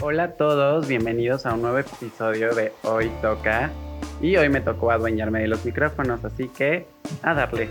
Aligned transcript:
Hola 0.00 0.22
a 0.22 0.28
todos, 0.28 0.86
bienvenidos 0.86 1.44
a 1.44 1.54
un 1.54 1.62
nuevo 1.62 1.78
episodio 1.78 2.54
de 2.54 2.72
Hoy 2.84 3.10
Toca. 3.20 3.72
Y 4.22 4.36
hoy 4.36 4.48
me 4.48 4.60
tocó 4.60 4.92
adueñarme 4.92 5.40
de 5.40 5.48
los 5.48 5.64
micrófonos, 5.64 6.24
así 6.24 6.46
que 6.50 6.86
a 7.20 7.34
darle. 7.34 7.68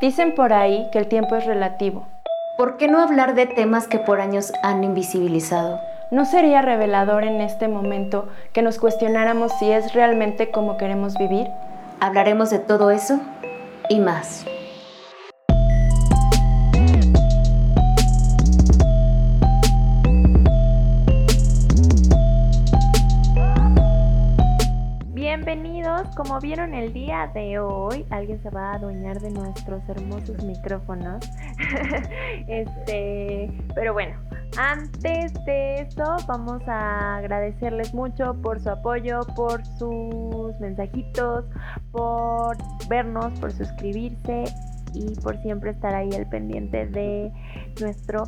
Dicen 0.00 0.34
por 0.34 0.52
ahí 0.52 0.88
que 0.90 0.98
el 0.98 1.06
tiempo 1.06 1.36
es 1.36 1.46
relativo. 1.46 2.08
¿Por 2.56 2.76
qué 2.76 2.88
no 2.88 3.00
hablar 3.00 3.36
de 3.36 3.46
temas 3.46 3.86
que 3.86 4.00
por 4.00 4.20
años 4.20 4.52
han 4.64 4.82
invisibilizado? 4.82 5.78
¿No 6.10 6.24
sería 6.24 6.60
revelador 6.60 7.22
en 7.22 7.40
este 7.40 7.68
momento 7.68 8.28
que 8.52 8.62
nos 8.62 8.80
cuestionáramos 8.80 9.52
si 9.60 9.70
es 9.70 9.94
realmente 9.94 10.50
como 10.50 10.76
queremos 10.76 11.14
vivir? 11.16 11.46
Hablaremos 12.00 12.50
de 12.50 12.58
todo 12.58 12.90
eso 12.90 13.20
y 13.88 14.00
más. 14.00 14.44
Como 26.18 26.40
vieron 26.40 26.74
el 26.74 26.92
día 26.92 27.30
de 27.32 27.60
hoy, 27.60 28.04
alguien 28.10 28.42
se 28.42 28.50
va 28.50 28.72
a 28.72 28.74
adueñar 28.74 29.20
de 29.20 29.30
nuestros 29.30 29.88
hermosos 29.88 30.42
micrófonos. 30.42 31.24
este, 32.48 33.48
pero 33.72 33.92
bueno, 33.92 34.18
antes 34.56 35.32
de 35.44 35.82
eso, 35.82 36.16
vamos 36.26 36.60
a 36.66 37.18
agradecerles 37.18 37.94
mucho 37.94 38.34
por 38.42 38.58
su 38.58 38.68
apoyo, 38.68 39.20
por 39.36 39.64
sus 39.64 40.58
mensajitos, 40.58 41.44
por 41.92 42.56
vernos, 42.88 43.38
por 43.38 43.52
suscribirse 43.52 44.46
y 44.94 45.14
por 45.20 45.40
siempre 45.42 45.70
estar 45.70 45.94
ahí 45.94 46.10
al 46.14 46.28
pendiente 46.28 46.86
de 46.86 47.30
nuestro 47.80 48.24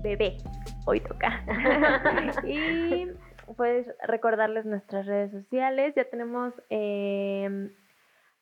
bebé. 0.00 0.36
Hoy 0.86 1.00
toca. 1.00 1.42
y 2.46 3.08
pues 3.56 3.86
recordarles 4.04 4.64
nuestras 4.64 5.06
redes 5.06 5.30
sociales. 5.30 5.94
Ya 5.94 6.04
tenemos 6.04 6.54
em, 6.68 7.70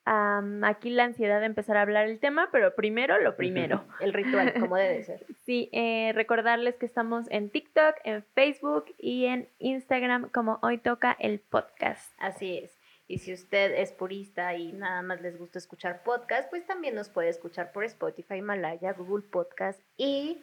aquí 0.04 0.90
la 0.90 1.04
ansiedad 1.04 1.40
de 1.40 1.46
empezar 1.46 1.76
a 1.76 1.82
hablar 1.82 2.08
el 2.08 2.18
tema, 2.18 2.48
pero 2.52 2.74
primero 2.74 3.20
lo 3.20 3.36
primero. 3.36 3.84
El 4.00 4.12
ritual, 4.12 4.54
como 4.58 4.76
debe 4.76 5.02
ser. 5.02 5.24
Sí, 5.44 5.68
eh, 5.72 6.12
recordarles 6.14 6.76
que 6.76 6.86
estamos 6.86 7.26
en 7.30 7.50
TikTok, 7.50 7.96
en 8.04 8.24
Facebook 8.34 8.86
y 8.98 9.26
en 9.26 9.48
Instagram 9.58 10.30
como 10.30 10.58
Hoy 10.62 10.78
Toca 10.78 11.16
el 11.18 11.40
Podcast. 11.40 12.12
Así 12.18 12.58
es. 12.58 12.80
Y 13.10 13.18
si 13.18 13.32
usted 13.32 13.72
es 13.74 13.90
purista 13.90 14.54
y 14.54 14.72
nada 14.72 15.02
más 15.02 15.20
les 15.20 15.36
gusta 15.36 15.58
escuchar 15.58 16.04
podcast, 16.04 16.48
pues 16.48 16.64
también 16.64 16.94
nos 16.94 17.08
puede 17.08 17.28
escuchar 17.28 17.72
por 17.72 17.82
Spotify, 17.84 18.36
Himalaya, 18.36 18.92
Google 18.92 19.24
Podcast 19.28 19.80
y 19.96 20.40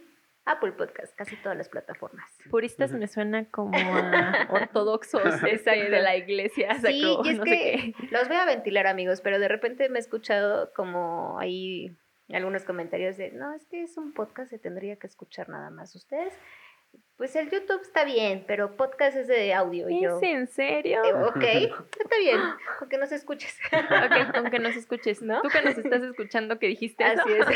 Apple 0.47 0.71
Podcast, 0.71 1.15
casi 1.15 1.35
todas 1.37 1.57
las 1.57 1.69
plataformas. 1.69 2.25
Puristas 2.49 2.93
me 2.93 3.07
suena 3.07 3.49
como 3.49 3.77
a 3.77 4.47
ortodoxos 4.49 5.41
de 5.41 6.01
la 6.01 6.15
iglesia. 6.15 6.75
Sí, 6.75 7.03
y 7.23 7.29
es 7.29 7.39
que 7.41 7.93
los 8.11 8.27
voy 8.27 8.37
a 8.37 8.45
ventilar, 8.45 8.87
amigos, 8.87 9.21
pero 9.21 9.39
de 9.39 9.47
repente 9.47 9.89
me 9.89 9.99
he 9.99 10.01
escuchado 10.01 10.71
como 10.73 11.37
ahí 11.39 11.95
algunos 12.35 12.63
comentarios 12.65 13.17
de, 13.17 13.31
no, 13.31 13.53
es 13.53 13.65
que 13.65 13.83
es 13.83 13.97
un 13.97 14.13
podcast, 14.13 14.49
se 14.49 14.59
tendría 14.59 14.97
que 14.97 15.07
escuchar 15.07 15.49
nada 15.49 15.69
más. 15.69 15.95
Ustedes 15.95 16.33
pues 17.17 17.35
el 17.35 17.49
YouTube 17.49 17.81
está 17.81 18.05
bien, 18.05 18.43
pero 18.45 18.77
podcast 18.77 19.17
es 19.17 19.27
de 19.27 19.51
audio. 19.51 19.87
¿Es 19.87 20.01
yo, 20.01 20.19
en 20.21 20.47
serio? 20.47 21.03
Eh, 21.03 21.13
ok, 21.13 21.35
está 21.99 22.17
bien, 22.19 22.39
con 22.77 22.89
que 22.89 22.97
nos 22.99 23.11
escuches. 23.11 23.57
ok, 23.73 24.35
con 24.35 24.51
que 24.51 24.59
nos 24.59 24.75
escuches, 24.75 25.23
¿no? 25.23 25.41
Tú 25.41 25.49
que 25.49 25.63
nos 25.63 25.77
estás 25.79 26.03
escuchando 26.03 26.59
que 26.59 26.67
dijiste 26.67 27.03
Así 27.03 27.31
es. 27.33 27.47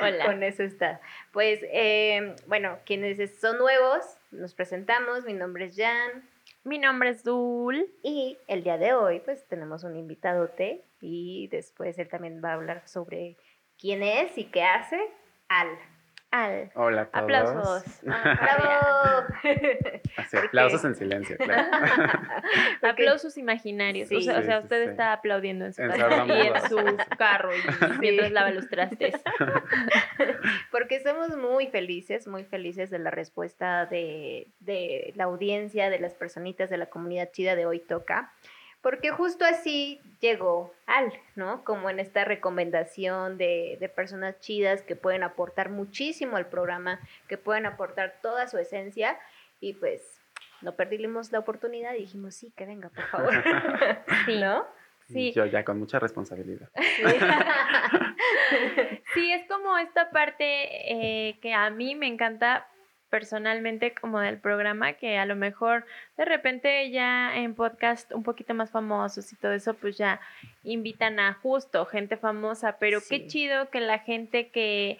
Hola. 0.00 0.26
Con 0.26 0.44
eso 0.44 0.62
está. 0.62 1.00
Pues, 1.32 1.60
eh, 1.64 2.36
bueno, 2.46 2.78
quienes 2.86 3.18
son 3.40 3.58
nuevos, 3.58 4.04
nos 4.30 4.54
presentamos. 4.54 5.24
Mi 5.24 5.32
nombre 5.32 5.66
es 5.66 5.76
Jan. 5.76 6.28
Mi 6.62 6.78
nombre 6.78 7.10
es 7.10 7.24
Dul. 7.24 7.88
Y 8.04 8.38
el 8.46 8.62
día 8.62 8.78
de 8.78 8.94
hoy, 8.94 9.18
pues, 9.18 9.48
tenemos 9.48 9.82
un 9.82 9.96
invitadote 9.96 10.84
y 11.00 11.48
después 11.48 11.98
él 11.98 12.08
también 12.08 12.40
va 12.42 12.50
a 12.50 12.54
hablar 12.54 12.86
sobre 12.86 13.36
quién 13.80 14.04
es 14.04 14.38
y 14.38 14.44
qué 14.44 14.62
hace. 14.62 15.00
Al. 15.48 15.76
Hola 16.74 17.02
a 17.02 17.06
todos. 17.06 17.22
Aplausos. 17.22 17.84
¡Bravo! 18.02 19.26
Así, 20.16 20.36
aplausos 20.36 20.84
en 20.84 20.94
silencio, 20.96 21.36
claro. 21.36 21.62
aplausos 22.82 23.38
imaginarios. 23.38 24.10
o 24.10 24.20
sea, 24.20 24.58
usted 24.58 24.90
está 24.90 25.12
aplaudiendo 25.12 25.66
en 25.66 25.72
su 25.72 25.82
casa 25.82 26.26
y 26.26 26.30
en 26.30 26.68
su 26.68 26.96
carro 27.16 27.50
y 27.54 27.58
mientras 28.00 28.32
lava 28.32 28.50
los 28.50 28.68
trastes. 28.68 29.14
Porque 30.72 30.96
estamos 30.96 31.36
muy 31.36 31.68
felices, 31.68 32.26
muy 32.26 32.42
felices 32.42 32.90
de 32.90 32.98
la 32.98 33.12
respuesta 33.12 33.86
de, 33.86 34.48
de 34.58 35.12
la 35.14 35.24
audiencia, 35.24 35.88
de 35.88 36.00
las 36.00 36.14
personitas 36.14 36.68
de 36.68 36.78
la 36.78 36.86
comunidad 36.86 37.30
chida 37.30 37.54
de 37.54 37.66
Hoy 37.66 37.78
Toca 37.78 38.32
porque 38.84 39.10
justo 39.10 39.46
así 39.46 40.00
llegó 40.20 40.74
Al, 40.86 41.10
¿no? 41.36 41.64
Como 41.64 41.88
en 41.88 41.98
esta 41.98 42.24
recomendación 42.24 43.38
de, 43.38 43.78
de, 43.80 43.88
personas 43.88 44.38
chidas 44.40 44.82
que 44.82 44.94
pueden 44.94 45.22
aportar 45.22 45.70
muchísimo 45.70 46.36
al 46.36 46.46
programa, 46.50 47.00
que 47.26 47.38
pueden 47.38 47.64
aportar 47.64 48.20
toda 48.20 48.46
su 48.46 48.58
esencia 48.58 49.18
y 49.58 49.72
pues 49.72 50.20
no 50.60 50.76
perdimos 50.76 51.32
la 51.32 51.38
oportunidad 51.38 51.94
y 51.94 52.00
dijimos, 52.00 52.34
sí, 52.34 52.52
que 52.54 52.66
venga, 52.66 52.90
por 52.90 53.04
favor. 53.06 53.32
sí. 54.26 54.38
¿No? 54.38 54.66
Sí. 55.08 55.32
Yo 55.32 55.46
ya 55.46 55.64
con 55.64 55.78
mucha 55.78 55.98
responsabilidad. 55.98 56.68
Sí, 59.14 59.32
es 59.32 59.46
como 59.48 59.76
esta 59.78 60.10
parte 60.10 60.44
eh, 60.44 61.38
que 61.40 61.54
a 61.54 61.70
mí 61.70 61.94
me 61.94 62.08
encanta 62.08 62.66
personalmente 63.14 63.94
como 63.94 64.18
del 64.18 64.38
programa 64.38 64.94
que 64.94 65.18
a 65.18 65.24
lo 65.24 65.36
mejor 65.36 65.86
de 66.16 66.24
repente 66.24 66.90
ya 66.90 67.36
en 67.36 67.54
podcast 67.54 68.10
un 68.12 68.24
poquito 68.24 68.54
más 68.54 68.72
famosos 68.72 69.32
y 69.32 69.36
todo 69.36 69.52
eso 69.52 69.74
pues 69.74 69.96
ya 69.96 70.20
invitan 70.64 71.20
a 71.20 71.34
justo 71.34 71.86
gente 71.86 72.16
famosa, 72.16 72.76
pero 72.80 72.98
qué 73.08 73.28
chido 73.28 73.70
que 73.70 73.78
la 73.78 74.00
gente 74.00 74.48
que 74.48 74.98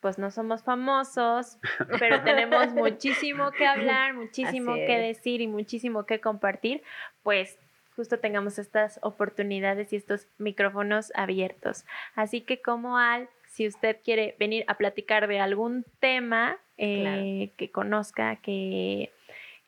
pues 0.00 0.18
no 0.18 0.30
somos 0.30 0.62
famosos, 0.62 1.56
pero 1.98 2.22
tenemos 2.22 2.66
muchísimo 2.74 3.50
que 3.50 3.66
hablar, 3.66 4.12
muchísimo 4.12 4.74
que 4.74 4.98
decir 4.98 5.40
y 5.40 5.46
muchísimo 5.46 6.04
que 6.04 6.20
compartir, 6.20 6.82
pues 7.22 7.58
justo 7.96 8.18
tengamos 8.18 8.58
estas 8.58 8.98
oportunidades 9.00 9.90
y 9.94 9.96
estos 9.96 10.26
micrófonos 10.36 11.12
abiertos. 11.14 11.86
Así 12.14 12.42
que 12.42 12.60
como 12.60 12.98
Al, 12.98 13.30
si 13.54 13.68
usted 13.68 13.98
quiere 14.02 14.34
venir 14.40 14.64
a 14.66 14.76
platicar 14.76 15.28
de 15.28 15.38
algún 15.38 15.84
tema, 16.00 16.58
eh, 16.76 17.52
que 17.56 17.70
conozca, 17.70 18.34
que, 18.42 19.12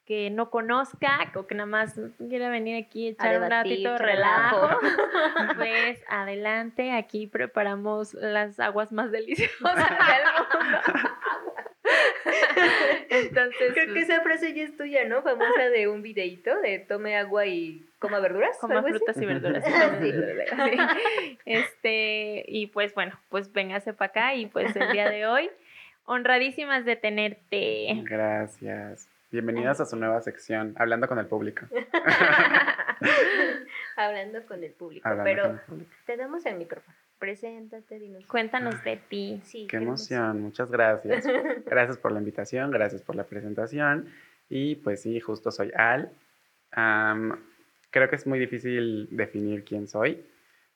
que 0.04 0.28
no 0.30 0.50
conozca 0.50 1.30
o 1.36 1.46
que 1.46 1.54
nada 1.54 1.68
más 1.68 1.94
quiera 2.28 2.48
venir 2.48 2.84
aquí 2.84 3.06
a 3.06 3.10
echar 3.10 3.40
un 3.40 3.48
ratito 3.48 3.92
de 3.92 3.98
relajo, 3.98 4.80
pues 5.56 6.02
adelante, 6.08 6.90
aquí 6.90 7.28
preparamos 7.28 8.14
las 8.14 8.58
aguas 8.58 8.90
más 8.90 9.12
deliciosas 9.12 9.76
del 9.76 9.84
mundo. 9.84 11.10
Entonces, 13.10 13.72
creo 13.72 13.86
que 13.86 13.92
pues 13.92 14.08
esa 14.08 14.22
frase 14.22 14.54
ya 14.54 14.64
es 14.64 14.76
tuya, 14.76 15.06
¿no? 15.06 15.22
Famosa 15.22 15.68
de 15.70 15.88
un 15.88 16.02
videito 16.02 16.58
de 16.60 16.78
tome 16.78 17.16
agua 17.16 17.46
y 17.46 17.84
coma 17.98 18.20
verduras. 18.20 18.56
Coma 18.58 18.82
frutas 18.82 19.16
y 19.16 19.26
verduras. 19.26 19.64
Este, 21.44 22.44
y 22.48 22.68
pues 22.68 22.94
bueno, 22.94 23.18
pues 23.28 23.52
véngase 23.52 23.92
para 23.92 24.10
acá 24.10 24.34
y 24.34 24.46
pues 24.46 24.74
el 24.76 24.92
día 24.92 25.10
de 25.10 25.26
hoy 25.26 25.50
honradísimas 26.04 26.84
de 26.84 26.96
tenerte. 26.96 28.02
Gracias. 28.04 29.08
Bienvenidas 29.30 29.80
a 29.80 29.86
su 29.86 29.96
nueva 29.96 30.22
sección, 30.22 30.74
Hablando 30.78 31.08
con 31.08 31.18
el 31.18 31.26
Público. 31.26 31.66
Hablando 33.96 34.46
con 34.46 34.62
el 34.62 34.72
público. 34.72 35.08
Pero 35.24 35.60
te 36.06 36.16
damos 36.16 36.46
el 36.46 36.56
micrófono. 36.56 36.96
Preséntate, 37.18 37.98
dinos. 37.98 38.26
Cuéntanos 38.26 38.82
de 38.84 38.96
ti. 38.96 39.40
Sí, 39.42 39.66
qué 39.68 39.78
emoción, 39.78 40.42
muchas 40.42 40.70
gracias. 40.70 41.26
Gracias 41.64 41.96
por 41.96 42.12
la 42.12 42.18
invitación, 42.18 42.70
gracias 42.70 43.02
por 43.02 43.16
la 43.16 43.24
presentación. 43.24 44.08
Y 44.48 44.76
pues 44.76 45.02
sí, 45.02 45.18
justo 45.20 45.50
soy 45.50 45.72
Al. 45.74 46.10
creo 47.90 48.10
que 48.10 48.16
es 48.16 48.26
muy 48.26 48.38
difícil 48.38 49.08
definir 49.10 49.64
quién 49.64 49.88
soy, 49.88 50.22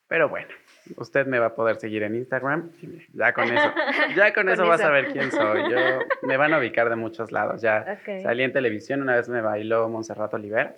pero 0.07 0.27
bueno, 0.27 0.49
usted 0.97 1.25
me 1.25 1.39
va 1.39 1.47
a 1.47 1.55
poder 1.55 1.77
seguir 1.77 2.03
en 2.03 2.15
Instagram. 2.15 2.71
Ya 3.13 3.33
con 3.33 3.45
eso, 3.45 3.73
ya 4.15 4.33
con, 4.33 4.49
eso, 4.49 4.67
vas 4.67 4.81
a 4.81 4.89
ver 4.89 5.13
quién 5.13 5.31
soy. 5.31 5.69
Yo 5.71 5.77
me 6.23 6.37
van 6.37 6.53
a 6.53 6.59
ubicar 6.59 6.89
de 6.89 6.95
muchos 6.95 7.31
lados. 7.31 7.61
Ya 7.61 8.01
salí 8.23 8.43
en 8.43 8.51
televisión, 8.51 9.01
una 9.01 9.15
vez 9.15 9.29
me 9.29 9.41
bailó 9.41 9.87
Montserrat 9.89 10.33
Oliver. 10.33 10.75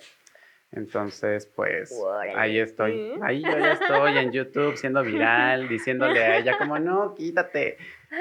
Entonces, 0.74 1.46
pues 1.46 1.94
ahí 2.36 2.58
estoy. 2.58 3.12
Ahí 3.22 3.42
yo 3.42 3.50
ya 3.50 3.72
estoy 3.72 4.18
en 4.18 4.32
YouTube 4.32 4.76
siendo 4.76 5.02
viral, 5.02 5.68
diciéndole 5.68 6.22
a 6.22 6.38
ella 6.38 6.58
como, 6.58 6.78
no, 6.78 7.14
quítate. 7.14 7.78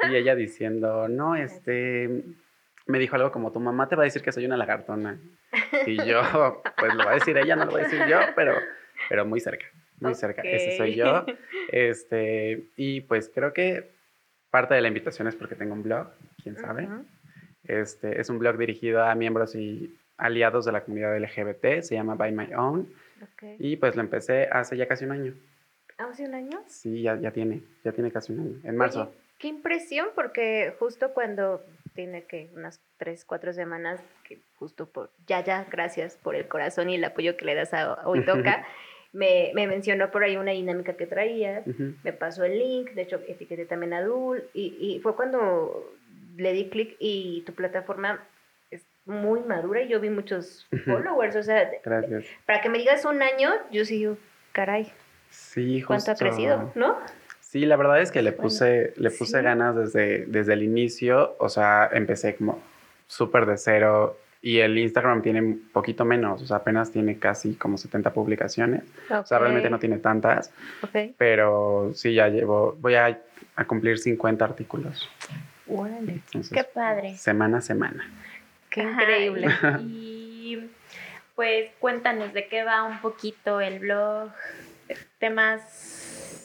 Y 0.09 0.15
ella 0.15 0.35
diciendo, 0.35 1.07
no, 1.07 1.35
este, 1.35 2.23
me 2.85 2.99
dijo 2.99 3.15
algo 3.15 3.31
como, 3.31 3.51
tu 3.51 3.59
mamá 3.59 3.87
te 3.87 3.95
va 3.95 4.03
a 4.03 4.05
decir 4.05 4.21
que 4.21 4.31
soy 4.31 4.45
una 4.45 4.57
lagartona. 4.57 5.19
Y 5.85 6.03
yo, 6.05 6.21
pues 6.77 6.93
lo 6.93 7.05
va 7.05 7.11
a 7.11 7.15
decir 7.15 7.37
ella, 7.37 7.55
no 7.55 7.65
lo 7.65 7.71
voy 7.71 7.81
a 7.81 7.83
decir 7.85 8.01
yo, 8.07 8.19
pero, 8.35 8.55
pero 9.09 9.25
muy 9.25 9.39
cerca 9.39 9.65
muy 10.03 10.15
cerca. 10.15 10.41
Ese 10.43 10.77
soy 10.77 10.95
yo. 10.95 11.25
Este, 11.71 12.65
y 12.75 13.01
pues 13.01 13.31
creo 13.33 13.53
que 13.53 13.89
parte 14.51 14.75
de 14.75 14.81
la 14.81 14.89
invitación 14.89 15.27
es 15.27 15.35
porque 15.35 15.55
tengo 15.55 15.73
un 15.73 15.81
blog, 15.81 16.09
quién 16.43 16.55
sabe. 16.55 16.87
Este, 17.63 18.19
es 18.19 18.29
un 18.29 18.37
blog 18.37 18.57
dirigido 18.57 19.03
a 19.03 19.15
miembros 19.15 19.55
y 19.55 19.97
aliados 20.17 20.65
de 20.65 20.71
la 20.71 20.83
comunidad 20.83 21.17
LGBT, 21.17 21.81
se 21.81 21.95
llama 21.95 22.15
By 22.15 22.31
My 22.31 22.53
Own. 22.53 22.93
Ok. 23.21 23.43
Y 23.59 23.75
pues 23.77 23.95
lo 23.95 24.01
empecé 24.01 24.47
hace 24.51 24.77
ya 24.77 24.87
casi 24.87 25.05
un 25.05 25.11
año. 25.11 25.33
¿Hace 25.97 26.25
un 26.25 26.33
año? 26.35 26.63
Sí, 26.67 27.01
ya, 27.01 27.19
ya 27.19 27.31
tiene, 27.31 27.61
ya 27.83 27.91
tiene 27.91 28.11
casi 28.11 28.33
un 28.33 28.39
año, 28.39 28.59
en 28.63 28.75
marzo. 28.75 29.03
Oye, 29.03 29.11
qué 29.39 29.47
impresión, 29.47 30.07
porque 30.15 30.73
justo 30.79 31.13
cuando 31.13 31.63
tiene 31.93 32.23
que 32.23 32.49
unas 32.55 32.81
tres, 32.97 33.23
cuatro 33.25 33.53
semanas, 33.53 34.01
que 34.27 34.39
justo 34.57 34.87
por, 34.87 35.11
ya, 35.27 35.43
ya, 35.43 35.67
gracias 35.69 36.17
por 36.17 36.35
el 36.35 36.47
corazón 36.47 36.89
y 36.89 36.95
el 36.95 37.03
apoyo 37.03 37.37
que 37.37 37.45
le 37.45 37.55
das 37.55 37.73
a 37.73 38.07
Hoy 38.07 38.25
Toca, 38.25 38.65
me, 39.13 39.51
me 39.53 39.67
mencionó 39.67 40.09
por 40.09 40.23
ahí 40.23 40.37
una 40.37 40.51
dinámica 40.51 40.93
que 40.93 41.05
traías, 41.05 41.67
Ujú. 41.67 41.93
me 42.03 42.13
pasó 42.13 42.43
el 42.43 42.57
link, 42.57 42.91
de 42.91 43.03
hecho 43.03 43.21
etiqueté 43.27 43.65
también 43.65 43.93
a 43.93 44.01
Dul, 44.01 44.43
y, 44.53 44.75
y 44.79 44.99
fue 45.01 45.15
cuando 45.15 45.93
le 46.35 46.51
di 46.53 46.69
clic 46.69 46.95
y 46.99 47.41
tu 47.45 47.53
plataforma 47.53 48.25
muy 49.05 49.41
madura 49.41 49.81
y 49.81 49.89
yo 49.89 49.99
vi 49.99 50.09
muchos 50.09 50.67
followers, 50.85 51.35
o 51.35 51.43
sea, 51.43 51.69
Gracias. 51.83 52.25
para 52.45 52.61
que 52.61 52.69
me 52.69 52.77
digas 52.77 53.03
un 53.05 53.21
año, 53.21 53.51
yo 53.71 53.83
sí 53.85 53.97
digo, 53.97 54.17
caray, 54.51 54.91
Sí, 55.29 55.81
justo. 55.81 55.87
cuánto 55.87 56.11
ha 56.11 56.15
crecido, 56.15 56.71
¿no? 56.75 56.97
Sí, 57.39 57.65
la 57.65 57.75
verdad 57.75 58.01
es 58.01 58.11
que 58.11 58.21
le 58.21 58.31
Bueno, 58.31 58.43
puse, 58.43 58.93
le 58.97 59.09
puse 59.11 59.37
sí. 59.37 59.43
ganas 59.43 59.75
desde, 59.75 60.25
desde 60.27 60.53
el 60.53 60.63
inicio. 60.63 61.35
O 61.39 61.49
sea, 61.49 61.89
empecé 61.91 62.35
como 62.35 62.59
súper 63.07 63.45
de 63.45 63.57
cero. 63.57 64.17
Y 64.41 64.59
el 64.59 64.77
Instagram 64.77 65.21
tiene 65.21 65.39
un 65.41 65.69
poquito 65.71 66.03
menos, 66.03 66.41
o 66.41 66.45
sea, 66.45 66.57
apenas 66.57 66.91
tiene 66.91 67.17
casi 67.17 67.55
como 67.55 67.77
70 67.77 68.11
publicaciones. 68.13 68.83
O 69.09 69.25
sea, 69.25 69.39
realmente 69.39 69.69
no 69.69 69.79
tiene 69.79 69.97
tantas, 69.99 70.51
Ok. 70.83 71.13
pero 71.17 71.91
sí, 71.95 72.13
ya 72.13 72.27
llevo, 72.27 72.75
voy 72.79 72.95
a, 72.95 73.19
a 73.55 73.65
cumplir 73.65 73.97
50 73.99 74.43
artículos. 74.45 75.09
Entonces, 75.67 76.51
Qué 76.51 76.63
padre. 76.63 77.15
semana 77.17 77.59
a 77.59 77.61
semana. 77.61 78.03
Qué 78.73 78.81
Ajá, 78.81 79.03
increíble. 79.03 79.47
Y 79.81 80.67
pues 81.35 81.71
cuéntanos 81.79 82.33
de 82.33 82.47
qué 82.47 82.63
va 82.63 82.83
un 82.83 82.99
poquito 83.01 83.61
el 83.61 83.79
blog, 83.79 84.31
temas 85.19 85.61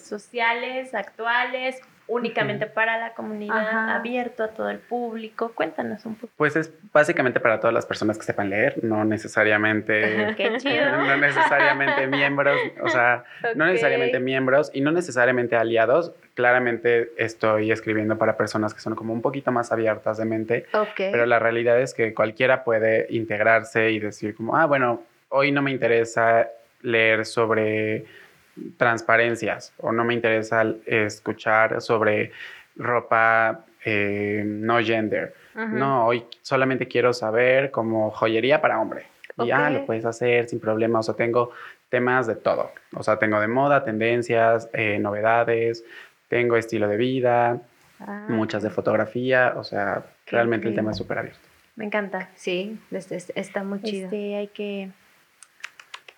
sociales, 0.04 0.94
actuales, 0.94 1.80
únicamente 2.08 2.66
para 2.66 2.98
la 2.98 3.12
comunidad, 3.12 3.58
Ajá. 3.58 3.94
abierto 3.96 4.42
a 4.42 4.48
todo 4.48 4.70
el 4.70 4.78
público. 4.78 5.52
Cuéntanos 5.54 6.04
un 6.06 6.14
poco. 6.16 6.32
Pues 6.36 6.56
es 6.56 6.72
básicamente 6.92 7.38
para 7.38 7.60
todas 7.60 7.74
las 7.74 7.86
personas 7.86 8.16
que 8.18 8.24
sepan 8.24 8.50
leer, 8.50 8.82
no 8.82 9.04
necesariamente, 9.04 10.34
Qué 10.36 10.56
chido. 10.56 10.96
no 11.06 11.16
necesariamente 11.18 12.06
miembros, 12.06 12.58
o 12.82 12.88
sea, 12.88 13.24
no 13.54 13.66
necesariamente 13.66 14.18
miembros 14.20 14.70
y 14.72 14.80
no 14.80 14.90
necesariamente 14.90 15.54
aliados. 15.56 16.12
Claramente 16.34 17.10
estoy 17.18 17.70
escribiendo 17.72 18.16
para 18.16 18.36
personas 18.36 18.72
que 18.72 18.80
son 18.80 18.94
como 18.94 19.12
un 19.12 19.22
poquito 19.22 19.52
más 19.52 19.70
abiertas 19.72 20.16
de 20.18 20.24
mente, 20.24 20.66
Ok. 20.72 20.94
pero 20.96 21.26
la 21.26 21.38
realidad 21.38 21.80
es 21.80 21.94
que 21.94 22.14
cualquiera 22.14 22.64
puede 22.64 23.06
integrarse 23.10 23.90
y 23.90 23.98
decir 23.98 24.34
como, 24.34 24.56
ah, 24.56 24.64
bueno, 24.66 25.02
hoy 25.28 25.52
no 25.52 25.60
me 25.62 25.70
interesa 25.70 26.48
leer 26.82 27.26
sobre 27.26 28.06
transparencias 28.76 29.72
o 29.78 29.92
no 29.92 30.04
me 30.04 30.14
interesa 30.14 30.64
escuchar 30.86 31.80
sobre 31.80 32.32
ropa 32.76 33.64
eh, 33.84 34.42
no 34.46 34.78
gender. 34.82 35.34
No, 35.54 36.06
hoy 36.06 36.24
solamente 36.42 36.86
quiero 36.86 37.12
saber 37.12 37.72
como 37.72 38.12
joyería 38.12 38.60
para 38.60 38.80
hombre. 38.80 39.06
Y 39.38 39.50
ah, 39.50 39.66
Ok. 39.68 39.72
lo 39.72 39.86
puedes 39.86 40.04
hacer 40.04 40.48
sin 40.48 40.60
problema. 40.60 41.00
O 41.00 41.02
sea, 41.02 41.14
tengo 41.14 41.50
temas 41.88 42.28
de 42.28 42.36
todo. 42.36 42.70
O 42.94 43.02
sea, 43.02 43.18
tengo 43.18 43.40
de 43.40 43.48
moda, 43.48 43.82
tendencias, 43.84 44.68
eh, 44.72 44.98
novedades, 45.00 45.84
tengo 46.28 46.56
estilo 46.56 46.86
de 46.88 46.96
vida, 46.96 47.60
Ah, 48.00 48.26
muchas 48.28 48.62
de 48.62 48.70
fotografía. 48.70 49.54
O 49.56 49.64
sea, 49.64 50.04
Qué 50.24 50.36
realmente 50.36 50.68
el 50.68 50.74
tema 50.76 50.92
es 50.92 50.96
súper 50.96 51.18
abierto. 51.18 51.40
Me 51.74 51.84
encanta. 51.86 52.28
Sí, 52.36 52.78
este- 52.92 53.16
este- 53.16 53.40
está 53.40 53.64
muy 53.64 53.82
chido. 53.82 54.04
Este, 54.04 54.36
hay 54.36 54.46
que 54.48 54.90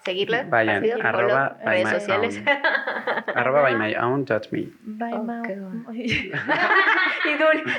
Seguirla. 0.05 0.45
Vayan, 0.49 0.77
¿Ha 0.77 0.81
sido? 0.81 1.03
arroba 1.07 1.59
by 1.65 1.75
redes 1.83 1.85
my 1.85 2.01
sociales. 2.01 2.37
own. 2.39 2.49
Arroba 3.37 3.63
by 3.63 3.75
my 3.75 3.95
own, 3.97 4.25
judge 4.27 4.49
me. 4.51 4.69
Bye, 4.83 5.13
Oh, 5.15 5.43
qué 5.45 5.55
bueno. 5.57 5.85
y 5.93 7.35
Dul. 7.35 7.63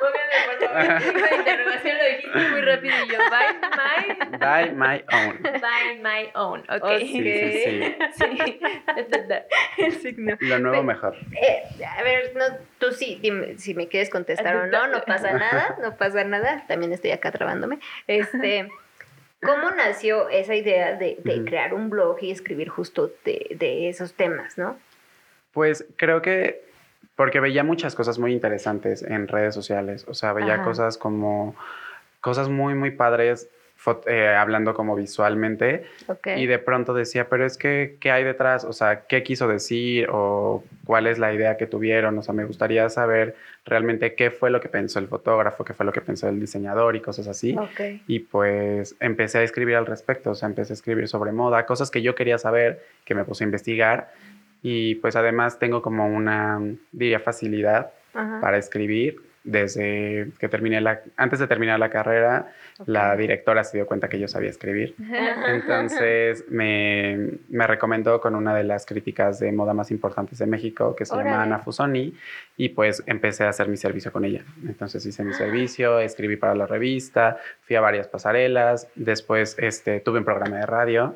Pónganme 0.00 1.36
interrogación 1.38 1.96
lo 1.98 2.04
dijiste 2.16 2.50
muy 2.50 2.60
rápido 2.60 2.94
y 3.04 3.08
yo. 3.12 3.18
Bye 3.30 3.54
my. 4.30 4.38
By 4.38 4.72
my 4.72 5.04
own. 5.12 5.42
By 5.42 5.98
my 6.02 6.30
own. 6.34 6.60
Ok. 6.70 6.82
Ok. 6.84 6.98
Sí, 6.98 7.22
sí, 7.22 7.62
sí. 7.64 7.94
Sí. 8.14 8.60
El 9.78 9.92
signo. 9.92 10.36
Lo 10.40 10.58
nuevo 10.58 10.82
mejor. 10.82 11.16
Eh, 11.40 11.62
a 11.84 12.02
ver, 12.02 12.32
no, 12.36 12.44
tú 12.78 12.92
sí, 12.92 13.18
dime 13.22 13.58
si 13.58 13.74
me 13.74 13.88
quieres 13.88 14.10
contestar 14.10 14.54
o 14.56 14.66
no, 14.66 14.86
no 14.88 15.00
pasa 15.02 15.32
nada, 15.32 15.76
no 15.82 15.96
pasa 15.96 16.24
nada. 16.24 16.64
También 16.68 16.92
estoy 16.92 17.10
acá 17.12 17.30
trabándome. 17.32 17.78
Este, 18.06 18.68
¿cómo 19.42 19.70
nació 19.70 20.28
esa 20.28 20.54
idea 20.54 20.96
de, 20.96 21.16
crear 21.46 21.74
un 21.74 21.90
blog 21.90 22.18
y 22.22 22.30
escribir 22.30 22.68
justo 22.68 23.10
de, 23.24 23.56
de 23.58 23.88
esos 23.88 24.14
temas, 24.14 24.58
no? 24.58 24.78
Pues 25.52 25.86
creo 25.96 26.22
que 26.22 26.62
porque 27.16 27.40
veía 27.40 27.64
muchas 27.64 27.94
cosas 27.94 28.18
muy 28.18 28.32
interesantes 28.32 29.02
en 29.02 29.28
redes 29.28 29.54
sociales, 29.54 30.06
o 30.08 30.14
sea, 30.14 30.32
veía 30.32 30.54
Ajá. 30.54 30.64
cosas 30.64 30.96
como 30.96 31.54
cosas 32.20 32.48
muy 32.48 32.74
muy 32.74 32.90
padres 32.90 33.48
eh, 34.06 34.28
hablando 34.28 34.74
como 34.74 34.94
visualmente 34.96 35.84
Ok. 36.06 36.28
y 36.36 36.46
de 36.46 36.58
pronto 36.58 36.92
decía, 36.94 37.28
pero 37.28 37.46
es 37.46 37.56
que 37.56 37.96
qué 38.00 38.10
hay 38.10 38.24
detrás, 38.24 38.64
o 38.64 38.72
sea, 38.72 39.02
qué 39.08 39.22
quiso 39.22 39.48
decir 39.48 40.08
o 40.10 40.62
cuál 40.84 41.06
es 41.06 41.18
la 41.18 41.32
idea 41.32 41.56
que 41.56 41.66
tuvieron, 41.66 42.18
o 42.18 42.22
sea, 42.22 42.34
me 42.34 42.44
gustaría 42.44 42.88
saber 42.90 43.36
realmente 43.64 44.14
qué 44.14 44.30
fue 44.30 44.50
lo 44.50 44.60
que 44.60 44.68
pensó 44.68 44.98
el 44.98 45.08
fotógrafo, 45.08 45.64
qué 45.64 45.74
fue 45.74 45.86
lo 45.86 45.92
que 45.92 46.00
pensó 46.00 46.28
el 46.28 46.40
diseñador 46.40 46.96
y 46.96 47.00
cosas 47.00 47.26
así. 47.28 47.56
Ok. 47.56 48.02
Y 48.06 48.20
pues 48.20 48.96
empecé 49.00 49.38
a 49.38 49.42
escribir 49.42 49.76
al 49.76 49.86
respecto, 49.86 50.30
o 50.30 50.34
sea, 50.34 50.48
empecé 50.48 50.72
a 50.72 50.74
escribir 50.74 51.08
sobre 51.08 51.32
moda, 51.32 51.64
cosas 51.66 51.90
que 51.90 52.02
yo 52.02 52.14
quería 52.14 52.38
saber, 52.38 52.84
que 53.04 53.14
me 53.14 53.24
puse 53.24 53.44
a 53.44 53.46
investigar. 53.46 54.10
Y 54.62 54.96
pues 54.96 55.16
además 55.16 55.58
tengo 55.58 55.80
como 55.80 56.06
una, 56.06 56.60
diría, 56.92 57.18
facilidad 57.20 57.92
Ajá. 58.14 58.40
para 58.40 58.58
escribir. 58.58 59.16
Desde 59.42 60.28
que 60.38 60.50
terminé 60.50 60.82
la, 60.82 61.00
antes 61.16 61.38
de 61.38 61.46
terminar 61.46 61.78
la 61.78 61.88
carrera, 61.88 62.52
La 62.86 63.16
directora 63.16 63.64
se 63.64 63.76
dio 63.76 63.86
cuenta 63.86 64.08
que 64.08 64.18
yo 64.18 64.28
sabía 64.28 64.50
escribir. 64.50 64.94
Entonces 65.46 66.44
me, 66.48 67.38
me 67.48 67.66
recomendó 67.66 68.20
con 68.20 68.34
una 68.34 68.54
de 68.54 68.64
las 68.64 68.86
críticas 68.86 69.38
de 69.38 69.52
moda 69.52 69.74
más 69.74 69.90
importantes 69.90 70.38
de 70.38 70.46
México, 70.46 70.94
que 70.96 71.04
se 71.04 71.16
llama. 71.16 71.42
Ana 71.42 71.58
Fusoni, 71.58 72.14
y 72.56 72.70
pues 72.70 73.02
empecé 73.06 73.44
a 73.44 73.50
hacer 73.50 73.68
mi 73.68 73.76
servicio 73.76 74.12
con 74.12 74.24
ella. 74.24 74.42
Entonces 74.66 75.04
hice 75.06 75.24
mi 75.24 75.32
servicio, 75.34 75.98
escribí 75.98 76.36
para 76.36 76.54
la 76.54 76.66
revista, 76.66 77.38
fui 77.62 77.76
a 77.76 77.80
varias 77.80 78.08
pasarelas, 78.08 78.88
después 78.94 79.56
este, 79.58 80.00
tuve 80.00 80.18
un 80.18 80.24
programa 80.24 80.58
de 80.58 80.66
radio, 80.66 81.14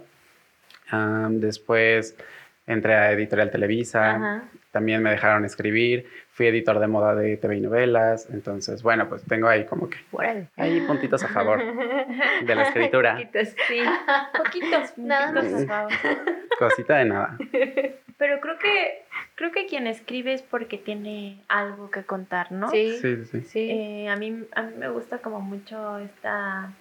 después 1.31 2.17
entré 2.67 2.95
a 2.95 3.13
Editorial 3.13 3.51
Televisa, 3.51 4.15
Ajá. 4.15 4.45
también 4.71 5.03
me 5.03 5.11
dejaron 5.11 5.45
escribir, 5.45 6.07
fui 6.35 6.49
editor 6.49 6.81
de 6.81 6.89
moda 6.89 7.15
de 7.15 7.37
TV 7.37 7.59
y 7.59 7.61
novelas, 7.61 8.29
entonces 8.29 8.83
bueno, 8.83 9.09
pues 9.09 9.23
tengo 9.25 9.47
ahí 9.47 9.65
como 9.67 9.89
que 9.89 9.99
Órale. 10.11 10.49
hay 10.57 10.81
puntitos 10.81 11.23
a 11.23 11.29
favor 11.29 11.63
de 12.45 12.55
la 12.55 12.63
escritura, 12.65 13.15
Poquitos. 13.17 13.49
Sí, 13.69 13.81
poquitos, 14.37 14.99
Nada 14.99 15.31
más. 15.31 15.67
favor. 15.67 15.93
cosita 16.59 16.97
de 16.97 17.05
nada. 17.05 17.39
Pero 18.19 18.41
creo 18.41 18.59
que 18.59 19.05
creo 19.37 19.53
que 19.53 19.67
quien 19.67 19.87
escribe 19.87 20.33
es 20.35 20.43
porque 20.43 20.77
tiene 20.77 21.41
algo 21.49 21.91
que 21.91 22.03
contar, 22.03 22.51
¿no? 22.51 22.69
Sí. 22.69 22.97
Sí, 23.01 23.17
sí, 23.17 23.25
sí. 23.27 23.41
Sí. 23.43 23.71
Eh, 23.71 24.09
a, 24.09 24.17
mí, 24.17 24.45
a 24.57 24.63
mí 24.63 24.75
me 24.77 24.89
gusta 24.89 25.19
como 25.19 25.41
mucho 25.41 25.99
esta, 25.99 26.73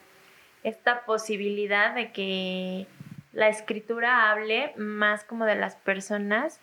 esta 0.64 1.02
posibilidad 1.06 1.94
de 1.94 2.12
que 2.12 2.88
la 3.34 3.50
escritura 3.50 4.32
hable 4.32 4.74
más 4.78 5.24
como 5.24 5.46
de 5.46 5.56
las 5.56 5.76
personas 5.76 6.60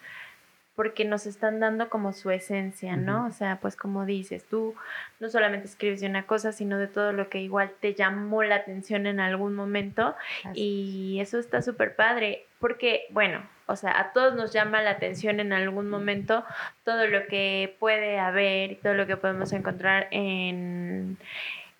porque 0.80 1.04
nos 1.04 1.26
están 1.26 1.60
dando 1.60 1.90
como 1.90 2.14
su 2.14 2.30
esencia, 2.30 2.96
¿no? 2.96 3.26
O 3.26 3.32
sea, 3.32 3.58
pues 3.60 3.76
como 3.76 4.06
dices, 4.06 4.46
tú 4.48 4.74
no 5.18 5.28
solamente 5.28 5.66
escribes 5.66 6.00
de 6.00 6.06
una 6.06 6.24
cosa, 6.24 6.52
sino 6.52 6.78
de 6.78 6.86
todo 6.86 7.12
lo 7.12 7.28
que 7.28 7.38
igual 7.38 7.70
te 7.80 7.92
llamó 7.92 8.42
la 8.44 8.54
atención 8.54 9.06
en 9.06 9.20
algún 9.20 9.54
momento 9.54 10.16
y 10.54 11.18
eso 11.20 11.38
está 11.38 11.60
súper 11.60 11.96
padre, 11.96 12.46
porque, 12.60 13.04
bueno, 13.10 13.42
o 13.66 13.76
sea, 13.76 14.00
a 14.00 14.14
todos 14.14 14.34
nos 14.36 14.54
llama 14.54 14.80
la 14.80 14.92
atención 14.92 15.38
en 15.38 15.52
algún 15.52 15.90
momento 15.90 16.46
todo 16.82 17.06
lo 17.06 17.26
que 17.26 17.76
puede 17.78 18.18
haber 18.18 18.72
y 18.72 18.76
todo 18.76 18.94
lo 18.94 19.06
que 19.06 19.18
podemos 19.18 19.52
encontrar 19.52 20.08
en, 20.12 21.18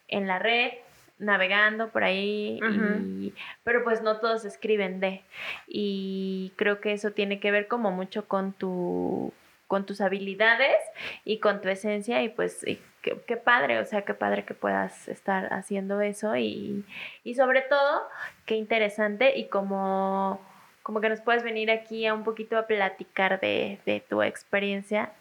en 0.08 0.26
la 0.26 0.38
red, 0.38 0.72
navegando 1.20 1.90
por 1.90 2.02
ahí, 2.02 2.58
y- 2.62 3.34
pero 3.62 3.84
pues 3.84 4.02
no 4.02 4.18
todos 4.18 4.44
escriben 4.44 4.98
de. 5.00 5.22
Y 5.68 6.52
creo 6.56 6.80
que 6.80 6.92
eso 6.92 7.12
tiene 7.12 7.38
que 7.40 7.50
ver 7.50 7.68
como 7.68 7.90
mucho 7.92 8.26
con 8.26 8.52
tu 8.52 9.32
con 9.68 9.86
tus 9.86 10.00
habilidades 10.00 10.76
y 11.24 11.38
con 11.38 11.60
tu 11.60 11.68
esencia 11.68 12.24
y 12.24 12.28
pues 12.28 12.66
y 12.66 12.80
qué, 13.02 13.16
qué 13.28 13.36
padre, 13.36 13.78
o 13.78 13.84
sea, 13.84 14.02
qué 14.02 14.14
padre 14.14 14.44
que 14.44 14.52
puedas 14.52 15.06
estar 15.06 15.52
haciendo 15.52 16.00
eso 16.00 16.34
y, 16.34 16.84
y 17.22 17.34
sobre 17.36 17.60
todo, 17.62 18.02
qué 18.46 18.56
interesante 18.56 19.38
y 19.38 19.46
como, 19.46 20.40
como 20.82 21.00
que 21.00 21.08
nos 21.08 21.20
puedes 21.20 21.44
venir 21.44 21.70
aquí 21.70 22.04
a 22.04 22.14
un 22.14 22.24
poquito 22.24 22.58
a 22.58 22.66
platicar 22.66 23.38
de, 23.38 23.78
de 23.86 24.00
tu 24.00 24.22
experiencia 24.22 25.12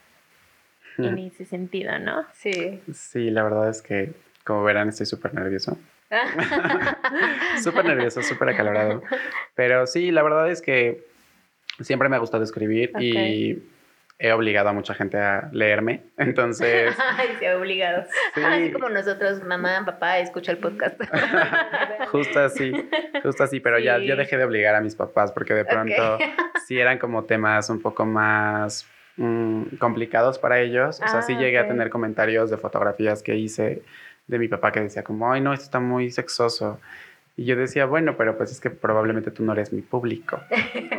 en 0.97 1.19
ese 1.19 1.45
sentido, 1.45 1.99
¿no? 1.99 2.25
Sí. 2.33 2.81
Sí, 2.91 3.29
la 3.29 3.43
verdad 3.43 3.69
es 3.69 3.83
que 3.83 4.13
Como 4.49 4.63
verán, 4.63 4.89
estoy 4.89 5.05
súper 5.05 5.31
nervioso. 5.35 5.77
súper 7.63 7.85
nervioso, 7.85 8.23
súper 8.23 8.49
acalorado. 8.49 9.03
Pero 9.53 9.85
sí, 9.85 10.09
la 10.09 10.23
verdad 10.23 10.49
es 10.49 10.63
que 10.63 11.05
siempre 11.81 12.09
me 12.09 12.15
ha 12.15 12.19
gustado 12.19 12.43
escribir 12.43 12.91
y 12.99 13.61
he 14.17 14.31
obligado 14.31 14.69
a 14.69 14.73
mucha 14.73 14.95
gente 14.95 15.19
a 15.19 15.51
leerme. 15.53 16.01
Entonces. 16.17 16.95
Ay, 17.15 17.35
se 17.37 17.47
ha 17.47 17.57
obligado. 17.57 18.05
Así 18.43 18.71
como 18.71 18.89
nosotros, 18.89 19.43
mamá, 19.43 19.83
papá, 19.85 20.17
escucha 20.17 20.51
el 20.51 20.57
podcast. 20.57 20.99
justo 22.11 22.39
así, 22.39 22.71
justo 23.21 23.43
así. 23.43 23.59
Pero 23.59 23.77
ya 23.77 23.99
yo 23.99 24.15
dejé 24.15 24.35
de 24.35 24.45
obligar 24.45 24.73
a 24.73 24.81
mis 24.81 24.95
papás 24.95 25.31
porque 25.31 25.53
de 25.53 25.65
pronto 25.65 26.17
sí 26.65 26.79
eran 26.79 26.97
como 26.97 27.25
temas 27.25 27.69
un 27.69 27.83
poco 27.83 28.03
más 28.07 28.87
mm, 29.17 29.75
complicados 29.77 30.39
para 30.39 30.59
ellos. 30.59 30.99
O 31.05 31.07
sea, 31.07 31.21
sí 31.21 31.33
ah, 31.35 31.39
llegué 31.39 31.59
a 31.59 31.67
tener 31.67 31.91
comentarios 31.91 32.49
de 32.49 32.57
fotografías 32.57 33.21
que 33.21 33.35
hice 33.35 33.83
de 34.29 34.39
mi 34.39 34.47
papá 34.47 34.71
que 34.71 34.79
decía 34.79 35.03
como, 35.03 35.31
ay, 35.31 35.41
no, 35.41 35.51
esto 35.51 35.65
está 35.65 35.79
muy 35.79 36.11
sexoso. 36.11 36.79
Y 37.35 37.45
yo 37.45 37.55
decía, 37.55 37.85
bueno, 37.85 38.15
pero 38.17 38.37
pues 38.37 38.51
es 38.51 38.59
que 38.59 38.69
probablemente 38.69 39.31
tú 39.31 39.43
no 39.43 39.53
eres 39.53 39.71
mi 39.71 39.81
público. 39.81 40.41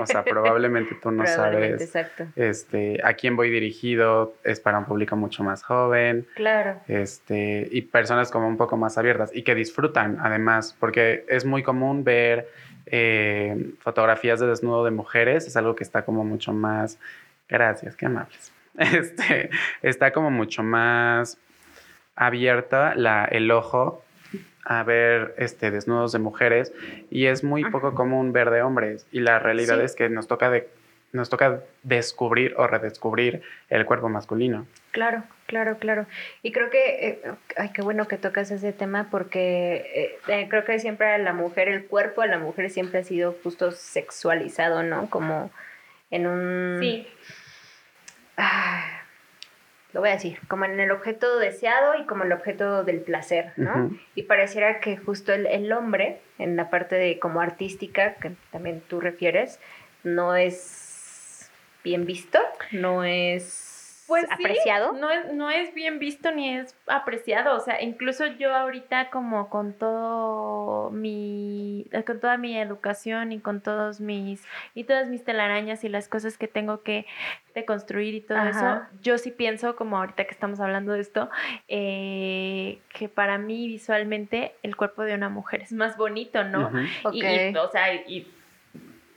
O 0.00 0.06
sea, 0.06 0.24
probablemente 0.24 0.96
tú 1.00 1.10
no 1.10 1.26
sabes 1.26 1.94
este 2.34 3.00
a 3.04 3.12
quién 3.12 3.36
voy 3.36 3.50
dirigido, 3.50 4.34
es 4.42 4.58
para 4.58 4.78
un 4.78 4.86
público 4.86 5.16
mucho 5.16 5.44
más 5.44 5.62
joven. 5.62 6.26
Claro. 6.34 6.80
Este, 6.88 7.68
y 7.70 7.82
personas 7.82 8.30
como 8.30 8.48
un 8.48 8.56
poco 8.56 8.76
más 8.76 8.96
abiertas 8.96 9.30
y 9.34 9.42
que 9.42 9.54
disfrutan 9.54 10.18
además, 10.20 10.74
porque 10.80 11.24
es 11.28 11.44
muy 11.44 11.62
común 11.62 12.04
ver 12.04 12.48
eh, 12.86 13.72
fotografías 13.80 14.40
de 14.40 14.46
desnudo 14.46 14.84
de 14.84 14.90
mujeres, 14.90 15.46
es 15.46 15.56
algo 15.56 15.76
que 15.76 15.84
está 15.84 16.06
como 16.06 16.24
mucho 16.24 16.54
más, 16.54 16.98
gracias, 17.48 17.94
qué 17.96 18.06
amables. 18.06 18.52
Este, 18.78 19.50
está 19.82 20.10
como 20.12 20.30
mucho 20.30 20.62
más 20.62 21.36
abierta 22.16 22.94
la, 22.94 23.24
el 23.24 23.50
ojo 23.50 24.02
a 24.64 24.82
ver 24.82 25.34
este, 25.38 25.70
desnudos 25.70 26.12
de 26.12 26.18
mujeres 26.18 26.72
y 27.10 27.26
es 27.26 27.42
muy 27.42 27.64
poco 27.70 27.94
común 27.94 28.32
ver 28.32 28.50
de 28.50 28.62
hombres 28.62 29.06
y 29.10 29.20
la 29.20 29.38
realidad 29.38 29.80
es 29.80 29.96
que 29.96 30.08
nos 30.08 30.28
toca, 30.28 30.50
de, 30.50 30.68
nos 31.12 31.30
toca 31.30 31.60
descubrir 31.82 32.54
o 32.56 32.66
redescubrir 32.66 33.42
el 33.68 33.84
cuerpo 33.84 34.08
masculino. 34.08 34.66
Claro, 34.92 35.24
claro, 35.46 35.78
claro. 35.78 36.06
Y 36.42 36.52
creo 36.52 36.70
que, 36.70 37.08
eh, 37.08 37.22
ay, 37.56 37.70
qué 37.72 37.82
bueno 37.82 38.06
que 38.06 38.16
tocas 38.16 38.50
ese 38.50 38.72
tema 38.72 39.08
porque 39.10 39.90
eh, 39.94 40.18
eh, 40.28 40.46
creo 40.48 40.64
que 40.64 40.78
siempre 40.78 41.18
la 41.18 41.32
mujer, 41.32 41.68
el 41.68 41.86
cuerpo 41.86 42.22
de 42.22 42.28
la 42.28 42.38
mujer 42.38 42.70
siempre 42.70 43.00
ha 43.00 43.04
sido 43.04 43.34
justo 43.42 43.72
sexualizado, 43.72 44.82
¿no? 44.82 45.08
Como 45.10 45.50
en 46.10 46.26
un... 46.26 46.78
Sí. 46.80 47.06
Ah, 48.36 48.99
lo 49.92 50.00
voy 50.00 50.10
a 50.10 50.12
decir, 50.12 50.38
como 50.48 50.64
en 50.64 50.78
el 50.78 50.90
objeto 50.90 51.38
deseado 51.38 51.94
y 51.96 52.06
como 52.06 52.24
el 52.24 52.32
objeto 52.32 52.84
del 52.84 53.00
placer, 53.00 53.52
¿no? 53.56 53.90
Y 54.14 54.24
pareciera 54.24 54.80
que 54.80 54.96
justo 54.96 55.32
el, 55.32 55.72
hombre, 55.72 56.20
en 56.38 56.56
la 56.56 56.70
parte 56.70 56.94
de 56.94 57.18
como 57.18 57.40
artística, 57.40 58.14
que 58.14 58.32
también 58.52 58.82
tú 58.86 59.00
refieres, 59.00 59.58
no 60.04 60.36
es 60.36 61.50
bien 61.82 62.06
visto, 62.06 62.38
no 62.72 63.04
es 63.04 63.69
pues 64.10 64.30
apreciado. 64.30 64.92
no, 64.92 65.08
es, 65.10 65.32
no 65.32 65.50
es 65.50 65.72
bien 65.72 65.98
visto 65.98 66.32
ni 66.32 66.56
es 66.56 66.76
apreciado. 66.86 67.56
O 67.56 67.60
sea, 67.60 67.80
incluso 67.80 68.26
yo 68.26 68.54
ahorita 68.54 69.08
como 69.10 69.48
con 69.48 69.72
todo 69.72 70.90
mi, 70.90 71.86
con 72.04 72.20
toda 72.20 72.36
mi 72.36 72.58
educación 72.58 73.32
y 73.32 73.38
con 73.38 73.60
todos 73.60 74.00
mis, 74.00 74.44
y 74.74 74.84
todas 74.84 75.08
mis 75.08 75.24
telarañas 75.24 75.84
y 75.84 75.88
las 75.88 76.08
cosas 76.08 76.36
que 76.36 76.48
tengo 76.48 76.82
que 76.82 77.06
construir 77.66 78.14
y 78.14 78.20
todo 78.20 78.38
eso, 78.38 78.80
yo 79.02 79.18
sí 79.18 79.30
pienso, 79.30 79.76
como 79.76 79.98
ahorita 79.98 80.24
que 80.24 80.32
estamos 80.32 80.60
hablando 80.60 80.92
de 80.92 81.00
esto, 81.00 81.30
eh, 81.68 82.80
que 82.88 83.08
para 83.08 83.38
mí 83.38 83.66
visualmente 83.66 84.54
el 84.62 84.76
cuerpo 84.76 85.02
de 85.02 85.14
una 85.14 85.28
mujer 85.28 85.62
es 85.62 85.72
más 85.72 85.96
bonito, 85.96 86.42
¿no? 86.44 86.70
y, 87.12 87.22
o 87.56 87.70
sea, 87.70 87.94
y 87.94 88.26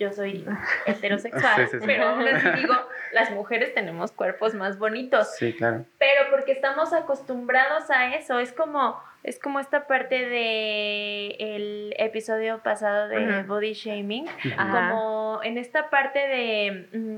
yo 0.04 0.14
soy 0.14 0.46
heterosexual, 0.86 1.70
pero 1.86 2.10
aún 2.10 2.28
así 2.28 2.50
digo, 2.62 2.74
las 3.12 3.32
mujeres 3.32 3.74
tenemos 3.74 4.12
cuerpos 4.12 4.54
más 4.54 4.78
bonitos. 4.78 5.36
Sí, 5.36 5.54
claro. 5.54 5.86
Pero 5.98 6.30
porque 6.32 6.52
estamos 6.52 6.94
acostumbrados 6.94 7.90
a 7.90 8.16
eso, 8.16 8.40
es 8.40 8.52
como 8.52 9.02
es 9.24 9.40
como 9.40 9.62
esta 9.62 9.88
parte 9.88 10.26
de 10.26 11.28
el 11.40 11.96
episodio 11.98 12.60
pasado 12.60 13.08
de 13.08 13.44
body 13.44 13.74
shaming, 13.74 14.26
como 14.58 15.40
en 15.44 15.58
esta 15.58 15.90
parte 15.90 16.20
de 16.20 16.88
mm, 16.92 17.18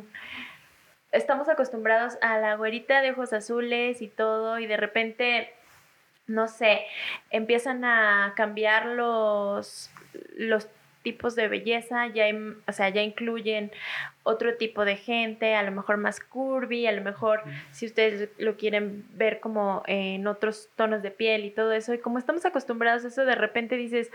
estamos 1.12 1.50
acostumbrados 1.50 2.18
a 2.22 2.38
la 2.38 2.56
güerita 2.56 3.01
de 3.01 3.12
ojos 3.12 3.34
azules 3.34 4.04
y 4.04 4.08
todo 4.08 4.60
y 4.60 4.68
de 4.68 4.77
repente 4.77 5.51
no 6.27 6.48
sé, 6.48 6.82
empiezan 7.30 7.86
a 7.86 8.34
cambiar 8.36 8.86
los 8.88 9.92
los 10.36 10.68
tipos 11.06 11.36
de 11.36 11.48
belleza, 11.48 12.08
ya, 12.08 12.26
o 12.68 12.72
sea, 12.72 12.90
ya 12.90 13.04
incluyen 13.04 13.72
otro 14.24 14.58
tipo 14.58 14.86
de 14.86 14.98
gente, 14.98 15.54
a 15.54 15.62
lo 15.62 15.72
mejor 15.72 15.98
más 15.98 16.20
curvy, 16.20 16.88
a 16.88 16.92
lo 16.92 17.04
mejor 17.04 17.44
si 17.72 17.86
ustedes 17.86 18.30
lo 18.40 18.58
quieren 18.58 19.06
ver 19.12 19.40
como 19.40 19.84
en 19.86 20.26
otros 20.26 20.68
tonos 20.76 21.04
de 21.04 21.12
piel 21.12 21.46
y 21.46 21.52
todo 21.52 21.74
eso, 21.74 21.94
y 21.94 22.00
como 22.00 22.18
estamos 22.18 22.44
acostumbrados 22.44 23.06
a 23.06 23.10
eso, 23.10 23.24
de 23.24 23.36
repente 23.36 23.76
dices, 23.76 24.10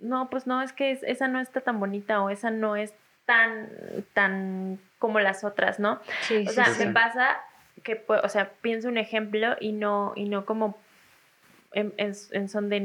no, 0.00 0.30
pues 0.30 0.46
no, 0.46 0.62
es 0.62 0.72
que 0.72 0.92
esa 0.92 1.28
no 1.28 1.40
está 1.40 1.60
tan 1.60 1.78
bonita 1.78 2.22
o 2.22 2.30
esa 2.30 2.50
no 2.50 2.74
es 2.74 2.94
tan, 3.26 3.68
tan 4.14 4.78
como 4.98 5.20
las 5.20 5.44
otras, 5.44 5.78
¿no? 5.78 6.00
o 6.46 6.50
sea, 6.50 6.68
me 6.78 6.86
pasa 6.86 7.38
que, 7.82 8.02
o 8.08 8.28
sea, 8.30 8.50
pienso 8.62 8.88
un 8.88 8.96
ejemplo 8.96 9.56
y 9.60 9.72
no, 9.72 10.14
y 10.16 10.30
no 10.30 10.46
como 10.46 10.78
en, 11.74 12.48
son 12.48 12.68
de 12.68 12.80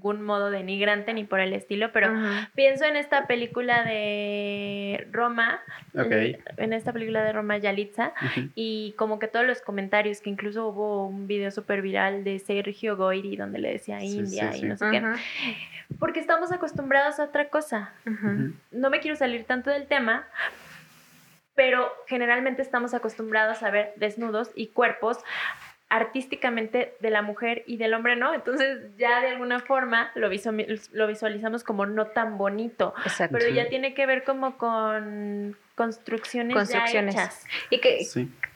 ningún 0.00 0.22
modo 0.22 0.50
denigrante 0.50 1.12
ni 1.12 1.24
por 1.24 1.40
el 1.40 1.52
estilo, 1.52 1.92
pero 1.92 2.10
pienso 2.54 2.86
en 2.86 2.96
esta 2.96 3.26
película 3.26 3.84
de 3.84 5.06
Roma, 5.12 5.60
en, 5.92 6.72
esta 6.72 6.92
película 6.94 7.22
de 7.22 7.34
Roma 7.34 7.58
Yalitza, 7.58 8.14
y 8.54 8.94
como 8.96 9.18
que 9.18 9.28
todos 9.28 9.46
los 9.46 9.60
comentarios, 9.60 10.22
que 10.22 10.30
incluso 10.30 10.68
hubo 10.68 11.06
un 11.06 11.26
video 11.26 11.50
súper 11.50 11.82
viral 11.82 12.24
de 12.24 12.38
Sergio 12.38 12.96
Goyri 12.96 13.36
donde 13.36 13.58
le 13.58 13.72
decía 13.72 14.02
India 14.02 14.56
y 14.56 14.62
no 14.62 14.78
sé 14.78 14.86
qué, 14.90 15.02
porque 15.98 16.20
estamos 16.20 16.50
acostumbrados 16.50 17.20
a 17.20 17.24
otra 17.24 17.50
cosa. 17.50 17.92
No 18.70 18.88
me 18.88 19.00
quiero 19.00 19.16
salir 19.16 19.44
tanto 19.44 19.68
del 19.68 19.86
tema, 19.86 20.26
pero 21.54 21.92
generalmente 22.06 22.62
estamos 22.62 22.94
acostumbrados 22.94 23.62
a 23.62 23.70
ver 23.70 23.92
desnudos 23.96 24.50
y 24.54 24.68
cuerpos 24.68 25.18
artísticamente 25.90 26.94
de 27.00 27.10
la 27.10 27.20
mujer 27.20 27.64
y 27.66 27.76
del 27.76 27.92
hombre 27.94 28.16
no. 28.16 28.32
Entonces 28.32 28.96
ya 28.96 29.20
de 29.20 29.28
alguna 29.28 29.58
forma 29.58 30.10
lo, 30.14 30.30
lo 30.92 31.06
visualizamos 31.08 31.64
como 31.64 31.84
no 31.84 32.06
tan 32.06 32.38
bonito. 32.38 32.94
Exacto. 33.04 33.36
Pero 33.38 33.52
ya 33.52 33.68
tiene 33.68 33.92
que 33.92 34.06
ver 34.06 34.22
como 34.22 34.56
con 34.56 35.56
construcciones, 35.74 36.54
construcciones. 36.54 37.14
Ya 37.14 37.22
hechas. 37.22 37.46
Y 37.70 37.80
que, 37.80 38.06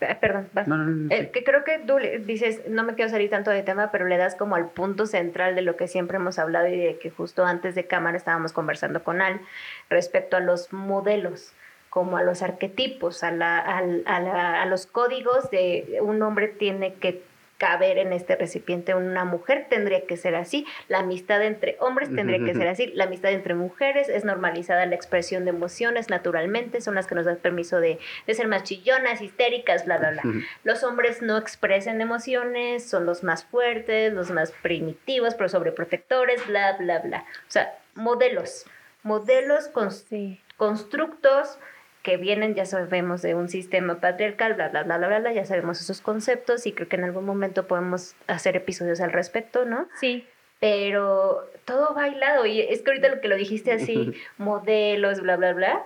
eh, 0.00 0.16
perdón, 0.20 1.08
eh, 1.10 1.30
que 1.32 1.42
creo 1.42 1.64
que 1.64 1.78
tú 1.78 1.96
dices, 2.24 2.68
no 2.68 2.84
me 2.84 2.94
quiero 2.94 3.10
salir 3.10 3.30
tanto 3.30 3.50
de 3.50 3.62
tema, 3.62 3.90
pero 3.90 4.06
le 4.06 4.16
das 4.16 4.36
como 4.36 4.54
al 4.54 4.68
punto 4.68 5.06
central 5.06 5.54
de 5.54 5.62
lo 5.62 5.76
que 5.76 5.88
siempre 5.88 6.18
hemos 6.18 6.38
hablado 6.38 6.68
y 6.68 6.76
de 6.76 6.98
que 6.98 7.10
justo 7.10 7.44
antes 7.44 7.74
de 7.74 7.86
cámara 7.86 8.16
estábamos 8.16 8.52
conversando 8.52 9.02
con 9.02 9.20
Al 9.20 9.40
respecto 9.88 10.36
a 10.36 10.40
los 10.40 10.72
modelos 10.72 11.52
como 11.94 12.16
a 12.16 12.24
los 12.24 12.42
arquetipos, 12.42 13.22
a, 13.22 13.30
la, 13.30 13.60
a, 13.60 14.66
los 14.66 14.86
códigos 14.86 15.48
de 15.52 16.00
un 16.02 16.20
hombre 16.22 16.48
tiene 16.48 16.94
que 16.94 17.22
caber 17.56 17.98
en 17.98 18.12
este 18.12 18.34
recipiente, 18.34 18.96
una 18.96 19.24
mujer 19.24 19.68
tendría 19.70 20.04
que 20.04 20.16
ser 20.16 20.34
así, 20.34 20.66
la 20.88 20.98
amistad 20.98 21.40
entre 21.44 21.76
hombres 21.78 22.12
tendría 22.12 22.44
que 22.44 22.52
ser 22.52 22.66
así, 22.66 22.88
la 22.94 23.04
amistad 23.04 23.30
entre 23.30 23.54
mujeres 23.54 24.08
es 24.08 24.24
normalizada 24.24 24.84
la 24.86 24.96
expresión 24.96 25.44
de 25.44 25.50
emociones 25.50 26.10
naturalmente, 26.10 26.80
son 26.80 26.96
las 26.96 27.06
que 27.06 27.14
nos 27.14 27.26
dan 27.26 27.36
permiso 27.36 27.78
de, 27.78 28.00
ser 28.26 28.48
más 28.48 28.64
chillonas, 28.64 29.22
histéricas, 29.22 29.84
bla, 29.84 29.98
bla, 29.98 30.10
bla. 30.10 30.22
Los 30.64 30.82
hombres 30.82 31.22
no 31.22 31.38
expresan 31.38 32.00
emociones, 32.00 32.84
son 32.84 33.06
los 33.06 33.22
más 33.22 33.44
fuertes, 33.44 34.12
los 34.12 34.32
más 34.32 34.50
primitivos, 34.50 35.36
pero 35.36 35.48
sobreprotectores, 35.48 36.44
bla, 36.48 36.76
bla, 36.76 36.98
bla. 36.98 37.24
O 37.46 37.50
sea, 37.52 37.78
modelos, 37.94 38.66
modelos 39.04 39.68
con 39.68 39.90
constructos 40.56 41.60
que 42.04 42.18
vienen, 42.18 42.54
ya 42.54 42.66
sabemos, 42.66 43.22
de 43.22 43.34
un 43.34 43.48
sistema 43.48 43.98
patriarcal, 43.98 44.52
bla, 44.52 44.68
bla, 44.68 44.82
bla, 44.82 44.98
bla, 44.98 45.20
bla, 45.20 45.32
ya 45.32 45.46
sabemos 45.46 45.80
esos 45.80 46.02
conceptos 46.02 46.66
y 46.66 46.72
creo 46.72 46.86
que 46.86 46.96
en 46.96 47.04
algún 47.04 47.24
momento 47.24 47.66
podemos 47.66 48.14
hacer 48.26 48.56
episodios 48.56 49.00
al 49.00 49.10
respecto, 49.10 49.64
¿no? 49.64 49.88
Sí. 49.98 50.26
Pero 50.60 51.48
todo 51.64 51.94
bailado 51.94 52.44
y 52.44 52.60
es 52.60 52.82
que 52.82 52.90
ahorita 52.90 53.08
lo 53.08 53.20
que 53.22 53.28
lo 53.28 53.36
dijiste 53.36 53.72
así, 53.72 54.12
modelos, 54.36 55.22
bla, 55.22 55.36
bla, 55.36 55.54
bla. 55.54 55.82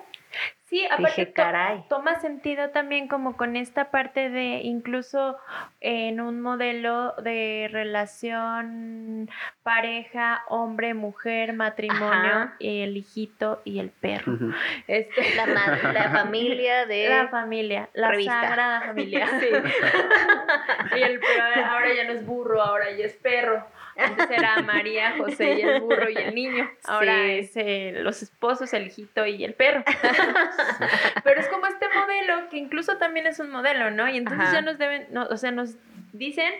Sí, 0.68 0.84
aparte 0.84 1.22
Dije, 1.22 1.32
caray. 1.32 1.84
toma 1.88 2.20
sentido 2.20 2.68
también 2.70 3.08
como 3.08 3.38
con 3.38 3.56
esta 3.56 3.90
parte 3.90 4.28
de 4.28 4.60
incluso 4.64 5.38
en 5.80 6.20
un 6.20 6.42
modelo 6.42 7.14
de 7.22 7.70
relación 7.72 9.30
pareja, 9.62 10.42
hombre, 10.48 10.92
mujer, 10.92 11.54
matrimonio, 11.54 12.10
Ajá. 12.10 12.56
el 12.60 12.98
hijito 12.98 13.62
y 13.64 13.78
el 13.78 13.88
perro. 13.88 14.34
Ujú. 14.34 14.52
Este, 14.87 15.34
La, 15.37 15.46
la 15.92 16.10
familia 16.10 16.84
de... 16.84 17.08
la 17.22 17.28
familia, 17.28 17.88
la 17.94 18.08
Revista. 18.10 18.40
sagrada 18.42 18.80
familia. 18.82 19.26
Sí. 19.40 19.46
y 20.98 21.02
el 21.02 21.18
perro 21.20 21.64
ahora 21.64 21.94
ya 21.94 22.04
no 22.04 22.12
es 22.12 22.26
burro, 22.26 22.60
ahora 22.62 22.90
ya 22.92 23.06
es 23.06 23.14
perro. 23.14 23.66
Antes 23.99 24.31
era 24.31 24.62
María, 24.62 25.14
José 25.19 25.55
y 25.59 25.62
el 25.62 25.81
burro 25.81 26.09
y 26.09 26.17
el 26.17 26.35
niño. 26.35 26.71
Ahora 26.85 27.14
Sí. 27.25 27.31
es 27.38 27.57
eh, 27.57 27.93
los 27.97 28.23
esposos, 28.23 28.73
el 28.73 28.87
hijito 28.87 29.26
y 29.26 29.45
el 29.45 29.55
perro. 29.55 29.83
Pero 31.25 31.40
es 31.40 31.49
como 31.49 31.67
este 31.67 31.87
modelo 31.95 32.49
que 32.49 32.57
incluso 32.59 32.97
también 32.99 33.26
es 33.26 33.38
un 33.40 33.50
modelo, 33.50 33.90
¿no? 33.90 34.09
Y 34.09 34.17
entonces 34.17 34.45
Ajá. 34.47 34.55
ya 34.55 34.62
nos 34.62 34.78
deben, 34.78 35.07
no, 35.11 35.25
o 35.26 35.37
sea, 35.37 35.50
nos 35.50 35.75
dicen 36.12 36.52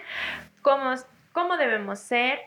cómo, 0.62 0.95
cómo 1.33 1.57
debemos 1.57 1.99
ser, 2.00 2.40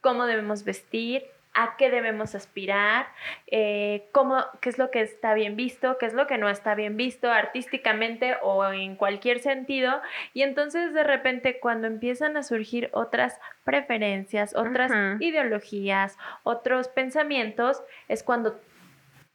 cómo 0.00 0.26
debemos 0.26 0.64
vestir, 0.64 1.24
a 1.56 1.76
qué 1.78 1.90
debemos 1.90 2.34
aspirar, 2.34 3.08
eh, 3.46 4.08
cómo, 4.12 4.44
qué 4.60 4.68
es 4.68 4.78
lo 4.78 4.90
que 4.90 5.00
está 5.00 5.32
bien 5.32 5.56
visto, 5.56 5.96
qué 5.98 6.04
es 6.04 6.12
lo 6.12 6.26
que 6.26 6.36
no 6.36 6.50
está 6.50 6.74
bien 6.74 6.98
visto 6.98 7.32
artísticamente 7.32 8.36
o 8.42 8.64
en 8.66 8.94
cualquier 8.94 9.40
sentido. 9.40 10.02
Y 10.34 10.42
entonces 10.42 10.92
de 10.92 11.02
repente 11.02 11.58
cuando 11.58 11.86
empiezan 11.86 12.36
a 12.36 12.42
surgir 12.42 12.90
otras 12.92 13.40
preferencias, 13.64 14.54
otras 14.54 14.92
ideologías, 15.18 16.18
otros 16.42 16.88
pensamientos, 16.88 17.82
es 18.08 18.22
cuando 18.22 18.60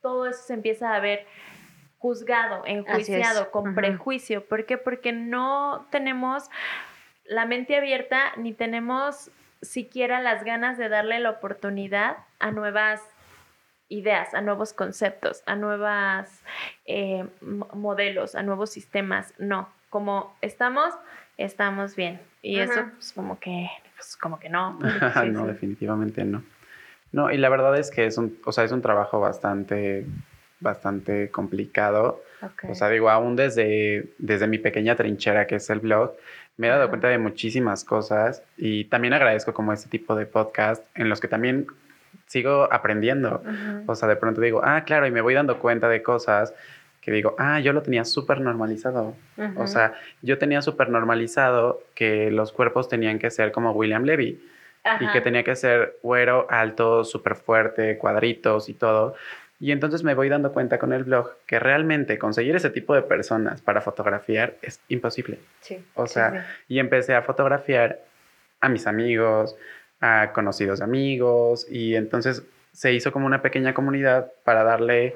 todo 0.01 0.27
eso 0.27 0.43
se 0.43 0.53
empieza 0.53 0.93
a 0.93 0.99
ver 0.99 1.25
juzgado, 1.97 2.63
enjuiciado, 2.67 3.49
con 3.49 3.73
prejuicio. 3.73 4.45
¿Por 4.45 4.67
qué? 4.67 4.77
Porque 4.77 5.11
no 5.11 5.87
tenemos 5.89 6.49
la 7.25 7.45
mente 7.45 7.75
abierta 7.75 8.33
ni 8.37 8.53
tenemos 8.53 9.31
siquiera 9.61 10.21
las 10.21 10.43
ganas 10.43 10.77
de 10.77 10.89
darle 10.89 11.19
la 11.19 11.29
oportunidad 11.31 12.17
a 12.39 12.51
nuevas 12.51 13.01
ideas, 13.89 14.33
a 14.33 14.41
nuevos 14.41 14.73
conceptos, 14.73 15.43
a 15.45 15.55
nuevas 15.55 16.41
eh, 16.85 17.25
mo- 17.41 17.69
modelos, 17.73 18.35
a 18.35 18.43
nuevos 18.43 18.69
sistemas. 18.71 19.33
No, 19.37 19.69
como 19.89 20.35
estamos, 20.41 20.93
estamos 21.37 21.95
bien. 21.95 22.21
Y 22.41 22.59
eso, 22.59 22.85
pues 22.95 23.11
como 23.13 23.39
que, 23.39 23.69
pues 23.95 24.15
como 24.17 24.39
que 24.39 24.49
no. 24.49 24.79
no, 24.79 25.41
Sí, 25.41 25.47
definitivamente 25.47 26.23
no. 26.23 26.43
No, 27.11 27.29
y 27.29 27.37
la 27.37 27.49
verdad 27.49 27.77
es 27.77 27.91
que 27.91 28.05
es 28.05 28.17
un, 28.17 28.39
o 28.45 28.51
sea, 28.53 28.63
es 28.63 28.71
un 28.71 28.81
trabajo 28.81 29.19
bastante, 29.19 30.05
bastante 30.61 31.29
complicado. 31.29 32.23
O 32.71 32.75
sea, 32.75 32.87
digo, 32.89 33.09
aún 33.09 33.35
desde, 33.35 34.13
desde 34.17 34.47
mi 34.47 34.57
pequeña 34.57 34.95
trinchera 34.95 35.45
que 35.45 35.55
es 35.55 35.69
el 35.69 35.81
blog, 35.81 36.13
me 36.61 36.67
he 36.67 36.69
dado 36.69 36.89
cuenta 36.89 37.07
de 37.07 37.17
muchísimas 37.17 37.83
cosas 37.83 38.43
y 38.55 38.85
también 38.85 39.15
agradezco 39.15 39.51
como 39.51 39.73
este 39.73 39.89
tipo 39.89 40.13
de 40.15 40.27
podcast 40.27 40.85
en 40.93 41.09
los 41.09 41.19
que 41.19 41.27
también 41.27 41.65
sigo 42.27 42.71
aprendiendo. 42.71 43.41
Ujú. 43.43 43.91
O 43.91 43.95
sea, 43.95 44.07
de 44.07 44.15
pronto 44.15 44.41
digo, 44.41 44.61
ah, 44.63 44.83
claro, 44.83 45.07
y 45.07 45.11
me 45.11 45.21
voy 45.21 45.33
dando 45.33 45.57
cuenta 45.57 45.89
de 45.89 46.03
cosas 46.03 46.53
que 47.01 47.11
digo, 47.11 47.35
ah, 47.39 47.59
yo 47.59 47.73
lo 47.73 47.81
tenía 47.81 48.05
súper 48.05 48.41
normalizado. 48.41 49.15
O 49.55 49.65
sea, 49.65 49.95
yo 50.21 50.37
tenía 50.37 50.61
súper 50.61 50.89
normalizado 50.89 51.81
que 51.95 52.29
los 52.29 52.51
cuerpos 52.51 52.87
tenían 52.89 53.17
que 53.17 53.31
ser 53.31 53.51
como 53.51 53.71
William 53.71 54.03
Levy 54.03 54.39
y 54.99 55.07
que 55.07 55.19
tenía 55.19 55.43
que 55.43 55.55
ser 55.55 55.97
güero, 56.03 56.45
alto, 56.47 57.03
súper 57.03 57.37
fuerte, 57.37 57.97
cuadritos 57.97 58.69
y 58.69 58.75
todo. 58.75 59.15
Y 59.61 59.71
entonces 59.71 60.03
me 60.03 60.15
voy 60.15 60.27
dando 60.27 60.51
cuenta 60.51 60.79
con 60.79 60.91
el 60.91 61.03
blog 61.03 61.33
que 61.45 61.59
realmente 61.59 62.17
conseguir 62.17 62.55
ese 62.55 62.71
tipo 62.71 62.95
de 62.95 63.03
personas 63.03 63.61
para 63.61 63.79
fotografiar 63.79 64.55
es 64.63 64.81
imposible. 64.87 65.37
Sí. 65.61 65.85
O 65.93 66.07
sea, 66.07 66.31
sí. 66.31 66.73
y 66.73 66.79
empecé 66.79 67.13
a 67.13 67.21
fotografiar 67.21 67.99
a 68.59 68.69
mis 68.69 68.87
amigos, 68.87 69.55
a 70.01 70.31
conocidos 70.33 70.79
de 70.79 70.85
amigos, 70.85 71.67
y 71.69 71.95
entonces 71.95 72.43
se 72.73 72.91
hizo 72.91 73.11
como 73.11 73.27
una 73.27 73.43
pequeña 73.43 73.75
comunidad 73.75 74.31
para 74.43 74.63
darle 74.63 75.15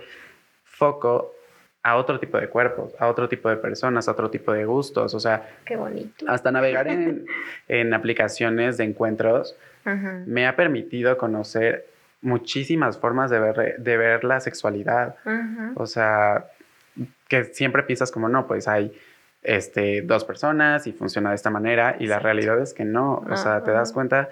foco 0.63 1.33
a 1.81 1.95
otro 1.97 2.19
tipo 2.19 2.39
de 2.39 2.47
cuerpos, 2.47 2.93
a 2.99 3.07
otro 3.07 3.27
tipo 3.27 3.49
de 3.49 3.57
personas, 3.57 4.07
a 4.07 4.11
otro 4.11 4.29
tipo 4.29 4.53
de 4.53 4.65
gustos, 4.65 5.13
o 5.13 5.19
sea, 5.19 5.49
Qué 5.65 5.75
bonito. 5.75 6.25
hasta 6.27 6.51
navegar 6.51 6.87
en, 6.87 7.25
en 7.67 7.93
aplicaciones 7.93 8.77
de 8.77 8.83
encuentros 8.85 9.55
me 10.25 10.47
ha 10.47 10.55
permitido 10.55 11.15
conocer 11.15 11.85
muchísimas 12.21 12.97
formas 12.97 13.29
de 13.29 13.39
ver, 13.39 13.75
de 13.77 13.97
ver 13.97 14.23
la 14.23 14.39
sexualidad. 14.39 15.15
O 15.75 15.85
sea, 15.85 16.45
que 17.27 17.43
siempre 17.45 17.83
piensas 17.83 18.11
como, 18.11 18.29
no, 18.29 18.47
pues 18.47 18.67
hay 18.67 18.91
este, 19.43 20.01
dos 20.01 20.23
personas 20.25 20.87
y 20.87 20.91
funciona 20.93 21.29
de 21.29 21.35
esta 21.35 21.49
manera 21.49 21.95
y 21.99 22.07
la 22.07 22.19
realidad 22.19 22.59
es 22.61 22.73
que 22.73 22.85
no. 22.85 23.23
O 23.29 23.37
sea, 23.37 23.63
te 23.63 23.71
das 23.71 23.91
cuenta 23.91 24.29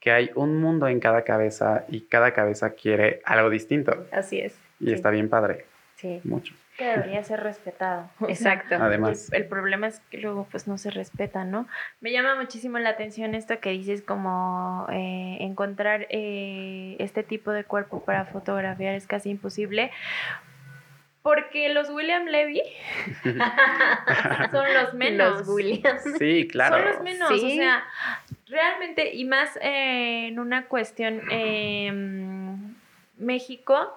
que 0.00 0.10
hay 0.10 0.30
un 0.34 0.60
mundo 0.60 0.86
en 0.88 1.00
cada 1.00 1.22
cabeza 1.22 1.84
y 1.88 2.02
cada 2.02 2.32
cabeza 2.32 2.70
quiere 2.70 3.20
algo 3.24 3.48
distinto 3.50 4.06
Así 4.12 4.38
es. 4.40 4.54
y 4.78 4.86
Sí. 4.86 4.92
está 4.92 5.08
bien 5.10 5.28
padre, 5.30 5.64
Sí. 5.96 6.20
mucho. 6.24 6.54
Que 6.76 6.84
debería 6.86 7.22
ser 7.24 7.40
respetado. 7.40 8.10
O 8.20 8.28
Exacto. 8.28 8.74
Además. 8.80 9.30
El, 9.32 9.42
el 9.42 9.48
problema 9.48 9.86
es 9.86 10.00
que 10.10 10.18
luego 10.18 10.46
pues 10.50 10.66
no 10.66 10.76
se 10.78 10.90
respeta, 10.90 11.44
¿no? 11.44 11.66
Me 12.00 12.10
llama 12.12 12.34
muchísimo 12.34 12.78
la 12.78 12.90
atención 12.90 13.34
esto 13.34 13.60
que 13.60 13.70
dices 13.70 14.02
como 14.02 14.86
eh, 14.90 15.38
encontrar 15.40 16.06
eh, 16.10 16.96
este 16.98 17.22
tipo 17.22 17.50
de 17.52 17.64
cuerpo 17.64 18.04
para 18.04 18.24
fotografiar 18.26 18.94
es 18.94 19.06
casi 19.06 19.30
imposible. 19.30 19.90
Porque 21.22 21.70
los 21.70 21.88
William 21.88 22.26
Levy 22.26 22.60
son 24.50 24.74
los 24.74 24.92
menos. 24.94 25.38
Los 25.38 25.48
Williams. 25.48 26.02
Sí, 26.18 26.46
claro. 26.48 26.76
Son 26.76 26.84
los 26.86 27.00
menos, 27.02 27.30
o 27.30 27.38
Sí. 27.38 27.56
sea, 27.56 27.82
realmente, 28.48 29.14
y 29.14 29.24
más 29.24 29.56
eh, 29.62 30.26
en 30.28 30.38
una 30.38 30.66
cuestión 30.66 31.22
eh, 31.30 31.90
México, 33.16 33.96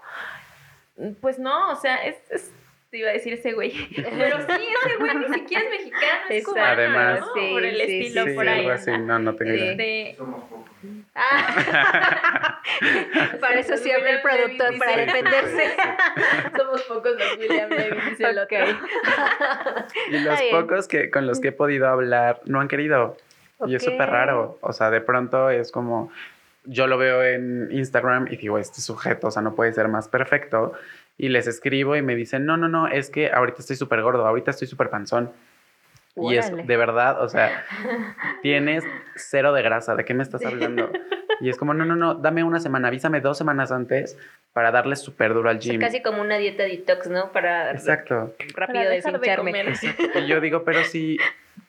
pues 1.21 1.37
no, 1.37 1.71
o 1.71 1.75
sea, 1.75 1.97
es, 2.05 2.15
es- 2.29 2.53
te 2.97 3.01
iba 3.01 3.11
a 3.11 3.13
decir 3.13 3.33
ese 3.33 3.53
güey, 3.53 3.71
pero 3.95 4.37
sí, 4.39 4.67
ese 4.85 4.97
güey 4.97 5.15
ni 5.17 5.33
siquiera 5.35 5.63
es 5.65 5.69
mexicano, 5.69 6.21
es 6.29 6.37
Exacto. 6.39 6.51
cubano, 6.51 6.71
Además. 6.71 7.19
¿no? 7.19 7.25
Sí, 7.35 7.49
por 7.51 7.63
el 7.63 7.75
sí, 7.75 7.81
estilo, 7.81 8.23
sí, 8.23 8.29
Sí, 8.31 8.35
por 8.35 8.49
ahí. 8.49 8.59
algo 8.59 8.71
así, 8.71 8.91
no, 8.97 9.19
no 9.19 9.35
tengo 9.35 9.53
idea. 9.53 9.71
Este, 9.71 10.15
Somos 10.17 10.43
pocos. 10.45 10.65
Ah. 11.13 12.61
para 13.39 13.59
eso 13.59 13.73
habla 13.73 13.93
el 13.93 14.01
William 14.01 14.21
productor, 14.23 14.77
para 14.79 14.97
defenderse. 14.97 15.75
somos 16.57 16.81
pocos 16.83 17.11
los 17.17 17.37
William 17.37 17.69
Levy, 17.69 18.01
dice 18.09 18.23
el 18.23 18.39
Ok. 18.39 18.53
otro. 18.63 18.77
Y 20.09 20.19
los 20.19 20.41
pocos 20.51 20.87
que, 20.87 21.11
con 21.11 21.27
los 21.27 21.39
que 21.39 21.49
he 21.49 21.51
podido 21.51 21.87
hablar 21.87 22.41
no 22.45 22.61
han 22.61 22.67
querido. 22.67 23.15
Y 23.67 23.75
es 23.75 23.83
súper 23.83 24.09
raro. 24.09 24.57
O 24.61 24.73
sea, 24.73 24.89
de 24.89 25.01
pronto 25.01 25.51
es 25.51 25.71
como, 25.71 26.11
yo 26.65 26.87
lo 26.87 26.97
veo 26.97 27.23
en 27.23 27.69
Instagram 27.71 28.27
y 28.31 28.37
digo, 28.37 28.57
este 28.57 28.81
sujeto, 28.81 29.27
o 29.27 29.31
sea, 29.31 29.41
no 29.43 29.53
puede 29.55 29.71
ser 29.73 29.87
más 29.87 30.07
perfecto. 30.07 30.73
Y 31.17 31.29
les 31.29 31.47
escribo 31.47 31.95
y 31.95 32.01
me 32.01 32.15
dicen, 32.15 32.45
no, 32.45 32.57
no, 32.57 32.67
no, 32.67 32.87
es 32.87 33.09
que 33.09 33.31
ahorita 33.31 33.59
estoy 33.61 33.75
súper 33.75 34.01
gordo, 34.01 34.25
ahorita 34.27 34.51
estoy 34.51 34.67
súper 34.67 34.89
panzón. 34.89 35.31
Y 36.15 36.35
es 36.35 36.47
Órale. 36.47 36.63
de 36.63 36.77
verdad, 36.77 37.21
o 37.23 37.29
sea, 37.29 37.63
tienes 38.41 38.83
cero 39.15 39.53
de 39.53 39.61
grasa, 39.61 39.95
¿de 39.95 40.03
qué 40.05 40.13
me 40.13 40.23
estás 40.23 40.45
hablando? 40.45 40.89
Y 41.39 41.49
es 41.49 41.57
como, 41.57 41.75
no, 41.75 41.85
no, 41.85 41.95
no, 41.95 42.15
dame 42.15 42.43
una 42.43 42.59
semana, 42.59 42.87
avísame 42.87 43.21
dos 43.21 43.37
semanas 43.37 43.71
antes 43.71 44.17
para 44.53 44.71
darle 44.71 44.95
súper 44.95 45.35
duro 45.35 45.51
al 45.51 45.57
Es 45.57 45.65
gym. 45.65 45.79
casi 45.79 46.01
como 46.01 46.19
una 46.19 46.37
dieta 46.39 46.63
detox, 46.63 47.07
¿no? 47.09 47.31
Para 47.31 47.69
Exacto. 47.73 48.33
rápido 48.55 48.79
Para 48.79 48.89
dejar 48.89 49.11
de 49.13 49.19
deshincharme. 49.19 49.51
comer. 49.51 49.73
Y 50.15 50.25
yo 50.25 50.41
digo, 50.41 50.63
pero 50.63 50.83
si 50.83 51.19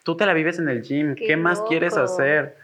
tú 0.01 0.17
te 0.17 0.25
la 0.25 0.33
vives 0.33 0.57
en 0.57 0.69
el 0.69 0.81
gym, 0.81 1.13
¿qué, 1.13 1.27
Qué 1.27 1.37
más 1.37 1.61
quieres 1.69 1.97
hacer? 1.97 2.55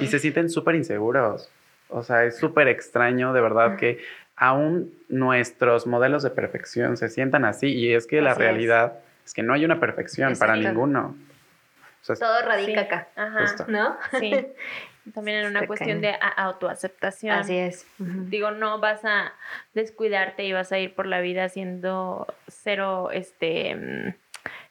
Y 0.00 0.06
se 0.06 0.18
sienten 0.18 0.48
súper 0.48 0.76
inseguros. 0.76 1.50
O 1.90 2.02
sea, 2.02 2.24
es 2.24 2.38
súper 2.38 2.66
extraño, 2.68 3.34
de 3.34 3.42
verdad, 3.42 3.76
que 3.78 3.98
aún 4.38 4.92
nuestros 5.08 5.86
modelos 5.86 6.22
de 6.22 6.30
perfección 6.30 6.96
se 6.96 7.08
sientan 7.08 7.44
así. 7.44 7.68
Y 7.74 7.92
es 7.94 8.06
que 8.06 8.20
la 8.20 8.32
Así 8.32 8.40
realidad 8.40 8.94
es. 9.24 9.34
que 9.34 9.42
no 9.42 9.52
hay 9.54 9.64
una 9.64 9.80
perfección 9.80 10.34
para 10.38 10.56
ninguno. 10.56 11.16
O 12.02 12.04
sea, 12.04 12.16
Todo 12.16 12.42
radica 12.42 12.80
Sí. 12.80 12.86
acá, 12.86 13.08
Ajá, 13.16 13.40
Justo. 13.40 13.64
¿no? 13.68 13.96
sí. 14.20 14.32
También 15.14 15.38
en 15.38 15.46
una 15.46 15.60
Está 15.60 15.66
cuestión 15.68 16.00
de 16.02 16.14
autoaceptación. 16.36 17.38
Así 17.38 17.56
es. 17.56 17.86
Digo, 17.98 18.50
no 18.50 18.78
vas 18.78 19.04
a 19.06 19.32
descuidarte 19.72 20.44
y 20.44 20.52
vas 20.52 20.70
a 20.70 20.78
ir 20.78 20.94
por 20.94 21.06
la 21.06 21.20
vida 21.20 21.44
haciendo 21.44 22.26
cero, 22.46 23.08
este, 23.10 23.74
mm, 23.74 24.14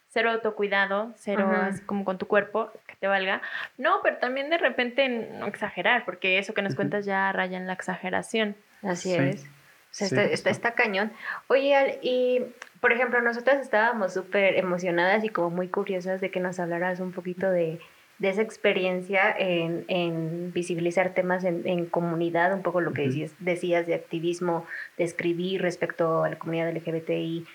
cero 0.10 0.30
autocuidado, 0.32 1.12
cero 1.18 1.50
así 1.64 1.82
como 1.82 2.06
con 2.06 2.20
tu 2.20 2.28
cuerpo, 2.28 2.72
que 2.86 2.96
te 2.98 3.08
valga. 3.08 3.42
No, 3.80 4.00
pero 4.04 4.18
también 4.18 4.52
de 4.52 4.60
repente 4.60 5.10
no 5.10 5.48
exagerar, 5.48 6.06
porque 6.06 6.38
eso 6.38 6.54
que 6.54 6.62
nos 6.62 6.76
cuentas 6.76 7.04
ya 7.06 7.32
raya 7.32 7.58
en 7.58 7.66
la 7.66 7.74
exageración. 7.74 8.56
Así 8.84 9.10
Sí. 9.10 9.18
es. 9.18 9.46
O 9.92 9.94
sea, 9.98 10.08
Sí, 10.08 10.16
está, 10.16 10.26
está, 10.34 10.50
está 10.50 10.72
cañón. 10.74 11.12
Oye, 11.48 11.76
Al, 11.76 11.98
y 12.02 12.42
por 12.82 12.92
ejemplo, 12.92 13.22
nosotras 13.22 13.60
estábamos 13.62 14.14
súper 14.14 14.56
emocionadas 14.58 15.24
y 15.24 15.30
como 15.30 15.50
muy 15.50 15.68
curiosas 15.70 16.22
de 16.22 16.30
que 16.30 16.40
nos 16.40 16.60
hablaras 16.60 17.00
un 17.00 17.12
poquito 17.12 17.50
de, 17.50 17.80
de 18.20 18.30
esa 18.30 18.42
experiencia 18.42 19.32
en, 19.38 19.86
en 19.88 20.52
visibilizar 20.54 21.14
temas 21.14 21.44
en, 21.44 21.68
en 21.68 21.86
comunidad, 21.86 22.54
un 22.54 22.62
poco 22.62 22.82
lo 22.82 22.94
que 22.94 23.04
decías, 23.04 23.32
decías 23.40 23.88
de 23.88 23.96
activismo, 23.96 24.66
de 24.98 25.04
escribir 25.06 25.62
respecto 25.62 26.24
a 26.24 26.30
la 26.30 26.38
comunidad 26.38 26.70
LGBTI. 26.72 27.46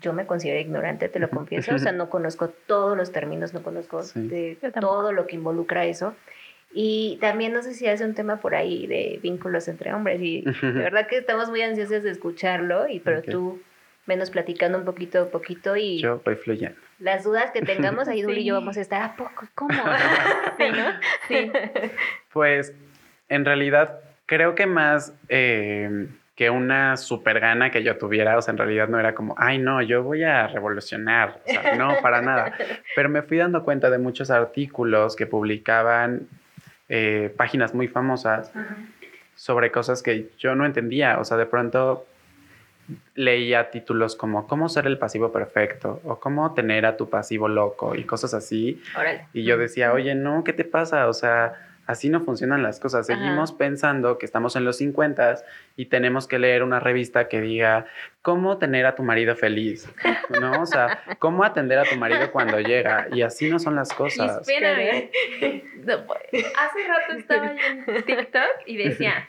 yo 0.00 0.12
me 0.12 0.26
considero 0.26 0.58
ignorante, 0.58 1.08
te 1.08 1.20
lo 1.20 1.30
confieso, 1.30 1.74
o 1.74 1.78
sea, 1.78 1.92
no 1.92 2.10
conozco 2.10 2.48
todos 2.48 2.96
los 2.96 3.12
términos, 3.12 3.54
no 3.54 3.62
conozco 3.62 4.02
Sí. 4.02 4.26
de 4.26 4.58
todo 4.80 5.12
lo 5.12 5.26
que 5.28 5.36
involucra 5.36 5.84
eso. 5.84 6.14
Y 6.76 7.18
también 7.20 7.52
no 7.52 7.62
sé 7.62 7.72
si 7.72 7.86
hace 7.86 8.04
un 8.04 8.14
tema 8.14 8.40
por 8.40 8.54
ahí 8.56 8.86
de 8.88 9.20
vínculos 9.22 9.68
entre 9.68 9.94
hombres 9.94 10.20
y 10.20 10.42
de 10.62 10.72
verdad 10.72 11.06
que 11.06 11.18
estamos 11.18 11.48
muy 11.48 11.62
ansiosos 11.62 12.02
de 12.02 12.10
escucharlo, 12.10 12.88
y 12.88 12.98
pero 13.00 13.22
tú 13.22 13.62
menos 14.06 14.30
platicando 14.30 14.76
un 14.76 14.84
poquito 14.84 15.22
a 15.22 15.28
poquito 15.30 15.76
y 15.76 16.00
Yo 16.00 16.20
voy 16.24 16.34
fluyendo. 16.34 16.76
las 16.98 17.24
dudas 17.24 17.52
que 17.52 17.62
tengamos 17.62 18.06
ahí 18.08 18.20
Duli 18.22 18.40
y 18.40 18.44
yo 18.44 18.54
vamos 18.60 18.76
a 18.76 18.80
estar 18.80 19.00
a 19.02 19.16
poco, 19.16 19.46
¿cómo? 19.54 19.72
Sí, 20.58 20.64
¿no? 20.70 20.84
Sí. 21.28 21.52
Pues 22.32 22.74
en 23.28 23.44
realidad 23.44 24.00
creo 24.26 24.54
que 24.54 24.66
más 24.66 25.14
eh, 25.28 26.08
que 26.34 26.50
una 26.50 26.96
super 26.96 27.38
gana 27.40 27.70
que 27.70 27.82
yo 27.82 27.96
tuviera, 27.96 28.36
o 28.36 28.42
sea, 28.42 28.52
en 28.52 28.58
realidad 28.58 28.88
no 28.88 28.98
era 28.98 29.14
como, 29.14 29.34
ay 29.38 29.58
no, 29.58 29.80
yo 29.80 30.02
voy 30.02 30.24
a 30.24 30.48
revolucionar, 30.48 31.40
o 31.46 31.50
sea, 31.50 31.76
no, 31.76 31.96
para 32.02 32.20
nada. 32.20 32.52
Pero 32.96 33.08
me 33.08 33.22
fui 33.22 33.38
dando 33.38 33.64
cuenta 33.64 33.90
de 33.90 33.98
muchos 33.98 34.30
artículos 34.30 35.14
que 35.16 35.26
publicaban 35.26 36.28
eh, 36.88 37.32
páginas 37.36 37.74
muy 37.74 37.88
famosas 37.88 38.52
sobre 39.34 39.70
cosas 39.70 40.02
que 40.02 40.30
yo 40.38 40.54
no 40.54 40.66
entendía, 40.66 41.18
o 41.18 41.24
sea, 41.24 41.36
de 41.36 41.46
pronto 41.46 42.06
leía 43.14 43.70
títulos 43.70 44.14
como 44.14 44.46
cómo 44.46 44.68
ser 44.68 44.86
el 44.86 44.98
pasivo 44.98 45.32
perfecto 45.32 46.00
o 46.04 46.20
cómo 46.20 46.52
tener 46.52 46.84
a 46.84 46.96
tu 46.96 47.08
pasivo 47.08 47.48
loco 47.48 47.94
y 47.94 48.04
cosas 48.04 48.34
así. 48.34 48.82
Órale. 48.98 49.26
Y 49.32 49.44
yo 49.44 49.56
decía, 49.56 49.92
oye, 49.92 50.14
no, 50.14 50.44
¿qué 50.44 50.52
te 50.52 50.64
pasa? 50.64 51.08
O 51.08 51.14
sea, 51.14 51.54
así 51.86 52.08
no 52.08 52.20
funcionan 52.20 52.62
las 52.62 52.80
cosas. 52.80 53.08
Ajá. 53.08 53.18
Seguimos 53.20 53.52
pensando 53.52 54.18
que 54.18 54.26
estamos 54.26 54.56
en 54.56 54.64
los 54.64 54.78
50 54.78 55.36
y 55.76 55.86
tenemos 55.86 56.26
que 56.26 56.38
leer 56.38 56.62
una 56.62 56.80
revista 56.80 57.28
que 57.28 57.40
diga 57.40 57.86
cómo 58.22 58.58
tener 58.58 58.86
a 58.86 58.94
tu 58.94 59.02
marido 59.02 59.36
feliz, 59.36 59.88
¿no? 60.40 60.62
O 60.62 60.66
sea, 60.66 61.02
cómo 61.18 61.44
atender 61.44 61.78
a 61.78 61.84
tu 61.84 61.96
marido 61.96 62.30
cuando 62.32 62.58
llega. 62.60 63.08
Y 63.12 63.22
así 63.22 63.50
no 63.50 63.58
son 63.58 63.76
las 63.76 63.92
Y 63.92 63.94
cosas. 63.94 64.40
espérame. 64.40 65.10
No, 65.84 65.92
hace 65.94 66.88
rato 66.88 67.12
estaba 67.18 67.52
yo 67.54 67.60
en 67.92 68.02
TikTok 68.04 68.42
y 68.66 68.76
decía, 68.78 69.28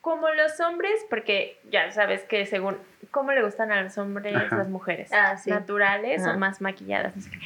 como 0.00 0.28
los 0.30 0.58
hombres, 0.60 0.92
porque 1.10 1.58
ya 1.70 1.90
sabes 1.90 2.22
que 2.24 2.46
según, 2.46 2.76
¿cómo 3.10 3.32
le 3.32 3.42
gustan 3.42 3.72
a 3.72 3.82
los 3.82 3.98
hombres 3.98 4.34
Ajá. 4.36 4.56
las 4.56 4.68
mujeres? 4.68 5.10
Ah, 5.12 5.36
sí. 5.36 5.50
¿Naturales 5.50 6.22
Ajá. 6.22 6.34
o 6.34 6.38
más 6.38 6.60
maquilladas? 6.60 7.16
No 7.16 7.22
sé 7.22 7.30
qué. 7.30 7.38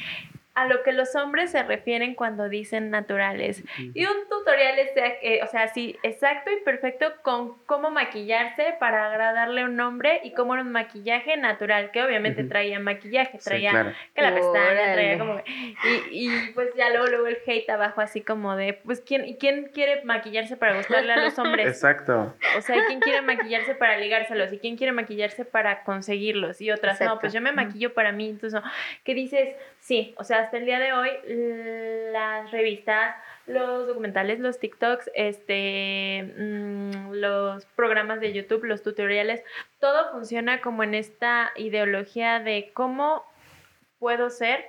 A 0.57 0.65
lo 0.65 0.81
que 0.81 0.91
los 0.91 1.15
hombres 1.15 1.51
se 1.51 1.61
refieren 1.61 2.15
cuando 2.15 2.49
dicen 2.49 2.89
naturales. 2.89 3.63
Y 3.77 4.05
un 4.05 4.27
tutorial, 4.27 4.79
es, 4.79 4.89
eh, 4.95 5.39
o 5.43 5.47
sea, 5.47 5.67
sí, 5.67 5.95
exacto 6.01 6.49
y 6.51 6.63
perfecto 6.63 7.13
con 7.21 7.59
cómo 7.65 7.91
maquillarse 7.91 8.75
para 8.79 9.05
agradarle 9.05 9.61
a 9.61 9.65
un 9.65 9.79
hombre 9.79 10.19
y 10.23 10.33
cómo 10.33 10.55
era 10.55 10.63
un 10.63 10.71
maquillaje 10.71 11.37
natural, 11.37 11.91
que 11.91 12.01
obviamente 12.01 12.43
traía 12.43 12.79
maquillaje, 12.79 13.37
Sí, 13.37 13.45
traía 13.45 13.69
claro. 13.69 13.91
que 14.15 14.21
la 14.23 14.33
pestaña, 14.33 14.71
Órale. 14.71 14.93
traía 14.93 15.19
como... 15.19 15.43
Y, 15.45 16.25
y 16.25 16.51
pues 16.55 16.69
ya 16.75 16.89
luego, 16.89 17.05
luego 17.05 17.27
el 17.27 17.37
hate 17.45 17.69
abajo 17.69 18.01
así 18.01 18.21
como 18.21 18.55
de, 18.55 18.73
pues, 18.73 19.01
¿quién, 19.01 19.25
¿y 19.25 19.37
quién 19.37 19.69
quiere 19.71 20.03
maquillarse 20.05 20.57
para 20.57 20.75
gustarle 20.75 21.13
a 21.13 21.17
los 21.17 21.37
hombres? 21.37 21.67
Exacto. 21.67 22.35
O 22.57 22.61
sea, 22.61 22.83
¿quién 22.87 22.99
quiere 22.99 23.21
maquillarse 23.21 23.75
para 23.75 23.97
ligárselos? 23.97 24.51
¿Y 24.51 24.57
quién 24.57 24.75
quiere 24.75 24.91
maquillarse 24.91 25.45
para 25.45 25.83
conseguirlos? 25.83 26.61
Y 26.61 26.71
otras, 26.71 26.99
no, 27.01 27.19
pues 27.19 27.31
yo 27.31 27.41
me 27.41 27.51
maquillo 27.51 27.93
para 27.93 28.11
mí. 28.11 28.27
Entonces, 28.27 28.59
no. 28.59 28.67
¿qué 29.03 29.13
dices? 29.13 29.55
Sí, 29.87 30.13
o 30.17 30.25
sea, 30.25 30.39
hasta 30.39 30.57
el 30.57 30.65
día 30.65 30.79
de 30.79 30.91
hoy, 30.91 31.09
las 32.11 32.51
revistas, 32.51 33.15
los 33.45 33.87
documentales, 33.87 34.37
los 34.37 34.59
TikToks, 34.59 35.09
este, 35.15 36.33
mm, 36.37 37.13
los 37.13 37.65
programas 37.67 38.19
de 38.19 38.33
YouTube, 38.33 38.65
los 38.65 38.83
tutoriales, 38.83 39.41
todo 39.79 40.11
funciona 40.11 40.59
como 40.59 40.83
en 40.83 40.93
esta 40.93 41.53
ideología 41.55 42.39
de 42.41 42.71
cómo 42.73 43.23
puedo 43.97 44.29
ser 44.29 44.65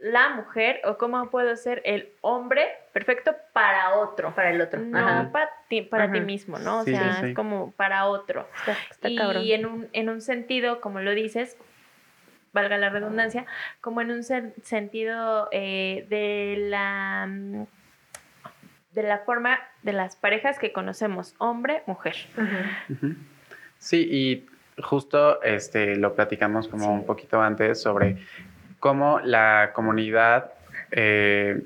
la 0.00 0.30
mujer 0.30 0.80
o 0.86 0.98
cómo 0.98 1.30
puedo 1.30 1.54
ser 1.54 1.80
el 1.84 2.08
hombre 2.20 2.66
perfecto 2.92 3.36
para 3.52 3.94
otro. 3.94 4.34
Para 4.34 4.50
el 4.50 4.60
otro. 4.60 4.80
No 4.80 4.98
Ajá. 4.98 5.30
para 5.30 5.50
ti, 5.68 5.82
para 5.82 6.10
ti 6.10 6.18
mismo, 6.18 6.58
¿no? 6.58 6.80
O 6.80 6.84
Sí, 6.84 6.90
sea, 6.90 7.12
sí, 7.12 7.20
sí. 7.20 7.26
es 7.28 7.36
como 7.36 7.70
para 7.76 8.06
otro. 8.06 8.48
Está, 8.58 8.76
está 8.90 9.08
y 9.08 9.14
cabrón. 9.16 9.44
en 9.46 9.66
un, 9.66 9.88
en 9.92 10.08
un 10.08 10.20
sentido, 10.20 10.80
como 10.80 10.98
lo 10.98 11.12
dices, 11.12 11.56
valga 12.52 12.76
la 12.78 12.90
redundancia, 12.90 13.46
como 13.80 14.00
en 14.00 14.10
un 14.10 14.20
sen- 14.20 14.52
sentido 14.62 15.48
eh, 15.52 16.06
de 16.08 16.56
la 16.68 17.26
mm, 17.28 17.64
de 18.92 19.02
la 19.02 19.18
forma 19.20 19.58
de 19.82 19.94
las 19.94 20.16
parejas 20.16 20.58
que 20.58 20.70
conocemos, 20.72 21.34
hombre, 21.38 21.82
mujer. 21.86 22.14
Sí, 23.78 24.06
y 24.10 24.46
justo 24.82 25.42
este, 25.42 25.96
lo 25.96 26.14
platicamos 26.14 26.68
como 26.68 26.84
Sí. 26.84 26.90
un 26.90 27.06
poquito 27.06 27.40
antes 27.40 27.80
sobre 27.80 28.18
cómo 28.80 29.18
la 29.20 29.70
comunidad 29.74 30.52
eh, 30.90 31.62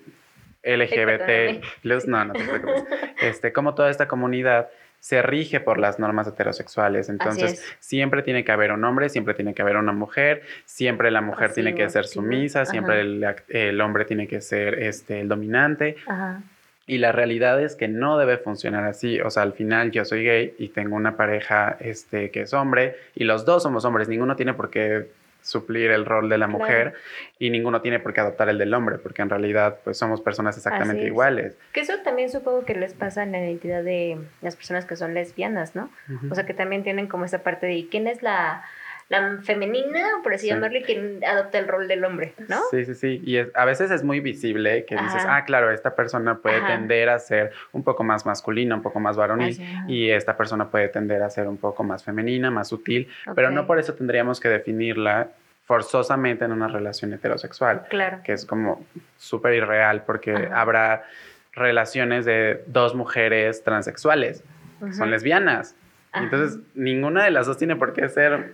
LGBT, 0.62 1.64
plus, 1.82 2.06
no, 2.06 2.24
no 2.24 2.32
te 2.32 2.44
preocupes, 2.44 2.84
este, 3.20 3.52
cómo 3.52 3.74
toda 3.74 3.90
esta 3.90 4.06
comunidad 4.08 4.68
se 5.00 5.22
rige 5.22 5.60
por 5.60 5.78
las 5.78 5.98
normas 5.98 6.26
heterosexuales. 6.26 7.08
Entonces, 7.08 7.52
es. 7.52 7.76
siempre 7.80 8.22
tiene 8.22 8.44
que 8.44 8.52
haber 8.52 8.72
un 8.72 8.84
hombre, 8.84 9.08
siempre 9.08 9.34
tiene 9.34 9.54
que 9.54 9.62
haber 9.62 9.76
una 9.76 9.92
mujer, 9.92 10.42
siempre 10.64 11.10
la 11.10 11.20
mujer 11.20 11.52
tiene 11.52 11.74
que 11.74 11.88
ser 11.88 12.06
sumisa, 12.06 12.64
siempre 12.64 13.00
el, 13.00 13.80
hombre 13.80 14.04
tiene 14.04 14.26
que 14.26 14.40
ser 14.40 14.82
este, 14.82 15.20
el 15.20 15.28
dominante. 15.28 15.96
Ajá. 16.06 16.42
Y 16.88 16.98
la 16.98 17.10
realidad 17.10 17.60
es 17.60 17.74
que 17.74 17.88
no 17.88 18.16
debe 18.16 18.38
funcionar 18.38 18.84
así. 18.84 19.20
O 19.20 19.30
sea, 19.30 19.42
al 19.42 19.54
final 19.54 19.90
yo 19.90 20.04
soy 20.04 20.24
gay 20.24 20.54
y 20.58 20.68
tengo 20.68 20.94
una 20.94 21.16
pareja 21.16 21.76
este, 21.80 22.30
que 22.30 22.42
es 22.42 22.54
hombre 22.54 22.96
y 23.14 23.24
los 23.24 23.44
dos 23.44 23.64
somos 23.64 23.84
hombres. 23.84 24.08
Ninguno 24.08 24.36
tiene 24.36 24.54
por 24.54 24.70
qué 24.70 25.08
suplir 25.46 25.90
el 25.90 26.04
rol 26.04 26.28
de 26.28 26.38
la 26.38 26.46
Claro. 26.46 26.58
mujer 26.58 26.94
y 27.38 27.50
ninguno 27.50 27.80
tiene 27.80 28.00
por 28.00 28.12
qué 28.12 28.20
adoptar 28.20 28.48
el 28.48 28.58
del 28.58 28.74
hombre, 28.74 28.98
porque 28.98 29.22
en 29.22 29.30
realidad 29.30 29.78
pues 29.84 29.96
somos 29.98 30.20
personas 30.20 30.56
exactamente 30.56 31.04
iguales. 31.06 31.56
Que 31.72 31.80
eso 31.80 31.94
también 32.04 32.30
supongo 32.30 32.64
que 32.64 32.74
les 32.74 32.94
pasa 32.94 33.22
en 33.22 33.32
la 33.32 33.38
identidad 33.40 33.82
de 33.82 34.18
las 34.42 34.56
personas 34.56 34.84
que 34.84 34.96
son 34.96 35.14
lesbianas, 35.14 35.74
¿no? 35.76 35.90
O 36.30 36.34
sea, 36.34 36.46
que 36.46 36.54
también 36.54 36.82
tienen 36.82 37.06
como 37.06 37.24
esa 37.24 37.42
parte 37.42 37.66
de 37.66 37.86
quién 37.90 38.06
es 38.06 38.22
la, 38.22 38.64
la 39.08 39.38
femenina, 39.42 40.00
por 40.24 40.34
así 40.34 40.48
Sí. 40.48 40.52
llamarle, 40.52 40.82
quien 40.82 41.24
adopta 41.24 41.58
el 41.58 41.68
rol 41.68 41.86
del 41.86 42.04
hombre, 42.04 42.34
¿no? 42.48 42.58
Sí, 42.72 42.84
sí, 42.84 42.94
sí. 42.94 43.22
Y 43.24 43.36
es- 43.36 43.48
a 43.54 43.64
veces 43.64 43.90
es 43.92 44.02
muy 44.02 44.18
visible 44.20 44.84
que 44.84 44.96
dices, 44.96 45.22
Ajá. 45.24 45.36
ah, 45.36 45.44
claro, 45.44 45.70
esta 45.70 45.94
persona 45.94 46.38
puede 46.38 46.56
Ajá. 46.56 46.66
tender 46.76 47.08
a 47.10 47.18
ser 47.20 47.52
un 47.72 47.84
poco 47.84 48.02
más 48.02 48.26
masculina, 48.26 48.74
un 48.74 48.82
poco 48.82 48.98
más 48.98 49.16
varonil. 49.16 49.56
Ajá. 49.62 49.84
Y 49.86 50.10
esta 50.10 50.36
persona 50.36 50.70
puede 50.70 50.88
tender 50.88 51.22
a 51.22 51.30
ser 51.30 51.46
un 51.46 51.56
poco 51.56 51.84
más 51.84 52.02
femenina, 52.02 52.50
más 52.50 52.68
sutil, 52.68 53.08
pero 53.36 53.50
no 53.52 53.64
por 53.66 53.78
eso 53.78 53.94
tendríamos 53.94 54.40
que 54.40 54.48
definirla 54.48 55.28
forzosamente 55.66 56.44
en 56.44 56.52
una 56.52 56.68
relación 56.68 57.12
heterosexual. 57.12 57.82
Claro. 57.88 58.18
que 58.24 58.32
es 58.32 58.44
como 58.44 58.84
súper 59.18 59.54
irreal 59.54 60.02
porque 60.04 60.48
habrá 60.52 61.04
relaciones 61.52 62.24
de 62.24 62.62
dos 62.66 62.94
mujeres 62.94 63.62
transexuales, 63.64 64.42
que 64.84 64.92
son 64.92 65.10
lesbianas. 65.10 65.74
Entonces, 66.12 66.58
ninguna 66.74 67.24
de 67.24 67.30
las 67.30 67.46
dos 67.46 67.56
tiene 67.58 67.76
por 67.76 67.92
qué 67.92 68.08
ser 68.08 68.52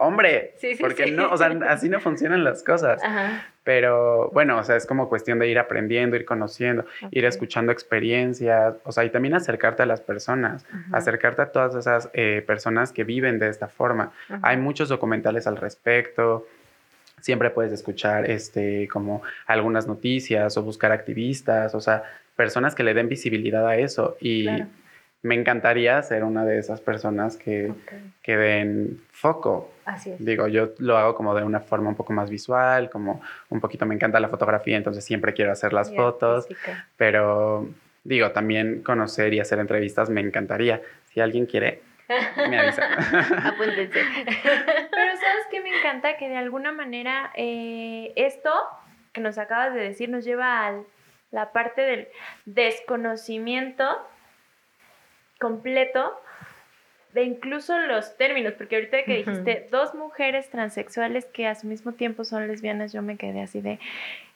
hombre, 0.00 0.54
Sí, 0.58 0.74
sí, 0.74 0.82
porque 0.82 1.04
sí. 1.04 1.10
no, 1.12 1.30
o 1.30 1.36
sea, 1.36 1.56
así 1.68 1.88
no 1.88 2.00
funcionan 2.00 2.42
las 2.42 2.62
cosas. 2.64 3.02
Ajá. 3.02 3.46
Pero 3.62 4.30
bueno, 4.32 4.58
o 4.58 4.64
sea, 4.64 4.74
es 4.76 4.86
como 4.86 5.08
cuestión 5.08 5.38
de 5.38 5.46
ir 5.48 5.58
aprendiendo, 5.58 6.16
ir 6.16 6.24
conociendo, 6.24 6.86
ir 7.10 7.24
escuchando 7.26 7.70
experiencias, 7.72 8.74
o 8.84 8.92
sea, 8.92 9.04
y 9.04 9.10
también 9.10 9.34
acercarte 9.34 9.82
a 9.82 9.86
las 9.86 10.00
personas, 10.00 10.64
Ajá. 10.72 10.96
acercarte 10.96 11.42
a 11.42 11.52
todas 11.52 11.74
esas 11.74 12.08
eh, 12.14 12.42
personas 12.46 12.92
que 12.92 13.04
viven 13.04 13.38
de 13.38 13.48
esta 13.48 13.68
forma. 13.68 14.12
Ajá. 14.28 14.40
Hay 14.42 14.56
muchos 14.56 14.88
documentales 14.88 15.46
al 15.46 15.56
respecto. 15.58 16.46
Siempre 17.20 17.50
puedes 17.50 17.70
escuchar 17.72 18.30
este, 18.30 18.88
como 18.88 19.22
algunas 19.46 19.86
noticias 19.86 20.56
o 20.56 20.62
buscar 20.62 20.90
activistas, 20.90 21.74
o 21.74 21.80
sea, 21.80 22.02
personas 22.34 22.74
que 22.74 22.82
le 22.82 22.94
den 22.94 23.08
visibilidad 23.10 23.66
a 23.68 23.76
eso. 23.76 24.16
Y 24.20 24.44
Claro. 24.44 24.66
Me 25.22 25.34
encantaría 25.34 26.02
ser 26.02 26.24
una 26.24 26.44
de 26.44 26.58
esas 26.58 26.80
personas 26.80 27.36
que, 27.36 27.70
Ok. 27.70 27.92
que 28.22 28.36
den 28.36 29.02
foco. 29.12 29.70
Así 29.84 30.10
es. 30.12 30.24
Digo, 30.24 30.48
yo 30.48 30.70
lo 30.78 30.96
hago 30.96 31.14
como 31.14 31.34
de 31.34 31.42
una 31.44 31.60
forma 31.60 31.88
un 31.90 31.94
poco 31.96 32.12
más 32.12 32.30
visual, 32.30 32.88
como 32.90 33.20
un 33.50 33.60
poquito 33.60 33.84
me 33.86 33.94
encanta 33.94 34.18
la 34.20 34.28
fotografía, 34.28 34.76
entonces 34.76 35.04
siempre 35.04 35.34
quiero 35.34 35.52
hacer 35.52 35.72
las 35.72 35.90
Y 35.90 35.96
fotos, 35.96 36.44
artística. 36.44 36.86
pero 36.96 37.68
digo, 38.04 38.30
también 38.30 38.82
conocer 38.82 39.34
y 39.34 39.40
hacer 39.40 39.58
entrevistas 39.58 40.08
me 40.08 40.20
encantaría. 40.22 40.80
Si 41.12 41.20
alguien 41.20 41.44
quiere, 41.46 41.82
me 42.48 42.58
avisa. 42.58 42.82
Apúntense. 43.48 44.00
Pero 44.24 45.12
¿sabes 45.16 45.46
qué 45.50 45.60
me 45.60 45.76
encanta? 45.78 46.16
Que 46.16 46.28
de 46.28 46.36
alguna 46.36 46.72
manera 46.72 47.30
eh, 47.34 48.12
esto 48.16 48.50
que 49.12 49.20
nos 49.20 49.38
acabas 49.38 49.74
de 49.74 49.80
decir 49.80 50.08
nos 50.08 50.24
lleva 50.24 50.66
a 50.68 50.80
la 51.30 51.52
parte 51.52 51.82
del 51.82 52.08
desconocimiento 52.46 53.84
completo 55.40 56.20
de 57.12 57.24
incluso 57.24 57.76
los 57.78 58.16
términos, 58.16 58.54
porque 58.56 58.76
ahorita 58.76 59.02
que 59.04 59.16
dijiste 59.24 59.66
dos 59.72 59.94
mujeres 59.94 60.48
transexuales 60.50 61.24
que 61.26 61.48
a 61.48 61.56
su 61.56 61.66
mismo 61.66 61.92
tiempo 61.92 62.24
son 62.24 62.46
lesbianas, 62.46 62.92
yo 62.92 63.02
me 63.02 63.16
quedé 63.16 63.42
así 63.42 63.60
de 63.60 63.80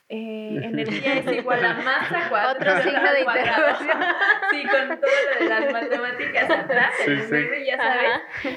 eh, 0.09 0.61
energía 0.62 1.14
es 1.19 1.27
igual 1.37 1.64
a 1.64 1.75
masa 1.75 2.29
cuadrada. 2.29 2.53
Otro 2.53 2.83
signo 2.83 3.12
de 3.12 3.21
interrogación. 3.21 3.99
Sí, 4.51 4.62
con 4.62 5.01
todo 5.01 5.11
lo 5.11 5.45
de 5.45 5.49
las 5.49 5.73
matemáticas 5.73 6.51
atrás, 6.51 6.93
Sí, 7.05 7.11
el 7.11 7.23
sí. 7.23 7.31
verde, 7.31 7.67
ya 7.67 7.77
sabes. 7.77 8.11
Ajá. 8.11 8.51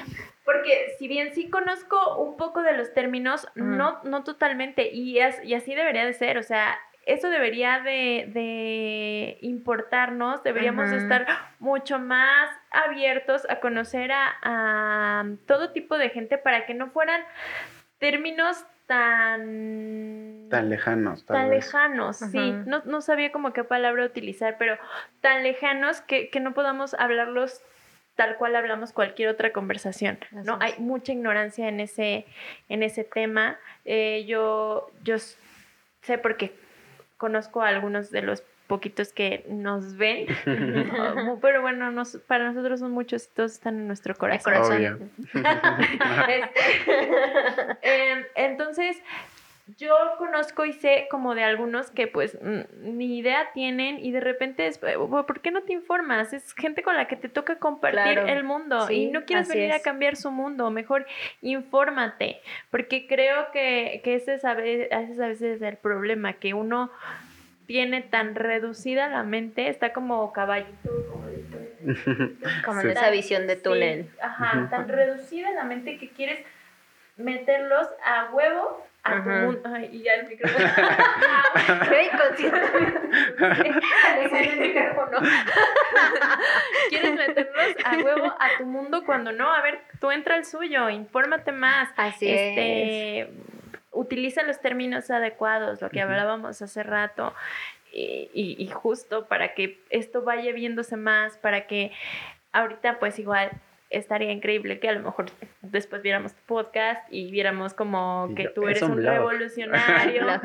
porque 0.44 0.94
si 0.98 1.08
bien 1.08 1.32
sí 1.34 1.48
conozco 1.50 2.18
un 2.18 2.36
poco 2.36 2.62
de 2.62 2.72
los 2.72 2.92
términos, 2.94 3.48
no, 3.54 4.00
no 4.04 4.24
totalmente, 4.24 4.90
y, 4.92 5.18
es, 5.18 5.42
y 5.44 5.54
así 5.54 5.74
debería 5.74 6.04
de 6.06 6.12
ser, 6.12 6.38
o 6.38 6.42
sea, 6.42 6.78
eso 7.08 7.30
debería 7.30 7.80
de, 7.80 9.38
importarnos, 9.40 10.42
deberíamos 10.42 10.92
estar 10.92 11.26
mucho 11.58 11.98
más 11.98 12.50
abiertos 12.70 13.46
a 13.48 13.60
conocer 13.60 14.10
a, 14.12 15.24
todo 15.46 15.72
tipo 15.72 15.96
de 15.96 16.10
gente 16.10 16.36
para 16.38 16.66
que 16.66 16.74
no 16.74 16.90
fueran 16.90 17.22
términos 17.98 18.64
tan... 18.86 20.48
Tan 20.50 20.68
lejanos. 20.68 21.24
tan 21.24 21.50
lejanos, 21.50 22.18
sí. 22.18 22.52
No, 22.66 22.82
no, 22.84 23.00
sabía 23.00 23.32
como 23.32 23.52
qué 23.52 23.64
palabra 23.64 24.04
utilizar, 24.04 24.56
pero 24.58 24.76
tan 25.20 25.42
lejanos 25.42 26.02
que, 26.02 26.28
que 26.28 26.40
no 26.40 26.52
podamos 26.54 26.94
hablarlos 26.94 27.62
tal 28.16 28.36
cual 28.36 28.56
hablamos 28.56 28.92
cualquier 28.92 29.28
otra 29.28 29.52
conversación, 29.52 30.18
¿no? 30.32 30.58
Hay 30.60 30.74
mucha 30.78 31.12
ignorancia 31.12 31.68
en 31.68 31.78
ese, 31.78 32.26
en 32.68 32.82
ese 32.82 33.04
tema. 33.04 33.58
Eh, 33.84 34.24
yo, 34.26 34.90
yo 35.04 35.16
sé 36.02 36.18
porque 36.20 36.52
conozco 37.18 37.62
a 37.62 37.68
algunos 37.68 38.10
de 38.10 38.22
los 38.22 38.42
poquitos 38.68 39.12
que 39.12 39.44
nos 39.48 39.96
ven, 39.96 40.26
pero 41.42 41.60
bueno, 41.62 42.04
para 42.26 42.52
nosotros 42.52 42.80
son 42.80 42.92
muchos 42.92 43.24
y 43.24 43.28
todos 43.34 43.52
están 43.52 43.76
en 43.76 43.86
nuestro 43.88 44.14
corazón. 44.14 45.10
Este, 46.28 46.50
em, 47.82 48.24
entonces, 48.34 48.96
yo 49.76 49.94
conozco 50.16 50.64
y 50.64 50.72
sé 50.72 51.06
como 51.10 51.34
de 51.34 51.44
algunos 51.44 51.90
que 51.90 52.06
pues 52.06 52.38
ni 52.80 53.18
idea 53.18 53.50
tienen 53.52 53.98
y 53.98 54.12
de 54.12 54.20
repente 54.20 54.66
es, 54.66 54.78
¿por 54.78 55.40
qué 55.40 55.50
no 55.50 55.62
te 55.62 55.74
informas? 55.74 56.32
Es 56.32 56.54
gente 56.54 56.82
con 56.82 56.96
la 56.96 57.06
que 57.06 57.16
te 57.16 57.28
toca 57.28 57.58
compartir 57.58 58.18
el 58.18 58.44
mundo 58.44 58.90
y 58.90 59.08
no 59.08 59.24
quieres 59.24 59.48
venir 59.48 59.72
a 59.72 59.80
cambiar 59.80 60.16
su 60.16 60.30
mundo, 60.30 60.70
mejor 60.70 61.06
infórmate, 61.42 62.40
porque 62.70 63.06
creo 63.06 63.50
que, 63.52 64.00
que 64.04 64.14
ese 64.14 64.34
es 64.34 64.44
a 64.44 64.54
veces, 64.54 64.90
a 64.92 65.28
veces 65.28 65.60
el 65.60 65.76
problema, 65.76 66.34
que 66.34 66.54
uno 66.54 66.90
tiene 67.66 68.00
tan 68.00 68.34
reducida 68.34 69.08
la 69.08 69.22
mente, 69.22 69.68
está 69.68 69.92
como 69.92 70.32
caballito, 70.32 70.90
como, 72.64 72.80
en 72.80 72.90
esa 72.90 73.10
visión 73.10 73.46
de 73.46 73.56
túnel. 73.56 74.10
ajá, 74.22 74.68
tan 74.70 74.88
reducida 74.88 75.50
la 75.50 75.64
mente 75.64 75.98
que 75.98 76.08
quieres 76.08 76.44
meterlos 77.18 77.86
a 78.04 78.30
huevo 78.32 78.87
a 79.08 79.22
tu 79.22 79.28
mundo. 79.28 79.62
Ay, 79.64 79.90
y 79.92 80.02
ya 80.02 80.12
el 80.14 80.28
micrófono. 80.28 80.66
Qué 81.88 82.10
el 84.40 84.60
micrófono. 84.60 85.18
Quieres 86.88 87.14
meterlos 87.14 87.76
a 87.84 87.96
huevo 87.96 88.26
a 88.26 88.48
tu 88.58 88.66
mundo 88.66 89.04
cuando 89.04 89.32
no. 89.32 89.52
A 89.52 89.62
ver, 89.62 89.80
tú 90.00 90.10
entra 90.10 90.34
al 90.36 90.44
suyo, 90.44 90.88
infórmate 90.90 91.52
más. 91.52 91.88
Así 91.96 92.28
este, 92.28 93.20
es. 93.20 93.28
Utiliza 93.92 94.42
los 94.42 94.60
términos 94.60 95.10
adecuados, 95.10 95.80
lo 95.80 95.90
que 95.90 96.00
hablábamos 96.00 96.62
hace 96.62 96.82
rato. 96.82 97.34
Y, 97.92 98.30
y, 98.34 98.62
y 98.62 98.68
justo 98.68 99.26
para 99.26 99.54
que 99.54 99.80
esto 99.90 100.22
vaya 100.22 100.52
viéndose 100.52 100.96
más, 100.96 101.38
para 101.38 101.66
que 101.66 101.92
ahorita 102.52 102.98
pues 102.98 103.18
igual 103.18 103.50
estaría 103.90 104.32
increíble 104.32 104.80
que 104.80 104.88
a 104.88 104.92
lo 104.92 105.00
mejor 105.00 105.26
después 105.62 106.02
viéramos 106.02 106.34
tu 106.34 106.42
podcast 106.42 107.00
y 107.10 107.30
viéramos 107.30 107.72
como 107.72 108.30
que 108.36 108.48
tú 108.48 108.68
eres 108.68 108.82
un, 108.82 109.02
revolucionario. 109.02 110.26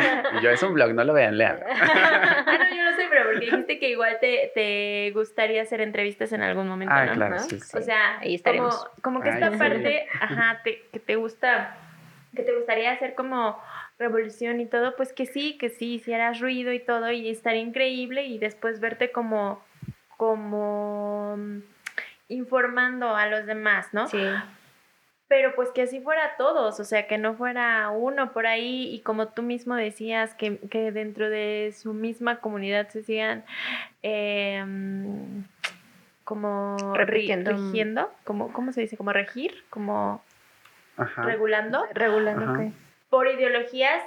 yo 0.42 0.50
es 0.50 0.62
un 0.62 0.74
blog, 0.74 0.92
no 0.92 1.04
lo 1.04 1.14
vean, 1.14 1.38
lean. 1.38 1.60
ah, 1.70 2.44
no, 2.46 2.76
yo 2.76 2.82
lo 2.84 2.96
sé, 2.96 3.06
pero 3.08 3.24
porque 3.24 3.46
dijiste 3.46 3.78
que 3.78 3.90
igual 3.90 4.18
te, 4.20 4.50
te 4.54 5.10
gustaría 5.12 5.62
hacer 5.62 5.80
entrevistas 5.80 6.32
en 6.32 6.42
algún 6.42 6.68
momento, 6.68 6.94
ah, 6.94 7.08
claro, 7.14 7.38
sí, 7.38 7.56
O 7.56 7.80
sea, 7.80 8.18
Ahí 8.18 8.38
como, 8.40 8.70
como 9.02 9.20
que 9.20 9.30
esta 9.30 9.50
parte, 9.52 10.06
ajá, 10.20 10.60
te, 10.62 10.82
que 10.92 10.98
te 10.98 11.16
gusta, 11.16 11.76
que 12.34 12.42
te 12.42 12.54
gustaría 12.54 12.92
hacer 12.92 13.14
como 13.14 13.58
revolución 13.98 14.60
y 14.60 14.66
todo, 14.66 14.96
pues 14.96 15.14
que 15.14 15.24
sí, 15.24 15.56
que 15.56 15.70
sí, 15.70 15.94
hicieras 15.94 16.40
ruido 16.40 16.72
y 16.72 16.80
todo 16.80 17.10
y 17.10 17.30
estaría 17.30 17.62
increíble 17.62 18.26
y 18.26 18.38
después 18.38 18.80
verte 18.80 19.10
como, 19.10 19.64
como 20.18 21.38
informando 22.28 23.14
a 23.14 23.26
los 23.26 23.46
demás, 23.46 23.88
¿no? 23.92 24.06
Sí. 24.08 24.22
Pero 25.28 25.54
pues 25.56 25.70
que 25.70 25.82
así 25.82 26.00
fuera 26.00 26.36
todos, 26.38 26.78
o 26.78 26.84
sea, 26.84 27.08
que 27.08 27.18
no 27.18 27.34
fuera 27.34 27.90
uno 27.90 28.32
por 28.32 28.46
ahí 28.46 28.94
y 28.94 29.00
como 29.00 29.28
tú 29.28 29.42
mismo 29.42 29.74
decías, 29.74 30.34
que, 30.34 30.58
dentro 30.92 31.28
de 31.28 31.74
su 31.76 31.94
misma 31.94 32.38
comunidad 32.38 32.88
se 32.88 33.02
sigan 33.02 33.44
em, 34.02 35.42
como 36.22 36.76
rigiendo, 36.94 38.12
como, 38.22 38.52
¿cómo 38.52 38.72
se 38.72 38.82
dice? 38.82 38.96
Como 38.96 39.12
regir, 39.12 39.64
como 39.68 40.22
regulando. 40.96 41.84
Regulando, 41.92 42.72
Por 43.10 43.26
ideologías 43.26 44.02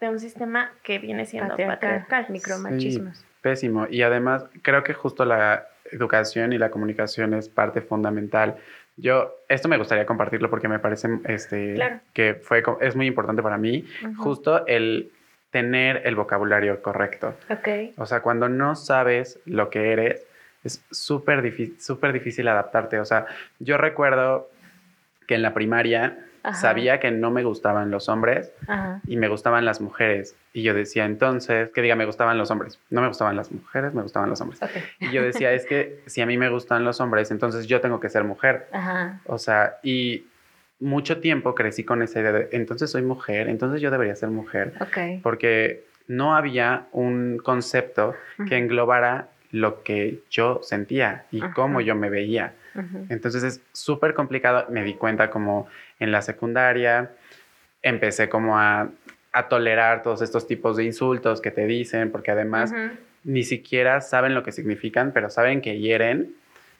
de 0.00 0.08
un 0.08 0.18
sistema 0.18 0.72
que 0.82 0.98
viene 0.98 1.26
siendo 1.26 1.50
patriarcal, 1.50 2.06
patriarcal 2.06 2.32
micromachismos. 2.32 3.26
pésimo. 3.42 3.86
Y 3.90 4.02
además 4.02 4.46
creo 4.62 4.82
que 4.84 4.94
justo 4.94 5.26
la 5.26 5.66
educación 5.90 6.52
y 6.52 6.58
la 6.58 6.70
comunicación 6.70 7.34
es 7.34 7.48
parte 7.48 7.80
fundamental. 7.80 8.56
Yo, 8.96 9.34
esto 9.48 9.68
me 9.68 9.78
gustaría 9.78 10.06
compartirlo 10.06 10.50
porque 10.50 10.68
me 10.68 10.78
parece 10.78 11.08
este, 11.24 12.00
que 12.12 12.34
fue, 12.34 12.62
es 12.80 12.94
muy 12.94 13.06
importante 13.06 13.42
para 13.42 13.58
mí, 13.58 13.84
justo 14.18 14.66
el 14.66 15.10
tener 15.50 16.02
el 16.06 16.16
vocabulario 16.16 16.80
correcto. 16.82 17.34
Okay. 17.48 17.94
O 17.96 18.06
sea, 18.06 18.20
cuando 18.20 18.48
no 18.48 18.74
sabes 18.74 19.38
lo 19.44 19.70
que 19.70 19.92
eres, 19.92 20.26
es 20.64 20.84
súper 20.90 21.42
difícil, 21.42 21.76
difícil 22.12 22.48
adaptarte. 22.48 22.98
O 23.00 23.04
sea, 23.04 23.26
yo 23.58 23.76
recuerdo 23.76 24.50
que 25.26 25.34
en 25.34 25.42
la 25.42 25.54
primaria 25.54 26.26
Sabía 26.54 26.98
que 26.98 27.10
no 27.10 27.30
me 27.30 27.44
gustaban 27.44 27.90
los 27.90 28.08
hombres 28.08 28.52
y 29.06 29.16
me 29.16 29.28
gustaban 29.28 29.64
las 29.64 29.80
mujeres. 29.80 30.34
Y 30.52 30.62
yo 30.62 30.74
decía 30.74 31.04
entonces, 31.04 31.70
que 31.70 31.82
diga, 31.82 31.94
me 31.94 32.04
gustaban 32.04 32.36
los 32.36 32.50
hombres. 32.50 32.78
No 32.90 33.00
me 33.00 33.08
gustaban 33.08 33.36
las 33.36 33.52
mujeres, 33.52 33.94
me 33.94 34.02
gustaban 34.02 34.28
los 34.28 34.40
hombres. 34.40 34.60
Y 35.00 35.10
yo 35.10 35.22
decía, 35.22 35.52
es 35.52 35.66
que 35.66 36.02
si 36.06 36.20
a 36.20 36.26
mí 36.26 36.36
me 36.38 36.48
gustan 36.48 36.84
los 36.84 37.00
hombres, 37.00 37.30
entonces 37.30 37.66
yo 37.66 37.80
tengo 37.80 38.00
que 38.00 38.08
ser 38.08 38.24
mujer. 38.24 38.66
O 39.26 39.38
sea, 39.38 39.78
y 39.82 40.26
mucho 40.80 41.20
tiempo 41.20 41.54
crecí 41.54 41.84
con 41.84 42.02
esa 42.02 42.20
idea 42.20 42.32
de, 42.32 42.48
entonces 42.52 42.90
soy 42.90 43.02
mujer, 43.02 43.48
entonces 43.48 43.80
yo 43.80 43.90
debería 43.90 44.16
ser 44.16 44.30
mujer. 44.30 44.72
Porque 45.22 45.84
no 46.08 46.34
había 46.34 46.86
un 46.90 47.38
concepto 47.38 48.14
que 48.48 48.58
englobara 48.58 49.28
lo 49.52 49.82
que 49.84 50.20
yo 50.30 50.60
sentía 50.62 51.24
y 51.30 51.40
cómo 51.40 51.80
yo 51.80 51.94
me 51.94 52.10
veía. 52.10 52.54
Entonces 53.08 53.42
es 53.42 53.60
súper 53.72 54.14
complicado. 54.14 54.66
Me 54.70 54.82
di 54.84 54.94
cuenta 54.94 55.30
como 55.30 55.68
en 55.98 56.12
la 56.12 56.22
secundaria 56.22 57.10
empecé 57.82 58.28
como 58.28 58.58
a, 58.58 58.90
tolerar 59.48 60.02
todos 60.02 60.20
estos 60.20 60.46
tipos 60.46 60.76
de 60.76 60.84
insultos 60.84 61.40
que 61.40 61.50
te 61.50 61.66
dicen, 61.66 62.10
porque 62.10 62.30
además 62.30 62.72
ni 63.24 63.44
siquiera 63.44 64.00
saben 64.00 64.34
lo 64.34 64.42
que 64.42 64.52
significan, 64.52 65.12
pero 65.12 65.30
saben 65.30 65.62
que 65.62 65.78
hieren, 65.78 66.34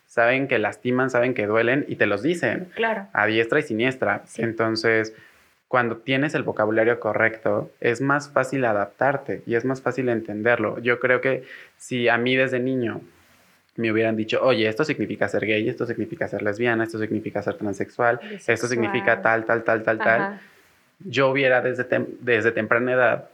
saben 0.07 0.48
que 0.48 0.59
lastiman, 0.59 1.09
saben 1.09 1.33
que 1.33 1.46
duelen 1.46 1.87
y 1.88 1.96
te 1.96 2.07
los 2.07 2.22
dicen. 2.22 2.68
Claro. 2.74 3.09
A 3.14 3.26
diestra 3.26 3.61
y 3.61 3.62
siniestra. 3.62 4.24
Entonces, 4.37 5.14
cuando 5.68 5.96
tienes 5.96 6.35
el 6.35 6.42
vocabulario 6.42 7.00
correcto, 7.00 7.70
es 7.81 8.02
más 8.02 8.28
fácil 8.28 8.66
adaptarte 8.66 9.42
y 9.46 9.55
es 9.55 9.64
más 9.64 9.81
fácil 9.81 10.11
entenderlo. 10.11 10.78
Yo 10.81 11.00
creo 11.00 11.22
que 11.22 11.44
si 11.78 12.11
a 12.11 12.18
mí 12.18 12.37
desde 12.37 12.61
niño 12.61 13.00
me 13.77 13.91
hubieran 13.91 14.17
dicho, 14.17 14.43
oye, 14.43 14.69
esto 14.69 14.85
significa 14.85 15.29
ser 15.29 15.47
gay, 15.47 15.69
esto 15.69 15.87
significa 15.87 16.29
ser 16.29 16.43
lesbiana, 16.43 16.85
esto 16.85 16.99
significa 16.99 17.43
ser 17.43 17.55
transexual, 17.55 18.21
esto 18.47 18.67
significa 18.67 19.23
tal, 19.23 19.45
tal, 19.45 19.65
tal, 19.65 19.83
tal, 19.83 19.99
tal, 19.99 20.41
yo 21.01 21.31
hubiera 21.31 21.61
desde, 21.63 21.87
desde 22.21 22.53
temprana 22.53 22.93
edad 22.93 23.29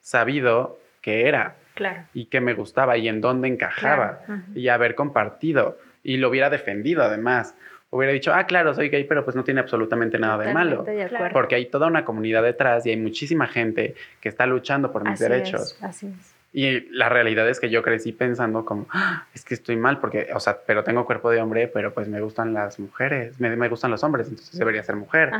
sabido 0.00 0.78
qué 1.00 1.28
era 1.28 1.54
claro. 1.74 2.02
y 2.14 2.26
qué 2.26 2.40
me 2.40 2.54
gustaba 2.54 2.96
y 2.96 3.08
en 3.08 3.20
dónde 3.20 3.48
encajaba 3.48 4.20
y 4.54 4.68
haber 4.68 4.94
compartido 4.94 5.78
y 6.02 6.16
lo 6.16 6.28
hubiera 6.28 6.50
defendido 6.50 7.02
además. 7.02 7.54
Hubiera 7.90 8.12
dicho, 8.12 8.34
ah, 8.34 8.44
claro, 8.44 8.74
soy 8.74 8.88
gay, 8.88 9.04
pero 9.04 9.24
pues 9.24 9.36
no 9.36 9.44
tiene 9.44 9.60
absolutamente 9.60 10.18
nada 10.18 10.44
de 10.44 10.52
malo. 10.52 10.84
porque 11.32 11.54
hay 11.54 11.66
toda 11.66 11.86
una 11.86 12.04
comunidad 12.04 12.42
detrás 12.42 12.84
y 12.84 12.90
hay 12.90 12.96
muchísima 12.96 13.46
gente 13.46 13.94
que 14.20 14.28
está 14.28 14.46
luchando 14.46 14.92
por 14.92 15.08
mis 15.08 15.20
derechos. 15.20 15.78
así 15.80 16.08
es. 16.08 16.35
Y 16.52 16.88
la 16.90 17.08
realidad 17.08 17.48
es 17.48 17.60
que 17.60 17.68
yo 17.68 17.82
crecí 17.82 18.12
pensando 18.12 18.64
como, 18.64 18.86
ah, 18.90 19.26
es 19.34 19.44
que 19.44 19.54
estoy 19.54 19.76
mal 19.76 19.98
porque, 20.00 20.28
o 20.34 20.40
sea, 20.40 20.58
pero 20.66 20.84
tengo 20.84 21.04
cuerpo 21.04 21.30
de 21.30 21.40
hombre, 21.40 21.68
pero 21.68 21.92
pues 21.92 22.08
me 22.08 22.20
gustan 22.20 22.54
las 22.54 22.78
mujeres, 22.78 23.38
me, 23.40 23.54
me 23.56 23.68
gustan 23.68 23.90
los 23.90 24.02
hombres, 24.04 24.28
entonces 24.28 24.58
debería 24.58 24.82
ser 24.82 24.96
mujer. 24.96 25.32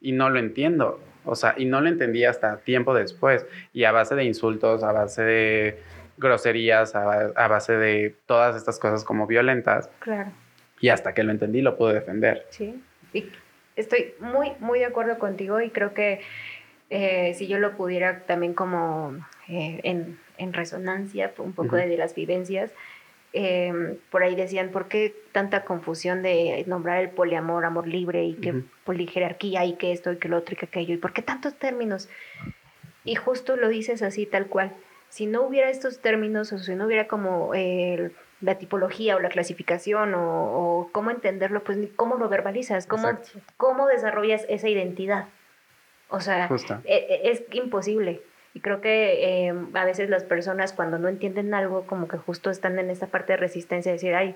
Y 0.00 0.12
no 0.12 0.30
lo 0.30 0.38
entiendo, 0.38 1.00
o 1.24 1.34
sea, 1.34 1.54
y 1.56 1.66
no 1.66 1.80
lo 1.80 1.88
entendí 1.88 2.24
hasta 2.24 2.58
tiempo 2.58 2.94
después. 2.94 3.46
Y 3.72 3.84
a 3.84 3.92
base 3.92 4.14
de 4.14 4.24
insultos, 4.24 4.82
a 4.82 4.92
base 4.92 5.22
de 5.22 5.82
groserías, 6.16 6.94
a, 6.94 7.32
a 7.34 7.48
base 7.48 7.76
de 7.76 8.14
todas 8.26 8.56
estas 8.56 8.78
cosas 8.78 9.04
como 9.04 9.26
violentas. 9.26 9.90
Claro. 9.98 10.30
Y 10.80 10.88
hasta 10.88 11.12
que 11.12 11.22
lo 11.22 11.32
entendí, 11.32 11.60
lo 11.60 11.76
pude 11.76 11.94
defender. 11.94 12.46
Sí, 12.50 12.82
y 13.12 13.30
estoy 13.76 14.14
muy, 14.20 14.52
muy 14.60 14.80
de 14.80 14.86
acuerdo 14.86 15.18
contigo 15.18 15.60
y 15.60 15.70
creo 15.70 15.94
que 15.94 16.20
eh, 16.90 17.34
si 17.34 17.46
yo 17.46 17.58
lo 17.58 17.76
pudiera 17.76 18.20
también 18.20 18.54
como 18.54 19.16
eh, 19.48 19.80
en 19.84 20.18
en 20.38 20.52
resonancia 20.52 21.32
un 21.38 21.52
poco 21.52 21.76
de 21.76 21.96
las 21.96 22.14
vivencias, 22.14 22.72
em, 23.32 23.96
por 24.10 24.22
ahí 24.22 24.34
decían, 24.34 24.70
¿por 24.70 24.88
qué 24.88 25.14
tanta 25.32 25.64
confusión 25.64 26.22
de 26.22 26.64
nombrar 26.66 26.98
el 27.02 27.10
poliamor, 27.10 27.64
amor 27.64 27.86
libre 27.86 28.24
y 28.24 28.34
que 28.34 28.50
Ujú. 28.52 28.64
polijerarquía 28.84 29.64
y 29.64 29.74
que 29.74 29.92
esto 29.92 30.12
y 30.12 30.16
que 30.18 30.28
lo 30.28 30.38
otro 30.38 30.54
y 30.54 30.56
que 30.56 30.66
aquello? 30.66 30.94
¿Y 30.94 30.98
por 30.98 31.12
qué 31.12 31.22
tantos 31.22 31.54
términos? 31.58 32.08
Y 33.04 33.14
justo 33.14 33.56
lo 33.56 33.68
dices 33.68 34.02
así, 34.02 34.26
tal 34.26 34.46
cual. 34.46 34.72
Si 35.08 35.26
no 35.26 35.42
hubiera 35.42 35.70
estos 35.70 36.00
términos 36.00 36.52
o 36.52 36.58
si 36.58 36.74
no 36.74 36.86
hubiera 36.86 37.06
como 37.06 37.52
eh, 37.54 38.10
la 38.40 38.56
tipología 38.58 39.16
o 39.16 39.20
la 39.20 39.28
clasificación 39.28 40.14
o, 40.14 40.80
o 40.80 40.88
cómo 40.92 41.10
entenderlo, 41.10 41.62
pues 41.62 41.78
cómo 41.96 42.16
lo 42.16 42.28
verbalizas, 42.28 42.86
cómo, 42.86 43.08
Exacto. 43.08 43.40
cómo 43.56 43.86
desarrollas 43.86 44.44
esa 44.48 44.68
identidad. 44.68 45.26
O 46.08 46.20
sea, 46.20 46.48
e- 46.84 47.06
e- 47.24 47.30
es 47.30 47.42
imposible. 47.52 48.20
Y 48.56 48.60
creo 48.60 48.80
que 48.80 49.48
eh, 49.48 49.54
a 49.74 49.84
veces 49.84 50.08
las 50.08 50.24
personas 50.24 50.72
cuando 50.72 50.98
no 50.98 51.08
entienden 51.08 51.52
algo, 51.52 51.86
como 51.86 52.08
que 52.08 52.16
justo 52.16 52.48
están 52.48 52.78
en 52.78 52.88
esta 52.88 53.06
parte 53.06 53.34
de 53.34 53.36
resistencia, 53.36 53.92
de 53.92 53.96
decir, 53.98 54.14
ay, 54.14 54.34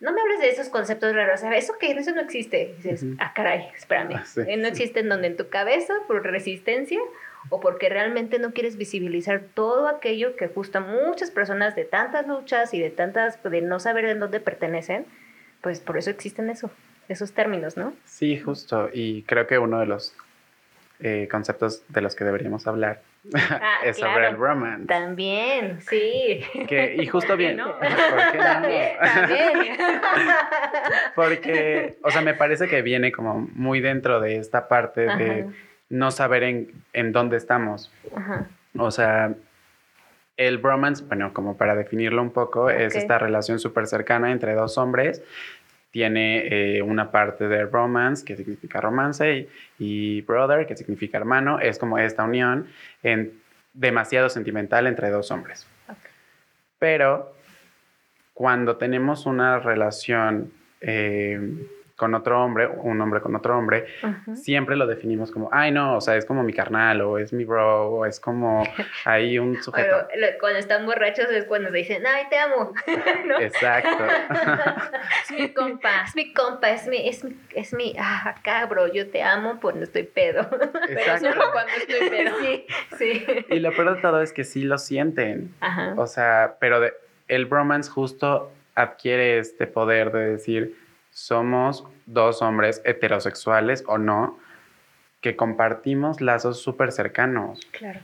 no 0.00 0.12
me 0.12 0.20
hables 0.20 0.40
de 0.40 0.48
esos 0.48 0.68
conceptos 0.68 1.14
raros, 1.14 1.38
¿sabes? 1.38 1.62
Eso 1.62 1.74
que 1.78 1.92
eso 1.92 2.10
no 2.10 2.22
existe. 2.22 2.72
Y 2.72 2.82
dices, 2.82 3.04
Ujú. 3.04 3.14
ah, 3.20 3.32
caray, 3.32 3.68
espérame. 3.76 4.16
Ah, 4.16 4.24
sí, 4.24 4.40
Eh, 4.48 4.56
no 4.56 4.66
existe 4.66 4.98
en 4.98 5.08
donde 5.08 5.28
en 5.28 5.36
tu 5.36 5.48
cabeza 5.48 5.94
por 6.08 6.24
resistencia 6.24 6.98
o 7.50 7.60
porque 7.60 7.88
realmente 7.88 8.40
no 8.40 8.52
quieres 8.52 8.76
visibilizar 8.76 9.42
todo 9.54 9.86
aquello 9.86 10.34
que 10.34 10.48
justo 10.48 10.80
muchas 10.80 11.30
personas 11.30 11.76
de 11.76 11.84
tantas 11.84 12.26
luchas 12.26 12.74
y 12.74 12.80
de 12.80 12.90
tantas, 12.90 13.40
de 13.44 13.60
no 13.62 13.78
saber 13.78 14.06
en 14.06 14.18
dónde 14.18 14.40
pertenecen, 14.40 15.06
pues 15.60 15.78
por 15.78 15.98
eso 15.98 16.10
existen 16.10 16.50
eso, 16.50 16.68
esos 17.08 17.32
términos, 17.32 17.76
¿no? 17.76 17.94
Sí, 18.06 18.40
justo. 18.40 18.90
Y 18.92 19.22
creo 19.22 19.46
que 19.46 19.60
uno 19.60 19.78
de 19.78 19.86
los 19.86 20.16
eh, 21.02 21.28
conceptos 21.30 21.82
de 21.88 22.00
los 22.00 22.14
que 22.14 22.24
deberíamos 22.24 22.66
hablar 22.66 23.02
Ah, 23.34 23.78
es 23.84 23.98
sobre 23.98 24.28
el 24.28 24.36
romance. 24.36 24.86
También, 24.86 25.80
sí. 25.80 26.40
Que, 26.66 26.96
y 26.98 27.06
justo 27.06 27.36
bien. 27.36 27.56
no? 27.58 27.78
¿Por 27.78 27.88
qué 27.88 28.38
no? 28.38 28.44
También, 28.44 28.96
también. 29.00 29.76
Porque, 31.14 31.98
o 32.02 32.10
sea, 32.10 32.22
me 32.22 32.34
parece 32.34 32.68
que 32.68 32.82
viene 32.82 33.12
como 33.12 33.48
muy 33.54 33.80
dentro 33.80 34.20
de 34.20 34.36
esta 34.36 34.68
parte 34.68 35.02
de 35.02 35.46
no 35.88 36.10
saber 36.10 36.42
en, 36.42 36.72
en 36.92 37.12
dónde 37.12 37.36
estamos. 37.36 37.92
Ajá. 38.14 38.46
O 38.76 38.90
sea, 38.90 39.34
el 40.36 40.58
bromance, 40.58 41.04
bueno, 41.04 41.32
como 41.32 41.56
para 41.56 41.76
definirlo 41.76 42.22
un 42.22 42.30
poco, 42.30 42.70
es 42.70 42.96
esta 42.96 43.18
relación 43.18 43.58
súper 43.58 43.86
cercana 43.86 44.32
entre 44.32 44.54
dos 44.54 44.78
hombres. 44.78 45.22
Tiene 45.92 46.48
eh, 46.48 46.82
una 46.82 47.12
parte 47.12 47.46
de 47.46 47.64
romance, 47.64 48.24
que 48.24 48.34
significa 48.34 48.80
romance, 48.80 49.32
y, 49.32 49.48
y 49.78 50.20
brother, 50.22 50.66
que 50.66 50.76
significa 50.76 51.18
hermano. 51.18 51.60
Es 51.60 51.78
como 51.78 51.98
esta 51.98 52.24
unión 52.24 52.66
en, 53.04 53.40
demasiado 53.72 54.28
sentimental 54.28 54.86
entre 54.86 55.10
dos 55.10 55.30
hombres. 55.30 55.66
Pero 56.78 57.34
cuando 58.34 58.76
tenemos 58.76 59.26
una 59.26 59.58
relación 59.58 60.52
eh, 60.80 61.40
con 61.96 62.14
otro 62.14 62.42
hombre, 62.42 62.66
un 62.68 63.00
hombre 63.00 63.20
con 63.20 63.36
otro 63.36 63.56
hombre, 63.56 63.86
Ajá. 64.02 64.34
siempre 64.34 64.76
lo 64.76 64.86
definimos 64.86 65.30
como, 65.30 65.48
ay 65.52 65.70
no, 65.70 65.96
o 65.96 66.00
sea, 66.00 66.16
es 66.16 66.24
como 66.24 66.42
mi 66.42 66.52
carnal, 66.52 67.00
o 67.02 67.18
es 67.18 67.32
mi 67.32 67.44
bro, 67.44 67.88
o 67.90 68.06
es 68.06 68.18
como 68.18 68.64
ahí 69.04 69.38
un 69.38 69.62
sujeto. 69.62 70.08
Cuando 70.40 70.58
están 70.58 70.84
borrachos 70.86 71.30
es 71.30 71.44
cuando 71.44 71.70
se 71.70 71.76
dicen, 71.76 72.02
ay, 72.06 72.24
te 72.30 72.38
amo. 72.38 72.72
¿No? 73.26 73.38
Exacto. 73.38 74.04
Es 75.24 75.30
mi 75.30 75.48
compa. 75.52 76.02
Es 76.06 76.16
mi 76.16 76.32
compa, 76.32 76.70
es 76.70 76.86
mi, 76.88 77.08
es 77.08 77.24
mi, 77.24 77.36
es 77.54 77.72
mi, 77.72 77.94
ah, 77.98 78.30
acá, 78.36 78.66
bro, 78.66 78.92
yo 78.92 79.08
te 79.10 79.22
amo 79.22 79.58
cuando 79.60 79.84
estoy 79.84 80.02
pedo. 80.04 80.48
Pero 80.50 80.72
Exacto. 80.98 81.32
solo 81.32 81.44
cuando 81.52 81.72
estoy 81.76 82.08
pedo. 82.10 82.30
Sí, 82.40 82.66
sí. 82.98 83.26
Y 83.50 83.60
lo 83.60 83.70
peor 83.72 83.96
de 83.96 84.02
todo 84.02 84.20
es 84.22 84.32
que 84.32 84.44
sí 84.44 84.62
lo 84.62 84.78
sienten. 84.78 85.54
Ajá. 85.60 85.94
O 85.96 86.06
sea, 86.06 86.56
pero 86.60 86.80
de- 86.80 86.92
el 87.28 87.46
bromance 87.46 87.90
justo 87.90 88.50
adquiere 88.74 89.38
este 89.38 89.66
poder 89.66 90.10
de 90.12 90.30
decir, 90.30 90.76
somos 91.12 91.86
dos 92.06 92.42
hombres 92.42 92.82
heterosexuales 92.84 93.84
o 93.86 93.98
no, 93.98 94.38
que 95.20 95.36
compartimos 95.36 96.20
lazos 96.20 96.60
súper 96.60 96.90
cercanos. 96.90 97.60
Claro. 97.70 98.00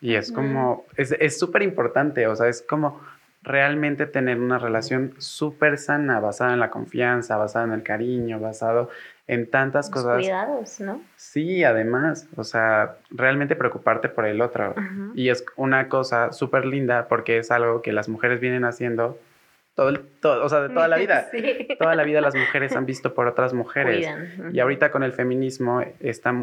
Y 0.00 0.14
es 0.14 0.32
como, 0.32 0.86
es 0.96 1.12
es 1.18 1.38
súper 1.38 1.62
importante, 1.62 2.26
o 2.26 2.34
sea, 2.34 2.48
es 2.48 2.62
como 2.62 3.00
realmente 3.42 4.06
tener 4.06 4.38
una 4.40 4.58
relación 4.58 5.14
súper 5.18 5.78
sana, 5.78 6.20
basada 6.20 6.52
en 6.54 6.60
la 6.60 6.70
confianza, 6.70 7.36
basada 7.36 7.66
en 7.66 7.72
el 7.72 7.82
cariño, 7.82 8.40
basado 8.40 8.88
en 9.26 9.50
tantas 9.50 9.86
Los 9.86 9.94
cosas. 10.02 10.18
cuidados, 10.18 10.80
¿no? 10.80 11.02
Sí, 11.16 11.64
además, 11.64 12.28
o 12.36 12.44
sea, 12.44 12.96
realmente 13.10 13.56
preocuparte 13.56 14.08
por 14.08 14.24
el 14.26 14.40
otro. 14.40 14.74
Y 15.14 15.28
es 15.28 15.44
una 15.56 15.88
cosa 15.88 16.32
súper 16.32 16.64
linda 16.64 17.08
porque 17.08 17.38
es 17.38 17.50
algo 17.50 17.82
que 17.82 17.92
las 17.92 18.08
mujeres 18.08 18.40
vienen 18.40 18.64
haciendo 18.64 19.18
todo, 19.78 19.90
el- 19.90 20.00
todo, 20.20 20.44
o 20.44 20.48
sea, 20.48 20.62
de 20.62 20.70
toda 20.70 20.88
la 20.88 20.96
vida. 20.96 21.28
Sí. 21.32 21.68
Toda 21.78 21.94
la 21.94 22.02
vida 22.02 22.20
las 22.20 22.34
mujeres 22.34 22.74
han 22.74 22.84
visto 22.84 23.14
por 23.14 23.28
otras 23.28 23.54
mujeres. 23.54 23.98
Cuidan. 23.98 24.50
Y 24.52 24.58
ahorita 24.58 24.90
con 24.90 25.04
el 25.04 25.12
feminismo 25.12 25.84
está 26.00 26.34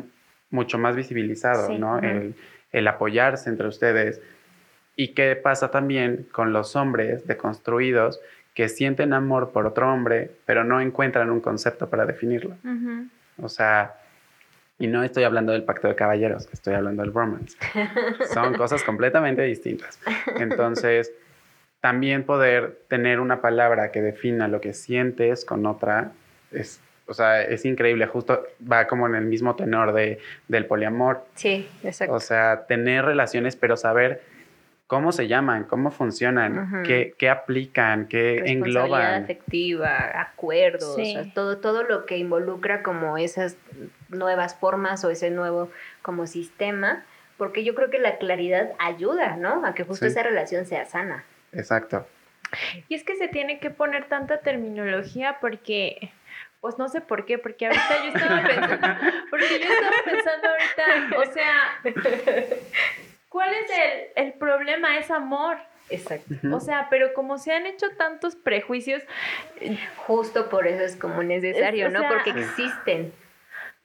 mucho 0.52 0.78
más 0.78 0.96
visibilizado, 0.96 1.68
Sí, 1.68 1.78
¿no? 1.78 2.00
el, 2.00 2.34
el 2.72 2.88
apoyarse 2.88 3.50
entre 3.50 3.68
ustedes. 3.68 4.22
¿Y 4.96 5.10
qué 5.10 5.36
pasa 5.36 5.70
también 5.70 6.26
con 6.32 6.54
los 6.54 6.78
hombres 6.78 7.28
deconstruidos 7.28 8.22
que 8.54 8.70
sienten 8.70 9.12
amor 9.12 9.52
por 9.52 9.66
otro 9.66 9.92
hombre, 9.92 10.32
pero 10.46 10.64
no 10.64 10.80
encuentran 10.80 11.30
un 11.30 11.42
concepto 11.42 11.90
para 11.90 12.06
definirlo? 12.06 12.56
O 13.42 13.50
sea, 13.50 13.96
y 14.80 14.88
no 14.88 15.04
estoy 15.04 15.26
hablando 15.26 15.52
del 15.52 15.64
pacto 15.64 15.90
de 15.90 15.96
caballeros, 15.96 16.48
estoy 16.54 16.74
hablando 16.76 17.04
del 17.04 17.12
romance. 17.12 17.58
Son 18.34 18.54
cosas 18.54 18.82
completamente 18.84 19.42
distintas. 19.42 20.00
Entonces, 20.40 21.12
también 21.86 22.24
poder 22.24 22.80
tener 22.88 23.20
una 23.20 23.42
palabra 23.42 23.92
que 23.92 24.02
defina 24.02 24.48
lo 24.48 24.60
que 24.60 24.74
sientes 24.74 25.46
con 25.46 25.68
otra 25.68 26.14
es, 26.52 26.82
o 27.06 27.14
sea, 27.14 27.44
es 27.44 27.64
increíble. 27.64 28.08
Justo 28.08 28.44
va 28.60 28.88
como 28.88 29.06
en 29.06 29.14
el 29.14 29.26
mismo 29.26 29.56
tenor 29.56 29.94
de, 29.94 30.18
del 30.48 30.66
poliamor. 30.66 31.24
Sí, 31.36 31.70
exacto. 31.84 32.16
O 32.16 32.20
sea, 32.20 32.66
tener 32.66 33.06
relaciones, 33.06 33.56
pero 33.56 33.78
saber 33.78 34.24
cómo 34.88 35.12
se 35.12 35.28
llaman, 35.28 35.66
cómo 35.66 35.92
funcionan, 35.92 36.82
qué, 36.88 37.14
qué 37.20 37.30
aplican, 37.30 38.08
qué 38.08 38.38
responsabilidad 38.42 38.82
engloban. 38.86 39.24
afectiva, 39.24 40.22
acuerdos, 40.22 40.96
Sí. 40.96 41.16
o 41.16 41.22
sea, 41.24 41.34
todo, 41.36 41.58
todo 41.60 41.84
lo 41.84 42.08
que 42.08 42.18
involucra 42.18 42.82
como 42.82 43.20
esas 43.20 43.58
nuevas 44.10 44.56
formas 44.56 45.06
o 45.06 45.12
ese 45.12 45.30
nuevo 45.30 45.70
como 46.02 46.26
sistema, 46.26 47.04
porque 47.38 47.64
yo 47.64 47.76
creo 47.76 47.92
que 47.92 48.00
la 48.00 48.18
claridad 48.18 48.72
ayuda, 48.80 49.38
¿no? 49.38 49.64
A 49.68 49.76
que 49.76 49.84
justo 49.84 50.08
Sí. 50.08 50.12
esa 50.12 50.24
relación 50.24 50.66
sea 50.66 50.86
sana. 50.86 51.24
Exacto. 51.56 52.08
Y 52.88 52.96
es 52.96 53.04
que 53.04 53.16
se 53.16 53.28
tiene 53.28 53.60
que 53.60 53.70
poner 53.70 54.06
tanta 54.08 54.40
terminología 54.40 55.38
porque, 55.42 56.12
pues 56.62 56.78
no 56.78 56.88
sé 56.90 57.02
por 57.02 57.26
qué, 57.26 57.38
porque 57.38 57.66
ahorita 57.66 58.04
yo 58.04 58.10
estaba 58.14 58.44
pensando, 58.48 59.12
porque 59.30 59.60
yo 59.60 59.74
estaba 59.74 59.96
pensando 60.06 60.48
ahorita, 60.50 61.18
o 61.18 61.34
sea, 61.34 62.56
¿cuál 63.30 63.54
es 63.54 63.70
el, 63.72 64.26
el 64.28 64.34
problema? 64.34 64.98
Es 64.98 65.12
amor. 65.12 65.58
Exacto. 65.90 66.34
O 66.52 66.60
sea, 66.60 66.88
pero 66.90 67.14
como 67.14 67.38
se 67.38 67.54
han 67.54 67.66
hecho 67.68 67.88
tantos 67.98 68.36
prejuicios, 68.36 69.04
Justo 70.08 70.50
por 70.50 70.66
eso 70.68 70.84
es 70.84 70.96
como 70.96 71.22
necesario, 71.24 71.88
Es- 71.88 71.94
¿no? 71.94 72.00
sea- 72.00 72.10
Porque 72.10 72.34
Sí. 72.34 72.40
existen. 72.40 73.14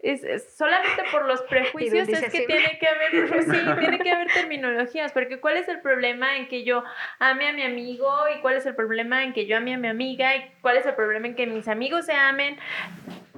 Es, 0.02 0.24
es 0.24 0.56
solamente 0.56 1.02
por 1.12 1.26
los 1.26 1.42
prejuicios 1.42 2.08
es 2.08 2.32
que 2.32 2.46
tiene 2.46 2.78
que 2.78 2.86
haber, 2.88 3.44
sí, 3.44 3.60
tiene 3.80 3.98
que 3.98 4.10
haber 4.10 4.28
terminologías, 4.28 5.12
porque 5.12 5.40
¿cuál 5.40 5.56
es 5.56 5.68
el 5.68 5.80
problema 5.80 6.36
en 6.36 6.48
que 6.48 6.64
yo 6.64 6.82
ame 7.18 7.48
a 7.48 7.52
mi 7.52 7.62
amigo 7.62 8.10
y 8.34 8.40
cuál 8.40 8.56
es 8.56 8.66
el 8.66 8.74
problema 8.74 9.24
en 9.24 9.32
que 9.32 9.46
yo 9.46 9.56
ame 9.56 9.74
a 9.74 9.78
mi 9.78 9.88
amiga 9.88 10.36
y 10.36 10.50
cuál 10.62 10.76
es 10.78 10.86
el 10.86 10.94
problema 10.94 11.26
en 11.26 11.34
que 11.34 11.46
mis 11.46 11.68
amigos 11.68 12.06
se 12.06 12.14
amen? 12.14 12.58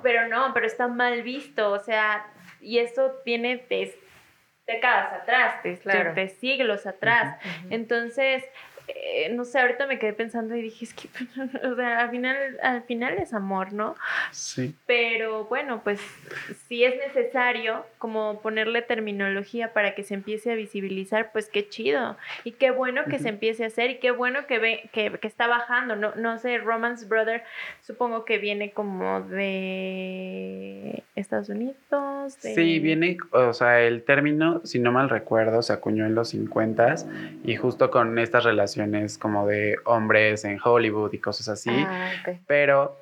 Pero 0.02 0.28
no, 0.28 0.52
pero 0.54 0.66
está 0.66 0.88
mal 0.88 1.22
visto, 1.22 1.70
o 1.70 1.78
sea, 1.80 2.26
y 2.60 2.78
eso 2.78 3.20
viene 3.24 3.64
de 3.68 3.96
décadas 4.66 5.12
atrás, 5.12 5.56
Claro. 5.82 6.14
de 6.14 6.28
siglos 6.28 6.86
atrás. 6.86 7.36
Entonces, 7.70 8.44
eh, 8.88 9.28
no 9.32 9.44
sé, 9.44 9.58
ahorita 9.60 9.86
me 9.86 9.98
quedé 9.98 10.12
pensando 10.12 10.54
y 10.56 10.62
dije, 10.62 10.84
es 10.84 10.94
que, 10.94 11.08
o 11.66 11.74
sea, 11.76 12.00
al 12.00 12.10
final, 12.10 12.36
al 12.62 12.82
final 12.84 13.14
es 13.18 13.32
amor, 13.34 13.72
¿no? 13.72 13.94
Sí. 14.30 14.74
Pero 14.86 15.44
bueno, 15.46 15.80
pues 15.84 16.00
si 16.68 16.84
es 16.84 16.94
necesario 16.96 17.84
como 17.98 18.40
ponerle 18.40 18.82
terminología 18.82 19.72
para 19.72 19.94
que 19.94 20.02
se 20.02 20.14
empiece 20.14 20.52
a 20.52 20.54
visibilizar, 20.54 21.30
pues 21.32 21.48
qué 21.48 21.68
chido. 21.68 22.16
Y 22.44 22.52
qué 22.52 22.70
bueno 22.70 23.04
que 23.04 23.18
se 23.18 23.28
empiece 23.28 23.64
a 23.64 23.68
hacer 23.68 23.90
y 23.90 23.98
qué 23.98 24.10
bueno 24.10 24.46
que 24.46 24.58
ve 24.58 24.88
que, 24.92 25.10
que 25.20 25.26
está 25.26 25.46
bajando. 25.46 25.96
No, 25.96 26.14
no 26.16 26.38
sé, 26.38 26.58
Romance 26.58 27.06
Brother 27.06 27.42
supongo 27.82 28.24
que 28.24 28.38
viene 28.38 28.72
como 28.72 29.20
de 29.22 31.02
Estados 31.14 31.48
Unidos. 31.48 31.76
de- 32.42 32.54
Sí, 32.54 32.78
viene, 32.80 33.16
o 33.30 33.52
sea, 33.52 33.80
el 33.82 34.02
término, 34.04 34.60
si 34.64 34.78
no 34.78 34.92
mal 34.92 35.08
recuerdo, 35.08 35.62
se 35.62 35.72
acuñó 35.72 36.06
en 36.06 36.14
los 36.14 36.30
50 36.30 36.72
y 37.44 37.56
justo 37.56 37.90
con 37.90 38.18
estas 38.18 38.44
relaciones 38.44 38.71
como 39.18 39.46
de 39.46 39.76
hombres 39.84 40.44
en 40.44 40.58
Hollywood 40.62 41.12
y 41.12 41.18
cosas 41.18 41.48
así, 41.48 41.70
Ah, 41.88 42.12
pero 42.46 42.96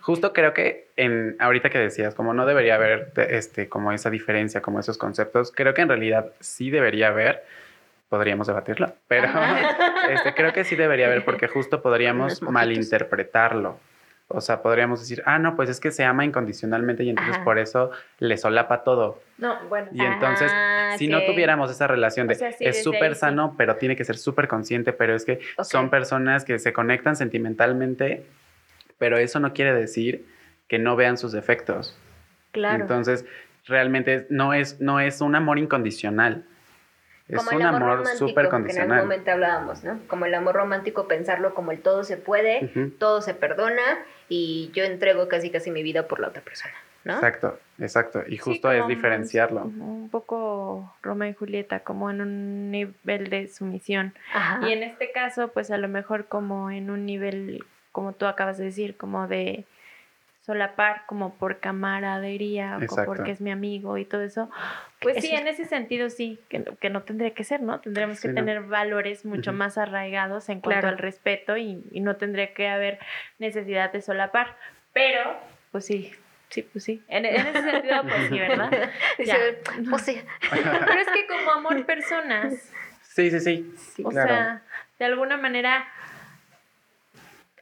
justo 0.00 0.32
creo 0.32 0.52
que 0.54 0.88
en 0.96 1.36
ahorita 1.38 1.70
que 1.70 1.78
decías, 1.78 2.14
como 2.14 2.34
no 2.34 2.46
debería 2.46 2.74
haber 2.74 3.12
te- 3.12 3.36
este 3.36 3.68
como 3.68 3.92
esa 3.92 4.10
diferencia, 4.10 4.60
como 4.62 4.80
esos 4.80 4.98
conceptos, 4.98 5.52
creo 5.54 5.74
que 5.74 5.82
en 5.82 5.88
realidad 5.88 6.30
sí 6.40 6.70
debería 6.70 7.08
haber 7.08 7.42
podríamos 8.08 8.46
debatirlo, 8.46 8.92
pero 9.08 9.28
este, 10.10 10.34
creo 10.34 10.52
que 10.52 10.64
sí 10.64 10.76
debería 10.76 11.06
haber 11.06 11.24
porque 11.24 11.48
justo 11.48 11.82
podríamos 11.82 12.40
malinterpretarlo. 12.42 13.78
O 14.28 14.40
sea, 14.40 14.62
podríamos 14.62 15.00
decir, 15.00 15.22
ah, 15.26 15.38
no, 15.38 15.54
pues 15.54 15.68
es 15.68 15.80
que 15.80 15.90
se 15.90 16.02
ama 16.02 16.24
incondicionalmente 16.24 17.04
y 17.04 17.10
entonces 17.10 17.36
Ajá. 17.36 17.44
por 17.44 17.58
eso 17.58 17.90
le 18.18 18.36
solapa 18.38 18.82
todo. 18.82 19.22
No, 19.36 19.58
bueno. 19.68 19.88
Y 19.92 20.02
entonces, 20.02 20.50
si 20.96 21.08
no 21.08 21.22
tuviéramos 21.24 21.70
esa 21.70 21.86
relación 21.86 22.26
de 22.26 22.34
O 22.34 22.38
sea, 22.38 22.52
sí, 22.52 22.64
es 22.64 22.82
súper 22.82 23.14
sí. 23.14 23.20
sano, 23.20 23.54
pero 23.58 23.76
tiene 23.76 23.96
que 23.96 24.04
ser 24.04 24.16
súper 24.16 24.48
consciente, 24.48 24.92
pero 24.92 25.14
es 25.14 25.24
que 25.24 25.40
son 25.62 25.90
personas 25.90 26.44
que 26.44 26.58
se 26.58 26.72
conectan 26.72 27.16
sentimentalmente, 27.16 28.24
pero 28.98 29.18
eso 29.18 29.40
no 29.40 29.52
quiere 29.52 29.74
decir 29.74 30.26
que 30.68 30.78
no 30.78 30.96
vean 30.96 31.18
sus 31.18 31.32
defectos. 31.32 31.96
Claro. 32.52 32.80
Entonces, 32.82 33.26
realmente 33.66 34.26
no 34.30 34.54
es, 34.54 34.80
no 34.80 35.00
es 35.00 35.20
un 35.20 35.34
amor 35.34 35.58
incondicional. 35.58 36.44
Es 37.28 37.38
Como 37.38 37.56
un 37.56 37.62
el 37.62 37.68
amor, 37.68 37.82
amor 37.82 37.96
romántico, 37.98 38.28
súper 38.28 38.34
que 38.34 38.40
en 38.40 38.46
algún 38.46 38.60
condicional. 38.66 39.02
momento 39.02 39.30
hablábamos, 39.30 39.82
¿no? 39.84 39.98
Como 40.08 40.26
el 40.26 40.34
amor 40.34 40.54
romántico, 40.56 41.08
pensarlo 41.08 41.54
como 41.54 41.72
el 41.72 41.80
todo 41.80 42.04
se 42.04 42.16
puede, 42.18 42.90
todo 42.98 43.22
se 43.22 43.32
perdona 43.32 43.82
y 44.28 44.70
yo 44.74 44.84
entrego 44.84 45.26
casi 45.28 45.50
casi 45.50 45.70
mi 45.70 45.82
vida 45.82 46.06
por 46.06 46.20
la 46.20 46.28
otra 46.28 46.42
persona, 46.42 46.74
¿no? 47.04 47.14
Exacto, 47.14 47.58
exacto. 47.78 48.22
Y 48.26 48.32
Sí, 48.32 48.36
justo 48.38 48.70
es 48.70 48.86
diferenciarlo. 48.88 49.62
Un, 49.62 49.80
un 49.80 50.08
poco 50.10 50.94
Romeo 51.02 51.30
y 51.30 51.34
Julieta, 51.34 51.80
como 51.80 52.10
en 52.10 52.20
un 52.20 52.70
nivel 52.70 53.30
de 53.30 53.48
sumisión. 53.48 54.12
Ajá. 54.34 54.68
Y 54.68 54.72
en 54.72 54.82
este 54.82 55.10
caso, 55.10 55.48
pues 55.48 55.70
a 55.70 55.78
lo 55.78 55.88
mejor 55.88 56.26
como 56.26 56.70
en 56.70 56.90
un 56.90 57.06
nivel, 57.06 57.64
como 57.90 58.12
tú 58.12 58.26
acabas 58.26 58.58
de 58.58 58.64
decir, 58.66 58.98
como 58.98 59.28
de 59.28 59.64
solapar, 60.44 61.02
como 61.06 61.34
por 61.36 61.58
camaradería, 61.60 62.76
o 62.78 62.82
Exacto. 62.82 63.04
porque 63.06 63.30
es 63.30 63.40
mi 63.40 63.50
amigo 63.50 63.96
y 63.96 64.04
todo 64.04 64.22
eso. 64.22 64.50
Pues 65.00 65.16
sí, 65.24 65.34
en 65.34 65.48
ese 65.48 65.64
sentido 65.64 66.10
sí, 66.10 66.38
que, 66.48 66.58
no- 66.58 66.76
que 66.76 66.90
no 66.90 67.02
tendría 67.02 67.32
que 67.32 67.44
ser, 67.44 67.62
¿no? 67.62 67.80
Tendríamos 67.80 68.20
que 68.20 68.28
Sí, 68.28 68.34
no. 68.34 68.34
tener 68.34 68.60
valores 68.62 69.24
mucho 69.24 69.52
más 69.54 69.78
arraigados 69.78 70.48
en 70.50 70.60
cuanto 70.60 70.80
Claro. 70.82 70.88
al 70.88 70.98
respeto 70.98 71.56
y, 71.56 71.82
y 71.92 72.00
no 72.00 72.16
tendría 72.16 72.52
que 72.52 72.68
haber 72.68 72.98
necesidad 73.38 73.90
de 73.92 74.02
solapar. 74.02 74.56
Pero, 74.92 75.34
pues 75.72 75.86
sí, 75.86 76.12
sí, 76.50 76.62
pues 76.62 76.84
sí. 76.84 77.02
En, 77.08 77.24
en 77.24 77.46
ese 77.46 77.62
sentido, 77.62 78.02
pues 78.02 78.28
sí, 78.28 78.38
¿verdad? 78.38 78.70
Dice, 79.18 79.58
o 79.92 79.98
sea, 79.98 80.22
Pero 80.50 81.00
es 81.00 81.08
que 81.08 81.26
como 81.26 81.52
amor 81.52 81.86
personas, 81.86 82.52
Sí, 83.02 83.30
sí, 83.30 83.40
sí. 83.40 83.74
sí. 83.94 84.02
o 84.04 84.10
Claro. 84.10 84.28
sea, 84.28 84.62
de 84.98 85.04
alguna 85.06 85.36
manera 85.36 85.86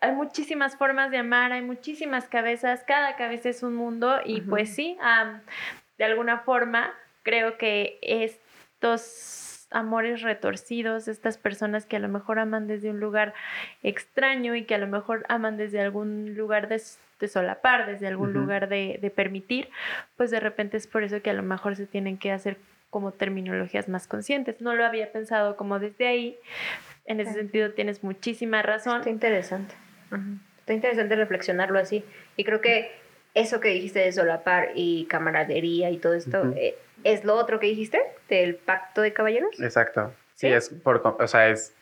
hay 0.03 0.13
muchísimas 0.13 0.77
formas 0.77 1.13
de 1.13 1.19
amar, 1.19 1.53
hay 1.53 1.63
muchísimas 1.63 2.29
cabezas, 2.29 2.83
cada 2.85 3.15
cabeza 3.15 3.49
es 3.49 3.63
un 3.63 3.77
mundo 3.77 4.19
y 4.25 4.41
pues 4.41 4.75
sí, 4.75 4.99
am, 5.01 5.41
de 5.97 6.05
alguna 6.05 6.41
forma 6.41 6.93
creo 7.23 7.57
que 7.57 7.99
estos 8.03 9.69
amores 9.71 10.23
retorcidos, 10.23 11.07
estas 11.07 11.39
personas 11.39 11.87
que 11.87 11.97
a 11.97 12.01
lo 12.01 12.09
mejor 12.09 12.41
aman 12.41 12.67
desde 12.67 12.91
un 12.91 12.99
lugar 12.99 13.33
extraño 13.85 14.57
y 14.57 14.65
que 14.65 14.75
a 14.75 14.79
lo 14.79 14.89
mejor 14.89 15.25
aman 15.29 15.57
desde 15.57 15.81
algún 15.81 16.35
lugar 16.35 16.69
de, 16.69 16.81
solapar, 17.29 17.87
desde 17.87 18.09
algún 18.09 18.33
lugar 18.33 18.69
de, 18.69 18.99
de 19.01 19.11
permitir, 19.11 19.71
pues 20.17 20.33
de 20.33 20.41
repente 20.41 20.77
es 20.77 20.89
por 20.89 21.05
eso 21.05 21.23
que 21.23 21.31
a 21.31 21.35
lo 21.35 21.45
mejor 21.45 21.77
se 21.77 21.87
tienen 21.87 22.19
que 22.19 22.33
hacer 22.33 22.57
como 22.91 23.13
terminologías 23.13 23.89
más 23.89 24.09
conscientes. 24.09 24.61
No 24.61 24.75
lo 24.75 24.85
había 24.85 25.13
pensado 25.13 25.57
como 25.57 25.79
desde 25.79 26.09
ahí. 26.09 26.37
En 27.07 27.21
ese 27.21 27.33
sentido 27.33 27.71
tienes 27.71 28.03
muchísima 28.03 28.63
razón. 28.63 28.99
Está 28.99 29.11
interesante. 29.11 29.75
Está 30.59 30.73
interesante 30.75 31.17
reflexionarlo 31.17 31.79
así. 31.79 32.05
Y 32.37 32.45
creo 32.45 32.61
que 32.61 32.93
eso 33.35 33.61
que 33.61 33.69
dijiste 33.69 33.99
de 34.01 34.13
solapar 34.13 34.71
y 34.75 35.07
camaradería 35.07 35.91
y 35.91 35.97
todo 35.99 36.15
esto, 36.15 36.53
eh, 36.57 36.77
¿es 37.05 37.25
lo 37.25 37.35
otro 37.35 37.59
que 37.59 37.67
dijiste 37.67 38.01
del 38.29 38.55
pacto 38.57 39.01
de 39.03 39.13
caballeros? 39.13 39.61
Exacto. 39.61 40.13
Sí, 40.35 40.49
¿Sí? 40.49 40.53
es 40.53 40.69
por, 40.71 41.03
o 41.19 41.27
sea, 41.27 41.49
es 41.49 41.75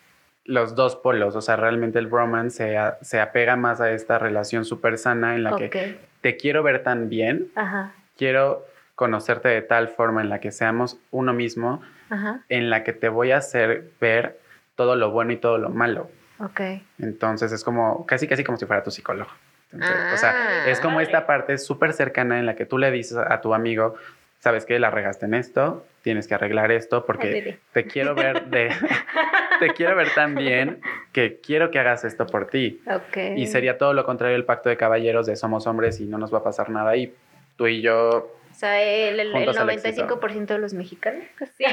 los 0.45 0.75
dos 0.75 0.97
polos. 0.97 1.37
O 1.37 1.41
sea, 1.41 1.57
realmente 1.57 1.99
el 1.99 2.07
bromance 2.07 2.57
se, 2.57 2.77
a- 2.79 2.99
se 3.03 3.21
apega 3.21 3.57
más 3.57 3.81
a 3.81 3.91
esta 3.93 4.19
relación 4.19 4.65
súper 4.65 4.97
sana 4.99 5.35
en 5.35 5.43
la 5.45 5.57
que 5.57 5.99
te 6.21 6.37
quiero 6.37 6.63
ver 6.63 6.83
tan 6.83 7.09
bien, 7.09 7.49
Ajá, 7.55 7.93
quiero 8.17 8.65
conocerte 8.95 9.49
de 9.49 9.63
tal 9.63 9.89
forma 9.89 10.21
en 10.21 10.29
la 10.29 10.41
que 10.41 10.53
seamos 10.53 10.99
uno 11.11 11.33
mismo, 11.33 11.83
ajá, 12.11 12.45
en 12.49 12.69
la 12.71 12.85
que 12.85 12.93
te 12.93 13.09
voy 13.09 13.31
a 13.33 13.39
hacer 13.39 13.91
ver 14.01 14.39
todo 14.75 14.97
lo 14.97 15.11
bueno 15.11 15.33
y 15.33 15.37
todo 15.37 15.59
lo 15.59 15.71
malo. 15.71 16.11
Ok. 16.41 16.61
Entonces 16.99 17.53
es 17.53 17.65
como, 17.65 18.07
casi 18.07 18.27
casi 18.27 18.45
como 18.45 18.59
si 18.59 18.67
fuera 18.67 18.83
tu 18.83 18.91
psicólogo. 18.91 19.31
Entonces, 19.73 20.15
o 20.15 20.17
sea, 20.17 20.35
Ah, 20.37 20.71
es 20.71 20.81
como 20.81 21.01
esta 21.01 21.27
parte 21.27 21.57
súper 21.59 21.93
cercana 21.93 22.39
en 22.39 22.47
la 22.47 22.57
que 22.57 22.67
tú 22.67 22.77
le 22.79 22.91
dices 22.91 23.17
a, 23.17 23.41
tu 23.41 23.55
amigo, 23.55 23.95
sabes 24.41 24.65
que 24.65 24.79
la 24.81 24.91
regaste 24.91 25.27
en 25.27 25.35
esto, 25.35 25.87
tienes 26.03 26.27
que 26.27 26.35
arreglar 26.35 26.73
esto 26.73 27.07
porque 27.07 27.59
te 27.73 27.85
quiero 27.85 28.15
ver 28.15 28.47
de, 28.47 28.71
te 29.61 29.69
quiero 29.75 29.95
ver 29.95 30.13
tan 30.15 30.35
bien 30.35 30.81
que 31.13 31.39
quiero 31.41 31.71
que 31.71 31.79
hagas 31.79 32.05
esto 32.05 32.27
por 32.27 32.49
ti. 32.49 32.83
Ok. 32.87 33.37
Y 33.37 33.47
sería 33.47 33.79
todo 33.79 33.93
lo 33.93 34.05
contrario 34.05 34.37
el 34.37 34.45
pacto 34.45 34.69
de 34.69 34.77
caballeros 34.77 35.27
de 35.27 35.37
somos 35.37 35.67
hombres 35.67 36.01
y 36.01 36.07
no 36.07 36.19
nos 36.19 36.35
va 36.35 36.39
a 36.39 36.45
pasar 36.45 36.71
nada 36.71 36.97
y 36.97 37.15
tú 37.57 37.69
y 37.69 37.81
yo 37.81 38.40
sea, 38.61 38.83
el, 38.83 39.19
el, 39.19 39.29
el 39.29 39.33
Juntos 39.33 39.57
al 39.57 39.71
éxito. 39.71 40.07
95% 40.07 40.47
de 40.47 40.59
los 40.59 40.75
mexicanos. 40.75 41.25
Sí, 41.57 41.65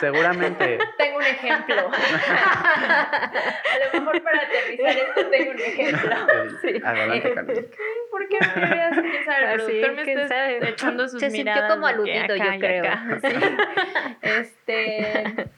seguramente 0.00 0.78
tengo 0.98 1.16
un 1.18 1.24
ejemplo. 1.24 1.90
A 1.90 3.32
lo 3.92 4.00
mejor 4.00 4.22
para 4.22 4.42
aterrizar 4.42 4.96
esto 4.96 5.26
tengo 5.30 5.50
un 5.52 5.58
ejemplo. 5.60 6.10
eh, 6.64 6.80
adelante 6.84 7.34
Carmen. 7.34 7.66
¿Por 8.10 8.28
qué 8.28 8.38
me 8.56 8.66
veas? 8.70 8.98
¿Quién 8.98 9.24
sabe? 9.24 9.52
El 9.52 9.60
productor 9.60 9.92
me 9.94 10.02
¿quién 10.04 10.18
está 10.20 10.34
sabe? 10.34 10.68
echando 10.68 11.08
sus 11.08 11.20
Se 11.20 11.30
sintió 11.30 11.52
miradas. 11.54 11.74
como 11.74 11.86
de 11.86 11.92
que 11.94 12.18
aludido, 12.18 12.36
yo 12.36 12.58
creo. 12.58 12.84
sí. 13.20 13.36
Este, 14.22 15.48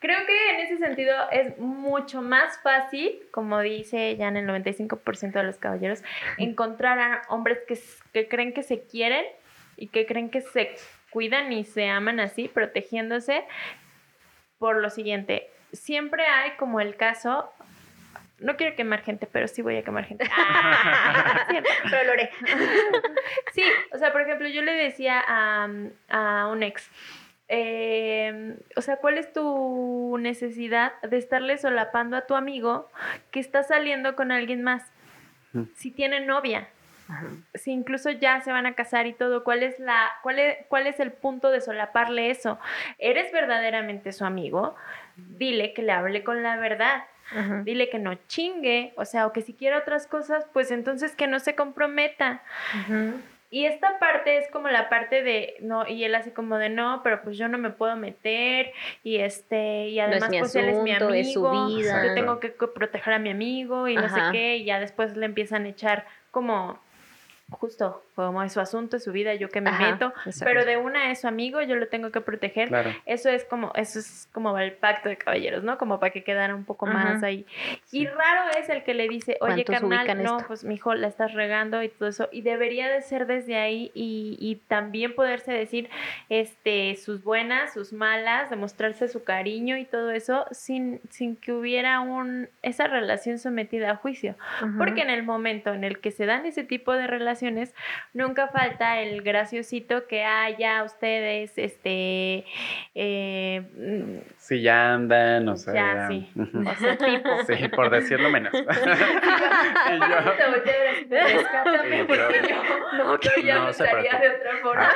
creo 0.00 0.26
que 0.26 0.50
en 0.50 0.60
ese 0.60 0.78
sentido 0.78 1.14
es 1.30 1.58
mucho 1.58 2.22
más 2.22 2.58
fácil, 2.62 3.20
como 3.30 3.60
dice 3.60 4.16
ya 4.16 4.28
en 4.28 4.36
el 4.36 4.46
95% 4.46 5.32
de 5.32 5.42
los 5.42 5.56
caballeros, 5.58 6.02
encontrar 6.38 6.98
a 6.98 7.22
hombres 7.28 7.58
que, 7.66 7.78
que 8.12 8.28
creen 8.28 8.52
que 8.52 8.62
se 8.62 8.82
quieren 8.82 9.24
y 9.76 9.88
que 9.88 10.06
creen 10.06 10.30
que 10.30 10.40
se 10.40 10.74
cuidan 11.10 11.52
y 11.52 11.64
se 11.64 11.88
aman 11.88 12.20
así, 12.20 12.48
protegiéndose 12.48 13.44
por 14.58 14.76
lo 14.76 14.90
siguiente. 14.90 15.50
Siempre 15.72 16.26
hay 16.26 16.52
como 16.52 16.80
el 16.80 16.96
caso, 16.96 17.52
no 18.38 18.56
quiero 18.56 18.76
quemar 18.76 19.02
gente, 19.02 19.26
pero 19.30 19.48
sí 19.48 19.62
voy 19.62 19.76
a 19.76 19.82
quemar 19.82 20.04
gente. 20.04 20.24
Ah. 20.38 21.46
Pero 21.90 22.04
Lore. 22.04 22.30
Sí, 23.52 23.62
o 23.92 23.98
sea, 23.98 24.12
por 24.12 24.20
ejemplo, 24.20 24.48
yo 24.48 24.62
le 24.62 24.72
decía 24.72 25.22
a, 25.26 25.68
a 26.08 26.48
un 26.48 26.62
ex, 26.62 26.90
eh, 27.48 28.56
o 28.76 28.82
sea, 28.82 28.96
¿cuál 28.96 29.18
es 29.18 29.32
tu 29.32 30.16
necesidad 30.18 31.00
de 31.02 31.16
estarle 31.16 31.56
solapando 31.58 32.16
a 32.16 32.26
tu 32.26 32.34
amigo 32.34 32.90
que 33.30 33.40
está 33.40 33.62
saliendo 33.62 34.16
con 34.16 34.32
alguien 34.32 34.62
más? 34.62 34.92
Ujú. 35.54 35.68
Si 35.74 35.90
tiene 35.90 36.20
novia, 36.20 36.68
si 37.54 37.72
incluso 37.72 38.10
ya 38.10 38.40
se 38.40 38.52
van 38.52 38.66
a 38.66 38.74
casar 38.74 39.06
y 39.06 39.12
todo, 39.12 39.44
¿cuál 39.44 39.62
es 39.62 39.78
la, 39.78 40.10
cuál 40.22 40.38
es, 40.38 40.58
cuál 40.68 40.86
es 40.86 41.00
el 41.00 41.12
punto 41.12 41.50
de 41.50 41.60
solaparle 41.60 42.30
eso? 42.30 42.58
¿Eres 42.98 43.32
verdaderamente 43.32 44.12
su 44.12 44.24
amigo? 44.24 44.74
Dile 45.16 45.72
que 45.72 45.82
le 45.82 45.92
hable 45.92 46.24
con 46.24 46.42
la 46.42 46.56
verdad 46.56 47.04
Ajá. 47.30 47.62
dile 47.64 47.88
que 47.88 47.98
no 47.98 48.14
chingue, 48.28 48.92
o 48.96 49.04
sea, 49.04 49.26
o 49.26 49.32
que 49.32 49.42
si 49.42 49.52
quiere 49.52 49.76
otras 49.76 50.06
cosas, 50.06 50.46
pues 50.52 50.70
entonces 50.70 51.14
que 51.16 51.26
no 51.26 51.40
se 51.40 51.54
comprometa. 51.54 52.42
Ajá. 52.72 53.14
Y 53.48 53.64
esta 53.64 53.98
parte 54.00 54.38
es 54.38 54.50
como 54.50 54.68
la 54.68 54.88
parte 54.88 55.22
de, 55.22 55.54
no, 55.60 55.86
y 55.86 56.02
él 56.02 56.14
así 56.16 56.30
como 56.32 56.58
de, 56.58 56.68
no, 56.68 57.00
pero 57.04 57.22
pues 57.22 57.38
yo 57.38 57.46
no 57.46 57.58
me 57.58 57.70
puedo 57.70 57.96
meter, 57.96 58.72
y 59.04 59.18
este, 59.18 59.88
y 59.88 60.00
es 60.00 60.06
además 60.06 60.30
mi 60.30 60.40
pues 60.40 60.56
él 60.56 60.68
es 60.68 60.78
mi 60.78 60.92
amigo, 60.92 61.14
es 61.14 61.32
su 61.32 61.48
vida. 61.48 62.06
yo 62.06 62.14
tengo 62.14 62.40
que 62.40 62.50
proteger 62.50 63.14
a 63.14 63.18
mi 63.20 63.30
amigo, 63.30 63.86
y 63.86 63.94
no 63.94 64.08
sé 64.08 64.20
qué, 64.32 64.56
y 64.56 64.64
ya 64.64 64.80
después 64.80 65.16
le 65.16 65.26
empiezan 65.26 65.64
a 65.64 65.68
echar 65.68 66.06
como, 66.32 66.80
justo, 67.50 68.05
como 68.16 68.42
es 68.42 68.52
su 68.52 68.60
asunto, 68.60 68.96
es 68.96 69.04
su 69.04 69.12
vida, 69.12 69.34
yo 69.34 69.48
que 69.48 69.60
me 69.60 69.70
Ajá, 69.70 69.92
meto, 69.92 70.12
pero 70.42 70.64
de 70.64 70.76
una 70.76 71.10
es 71.12 71.20
su 71.20 71.28
amigo, 71.28 71.62
yo 71.62 71.76
lo 71.76 71.86
tengo 71.86 72.10
que 72.10 72.20
proteger, 72.20 72.68
Claro. 72.68 72.90
eso 73.04 73.28
es 73.30 73.44
como, 73.44 73.70
eso 73.76 73.98
es 74.00 74.28
como 74.32 74.58
el 74.58 74.72
pacto 74.72 75.08
de 75.08 75.16
caballeros, 75.16 75.62
¿no? 75.62 75.78
Como 75.78 76.00
para 76.00 76.10
que 76.12 76.24
quedara 76.24 76.54
un 76.54 76.64
poco 76.64 76.86
más 76.86 77.22
ahí. 77.22 77.46
Y 77.92 78.06
raro 78.06 78.50
es 78.58 78.68
el 78.68 78.82
que 78.82 78.94
le 78.94 79.06
dice, 79.08 79.36
oye, 79.40 79.64
¿Cuántos 79.64 79.88
carnal, 79.90 80.22
no, 80.22 80.36
esto? 80.38 80.48
pues 80.48 80.64
mijo, 80.64 80.94
la 80.94 81.06
estás 81.06 81.34
regando 81.34 81.82
y 81.82 81.88
todo 81.88 82.08
eso. 82.08 82.28
Y 82.32 82.42
debería 82.42 82.88
de 82.88 83.02
ser 83.02 83.26
desde 83.26 83.56
ahí 83.56 83.90
y, 83.94 84.36
y 84.40 84.56
también 84.66 85.14
poderse 85.14 85.52
decir 85.52 85.88
este, 86.30 86.96
sus 86.96 87.22
buenas, 87.22 87.72
sus 87.72 87.92
malas, 87.92 88.50
demostrarse 88.50 89.08
su 89.08 89.24
cariño 89.24 89.76
y 89.76 89.84
todo 89.84 90.10
eso 90.10 90.46
sin, 90.50 91.00
sin 91.10 91.36
que 91.36 91.52
hubiera 91.52 92.00
un, 92.00 92.48
esa 92.62 92.86
relación 92.86 93.38
sometida 93.38 93.90
a 93.92 93.96
juicio. 93.96 94.34
Ajá. 94.56 94.72
Porque 94.78 95.02
en 95.02 95.10
el 95.10 95.22
momento 95.22 95.72
en 95.74 95.84
el 95.84 95.98
que 96.00 96.10
se 96.10 96.26
dan 96.26 96.46
ese 96.46 96.64
tipo 96.64 96.92
de 96.94 97.06
relaciones, 97.06 97.74
nunca 98.16 98.48
falta 98.48 99.00
el 99.00 99.22
graciosito 99.22 100.06
que 100.06 100.24
haya 100.24 100.82
ustedes, 100.82 101.52
este, 101.56 102.44
eh, 102.94 103.62
mm, 103.76 104.18
Sí, 104.38 104.62
ya 104.62 104.94
andan, 104.94 105.48
o 105.48 105.56
sea. 105.56 105.74
Ya, 105.74 106.08
sí. 106.08 106.30
o 106.36 106.74
sea, 106.74 106.96
tipo. 106.96 107.28
Sí, 107.46 107.68
por 107.68 107.90
decirlo 107.90 108.30
menos. 108.30 108.52
Y 109.88 109.98
yo- 109.98 110.06
rescátame, 111.10 112.04
porque 112.04 112.40
yo- 112.48 112.96
no, 112.98 113.20
yo 113.20 113.30
ya 113.44 113.54
no 113.56 113.64
lo 113.66 113.72
se 113.72 113.84
estaría 113.84 114.18
de 114.18 114.30
preocupe. 114.30 114.38
otra 114.38 114.52
forma. 114.62 114.90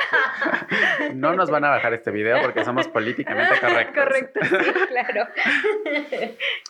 no 1.13 1.33
nos 1.35 1.49
van 1.49 1.65
a 1.65 1.69
bajar 1.69 1.93
este 1.93 2.11
video 2.11 2.41
porque 2.41 2.63
somos 2.65 2.87
políticamente 2.87 3.53
correctos. 3.59 4.03
Correcto, 4.03 4.39
sí, 4.43 4.55
claro. 4.89 5.27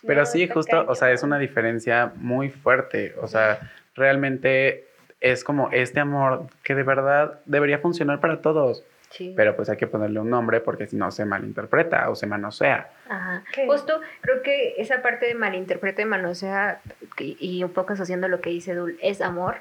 Pero 0.06 0.20
No, 0.22 0.26
sí, 0.26 0.48
justo, 0.48 0.86
o 0.88 0.96
sea, 0.96 1.12
es 1.12 1.24
una 1.24 1.38
diferencia 1.40 2.12
muy 2.16 2.50
fuerte. 2.50 3.14
O 3.22 3.28
sea, 3.28 3.60
realmente 3.96 4.86
es 5.22 5.44
como 5.44 5.70
este 5.72 6.00
amor 6.00 6.48
que 6.64 6.76
de 6.76 6.84
verdad 6.84 7.40
debería 7.46 7.78
funcionar 7.78 8.20
para 8.20 8.42
todos. 8.42 8.84
Sí. 9.12 9.34
Pero 9.36 9.56
pues 9.56 9.70
hay 9.70 9.78
que 9.78 9.88
ponerle 9.88 10.20
un 10.20 10.30
nombre 10.30 10.62
porque 10.62 10.88
si 10.88 10.96
no 10.96 11.12
se 11.12 11.26
malinterpreta 11.26 12.10
o 12.10 12.16
se 12.16 12.28
manosea. 12.28 12.90
Ajá. 13.10 13.44
¿Qué? 13.54 13.68
Justo 13.68 14.00
creo 14.22 14.42
que 14.42 14.76
esa 14.78 15.02
parte 15.02 15.26
de 15.26 15.36
malinterpreta 15.36 16.02
y 16.02 16.06
manosea, 16.06 16.82
y, 17.20 17.38
y 17.40 17.64
un 17.64 17.72
poco 17.72 17.94
asociando 17.94 18.30
lo 18.30 18.40
que 18.40 18.50
dice 18.50 18.74
Dul, 18.74 18.98
es 19.02 19.22
amor. 19.22 19.58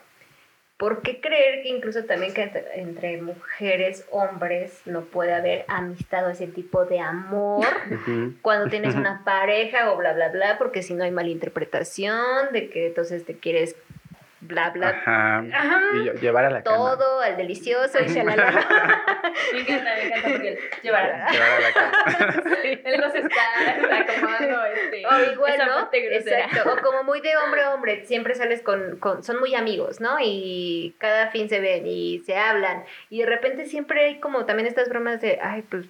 ¿Por 0.80 1.02
qué 1.02 1.20
creer 1.20 1.62
que 1.62 1.68
incluso 1.68 2.04
también 2.04 2.32
que 2.32 2.44
entre, 2.44 2.80
entre 2.80 3.20
mujeres, 3.20 4.06
hombres, 4.10 4.80
no 4.86 5.02
puede 5.02 5.34
haber 5.34 5.66
amistad 5.68 6.26
o 6.26 6.30
ese 6.30 6.46
tipo 6.46 6.86
de 6.86 7.00
amor 7.00 7.66
cuando 8.42 8.70
tienes 8.70 8.94
una 8.96 9.22
pareja 9.22 9.92
o 9.92 9.98
bla, 9.98 10.14
bla, 10.14 10.30
bla? 10.30 10.56
Porque 10.56 10.82
si 10.82 10.94
no 10.94 11.04
hay 11.04 11.10
malinterpretación 11.10 12.52
de 12.52 12.70
que 12.70 12.86
entonces 12.86 13.26
te 13.26 13.36
quieres 13.36 13.76
bla, 14.40 14.70
bla, 14.70 14.88
Ajá. 14.90 15.38
Ajá. 15.52 15.80
Y 15.94 16.04
yo- 16.04 16.12
llevar 16.14 16.44
a 16.46 16.50
la 16.50 16.62
cama. 16.62 16.76
todo 16.76 17.20
al 17.20 17.36
delicioso 17.36 17.98
y 18.00 18.08
shalala. 18.08 18.44
Me 19.52 19.60
encanta, 19.60 19.94
me 19.94 20.06
encanta 20.06 20.28
porque 20.30 20.48
él 20.48 20.58
llevará. 20.82 21.28
Llevar 21.30 21.50
a 21.50 21.60
la 21.60 21.72
cama. 21.72 22.58
Él 22.64 23.00
nos 23.00 23.14
está 23.14 23.42
acomodando 24.00 24.64
este, 24.66 25.06
O 25.06 25.32
igual, 25.32 25.58
¿no? 25.58 25.88
Exacto. 25.92 26.70
O 26.72 26.76
como 26.82 27.04
muy 27.04 27.20
de 27.20 27.36
hombre 27.36 27.62
a 27.62 27.74
hombre, 27.74 28.04
siempre 28.06 28.34
sales 28.34 28.62
con, 28.62 28.98
con, 28.98 29.22
son 29.22 29.38
muy 29.40 29.54
amigos, 29.54 30.00
¿no? 30.00 30.16
Y 30.20 30.94
cada 30.98 31.28
fin 31.30 31.48
se 31.48 31.60
ven 31.60 31.86
y 31.86 32.20
se 32.20 32.36
hablan. 32.36 32.84
Y 33.08 33.20
de 33.20 33.26
repente 33.26 33.66
siempre 33.66 34.04
hay 34.06 34.20
como 34.20 34.46
también 34.46 34.66
estas 34.66 34.88
bromas 34.88 35.20
de, 35.20 35.38
ay, 35.42 35.62
pues, 35.62 35.86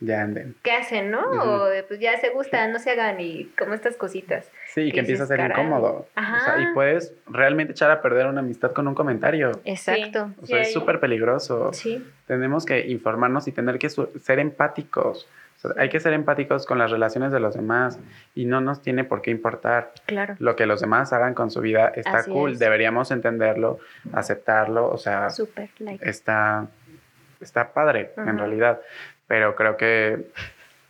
Ya 0.00 0.22
anden. 0.22 0.54
¿qué 0.62 0.72
hacen, 0.72 1.10
no? 1.10 1.20
Ujú. 1.30 1.40
O 1.40 1.64
de, 1.66 1.82
pues 1.84 2.00
ya 2.00 2.18
se 2.18 2.30
gustan, 2.30 2.72
no 2.72 2.78
se 2.78 2.90
hagan 2.90 3.20
y 3.20 3.46
como 3.58 3.74
estas 3.74 3.96
cositas. 3.96 4.50
Sí, 4.74 4.80
y 4.82 4.88
Y 4.88 4.92
que 4.92 5.00
empieza 5.00 5.24
a 5.24 5.26
ser 5.26 5.40
incómodo. 5.40 5.90
O 5.92 6.06
sea, 6.14 6.22
Ajá. 6.54 6.60
y 6.62 6.72
puedes 6.72 7.12
realmente 7.26 7.72
echar 7.72 7.90
a 7.90 8.00
perder 8.00 8.26
una 8.26 8.40
amistad 8.40 8.72
con 8.72 8.88
un 8.88 8.94
comentario. 8.94 9.52
Exacto. 9.64 10.30
O 10.38 10.46
Sí, 10.46 10.52
sea, 10.52 10.60
es 10.62 10.68
ahí- 10.68 10.72
súper 10.72 10.98
peligroso. 10.98 11.72
Sí. 11.74 12.02
Tenemos 12.26 12.64
que 12.64 12.86
informarnos 12.88 13.46
y 13.48 13.52
tener 13.52 13.78
que 13.78 13.90
ser 13.90 14.38
empáticos. 14.38 15.28
O 15.56 15.60
sea, 15.60 15.70
hay 15.82 15.90
que 15.90 16.00
ser 16.00 16.14
empáticos 16.14 16.64
con 16.66 16.78
las 16.78 16.90
relaciones 16.90 17.32
de 17.32 17.38
los 17.40 17.54
demás 17.54 17.98
y 18.34 18.46
no 18.46 18.60
nos 18.62 18.80
tiene 18.82 19.04
por 19.04 19.20
qué 19.20 19.30
importar. 19.30 19.92
Claro. 20.06 20.36
Lo 20.38 20.56
que 20.56 20.64
los 20.66 20.80
demás 20.80 21.12
hagan 21.12 21.34
con 21.34 21.50
su 21.50 21.60
vida 21.60 21.92
está 21.94 22.18
Así 22.18 22.30
cool. 22.30 22.52
es. 22.52 22.58
Deberíamos 22.58 23.10
entenderlo, 23.10 23.78
aceptarlo. 24.12 24.88
O 24.90 24.96
sea, 24.98 25.28
Súper 25.30 25.68
like. 25.78 26.08
está, 26.08 26.66
está 27.40 27.72
padre 27.72 28.12
en 28.16 28.28
Ujú. 28.30 28.38
realidad. 28.38 28.80
Pero 29.26 29.54
creo 29.54 29.76
que, 29.76 30.28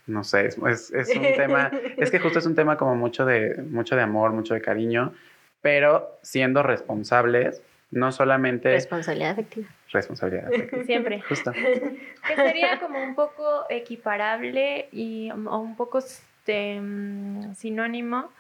no 0.07 0.24
sé, 0.24 0.46
es, 0.46 0.59
es- 0.59 0.90
es 0.92 1.16
un 1.16 1.22
tema, 1.36 1.70
es 1.96 2.11
que 2.11 2.18
justo 2.18 2.38
es 2.38 2.46
un 2.46 2.55
tema 2.55 2.76
como 2.76 2.94
mucho 2.96 3.24
de, 3.24 3.62
mucho 3.70 3.96
de 3.96 4.03
amor, 4.03 4.32
mucho 4.32 4.55
de 4.55 4.61
cariño, 4.61 5.12
pero 5.61 6.18
siendo 6.22 6.62
responsables, 6.62 7.62
no 7.90 8.11
solamente 8.11 8.70
Responsabilidad 8.72 9.32
afectiva. 9.32 9.68
responsabilidad. 9.92 10.46
afectiva. 10.55 10.84
Siempre. 10.84 11.20
Justo. 11.28 11.53
Que 12.26 12.36
sería 12.36 12.78
como 12.80 13.03
un 13.03 13.14
poco 13.14 13.64
equiparable 13.68 14.88
y 14.92 15.30
um, 15.32 15.46
o 15.48 15.59
un 15.59 15.76
poco 15.76 15.98
este, 15.98 16.80
mm, 16.80 17.55
sinónimo 17.55 18.30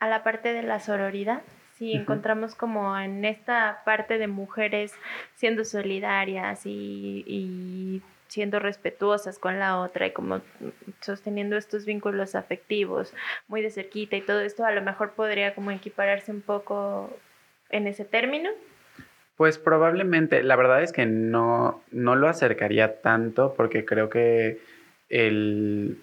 a 0.00 0.08
la 0.08 0.22
parte 0.24 0.52
de 0.52 0.62
la 0.62 0.80
sororidad. 0.80 1.42
Si 1.76 1.92
encontramos 1.94 2.54
como 2.54 2.96
en 2.98 3.24
esta 3.24 3.82
parte 3.84 4.16
de 4.18 4.28
mujeres 4.28 4.92
siendo 5.34 5.64
solidarias 5.64 6.64
y, 6.64 7.24
y 7.26 8.02
siendo 8.32 8.58
respetuosas 8.58 9.38
con 9.38 9.58
la 9.58 9.78
otra 9.78 10.06
y 10.06 10.12
como 10.12 10.40
sosteniendo 11.00 11.58
estos 11.58 11.84
vínculos 11.84 12.34
afectivos 12.34 13.12
muy 13.46 13.60
de 13.60 13.70
cerquita 13.70 14.16
y 14.16 14.22
todo 14.22 14.40
esto, 14.40 14.64
a 14.64 14.72
lo 14.72 14.80
mejor 14.80 15.12
podría 15.12 15.54
como 15.54 15.70
equipararse 15.70 16.32
un 16.32 16.40
poco 16.40 17.14
en 17.68 17.86
ese 17.86 18.06
término. 18.06 18.48
Pues 19.36 19.58
probablemente, 19.58 20.42
la 20.42 20.56
verdad 20.56 20.82
es 20.82 20.92
que 20.92 21.04
no, 21.04 21.82
no 21.90 22.16
lo 22.16 22.28
acercaría 22.28 23.02
tanto 23.02 23.52
porque 23.54 23.84
creo 23.84 24.08
que 24.08 24.60
el, 25.10 25.98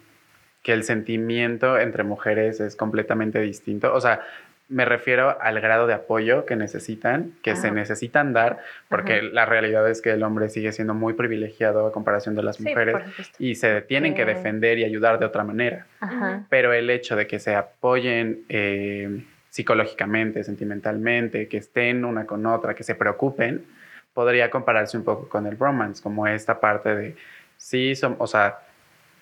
que 0.62 0.74
el 0.74 0.84
sentimiento 0.84 1.80
entre 1.80 2.04
mujeres 2.04 2.60
es 2.60 2.76
completamente 2.76 3.40
distinto. 3.40 3.92
O 3.92 4.02
sea, 4.02 4.22
me 4.70 4.86
refiero 4.86 5.36
al 5.42 5.60
grado 5.62 5.88
de 5.88 5.94
apoyo 5.96 6.46
que 6.46 6.56
necesitan, 6.56 7.34
que 7.42 7.56
se 7.56 7.72
necesitan 7.72 8.34
dar, 8.34 8.60
porque 8.88 9.14
Ajá. 9.16 9.24
la 9.32 9.46
realidad 9.48 9.90
es 9.90 10.00
que 10.02 10.12
el 10.12 10.22
hombre 10.24 10.48
sigue 10.50 10.72
siendo 10.72 10.94
muy 10.94 11.14
privilegiado 11.14 11.88
a 11.88 11.92
comparación 11.92 12.36
de 12.36 12.44
las 12.44 12.58
Sí, 12.58 12.64
mujeres 12.66 12.96
y 13.40 13.56
se 13.56 13.82
tienen 13.82 14.14
que 14.14 14.26
defender 14.26 14.78
y 14.78 14.84
ayudar 14.84 15.18
de 15.18 15.26
otra 15.26 15.44
manera. 15.44 15.88
Ajá. 16.00 16.46
Pero 16.50 16.72
el 16.72 16.90
hecho 16.92 17.16
de 17.16 17.26
que 17.26 17.40
se 17.40 17.56
apoyen 17.56 18.44
eh, 18.48 19.24
psicológicamente, 19.50 20.44
sentimentalmente, 20.44 21.48
que 21.48 21.58
estén 21.58 22.06
una 22.06 22.26
con 22.26 22.46
otra, 22.46 22.76
que 22.76 22.84
se 22.84 22.94
preocupen, 22.94 23.66
podría 24.14 24.52
compararse 24.52 24.98
un 24.98 25.04
poco 25.04 25.28
con 25.30 25.48
el 25.48 25.56
bromance, 25.56 26.02
como 26.04 26.28
esta 26.28 26.60
parte 26.60 26.96
de, 26.96 27.16
sí, 27.58 27.94
som- 27.96 28.16
o 28.20 28.28
sea, 28.28 28.60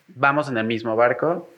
vamos 0.09 0.49
en 0.49 0.57
el 0.57 0.65
mismo 0.65 0.95
barco 0.97 1.49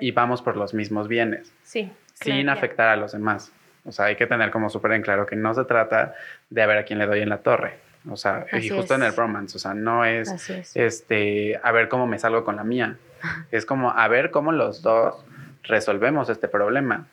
y 0.00 0.10
vamos 0.10 0.42
por 0.42 0.56
los 0.56 0.74
mismos 0.74 1.08
bienes, 1.08 1.52
Sí. 1.62 1.90
Sin 2.20 2.48
afectar 2.48 2.88
a 2.88 2.96
los 2.96 3.12
demás. 3.12 3.52
O 3.84 3.92
sea, 3.92 4.06
hay 4.06 4.16
que 4.16 4.26
tener 4.26 4.50
como 4.50 4.68
súper 4.68 4.92
en 4.92 5.02
claro 5.02 5.26
que 5.26 5.36
no 5.36 5.54
se 5.54 5.64
trata 5.64 6.14
de 6.50 6.62
a 6.62 6.66
ver 6.66 6.78
a 6.78 6.84
quién 6.84 6.98
le 6.98 7.06
doy 7.06 7.20
en 7.20 7.28
la 7.28 7.38
torre. 7.38 7.78
O 8.08 8.16
sea, 8.16 8.46
y 8.52 8.68
justo 8.68 8.94
en 8.94 9.02
el 9.02 9.10
es. 9.10 9.16
bromance, 9.16 9.56
o 9.56 9.60
sea, 9.60 9.74
no 9.74 10.04
es 10.04 10.48
es. 10.48 10.76
este, 10.76 11.60
a 11.62 11.70
ver 11.72 11.88
cómo 11.88 12.06
me 12.06 12.18
salgo 12.18 12.44
con 12.44 12.56
la 12.56 12.64
mía. 12.64 12.96
Es 13.50 13.66
como 13.66 13.90
a 13.90 14.08
ver 14.08 14.30
cómo 14.30 14.50
los 14.50 14.80
dos 14.80 15.22
resolvemos 15.64 16.30
este 16.30 16.48
problema. 16.48 17.06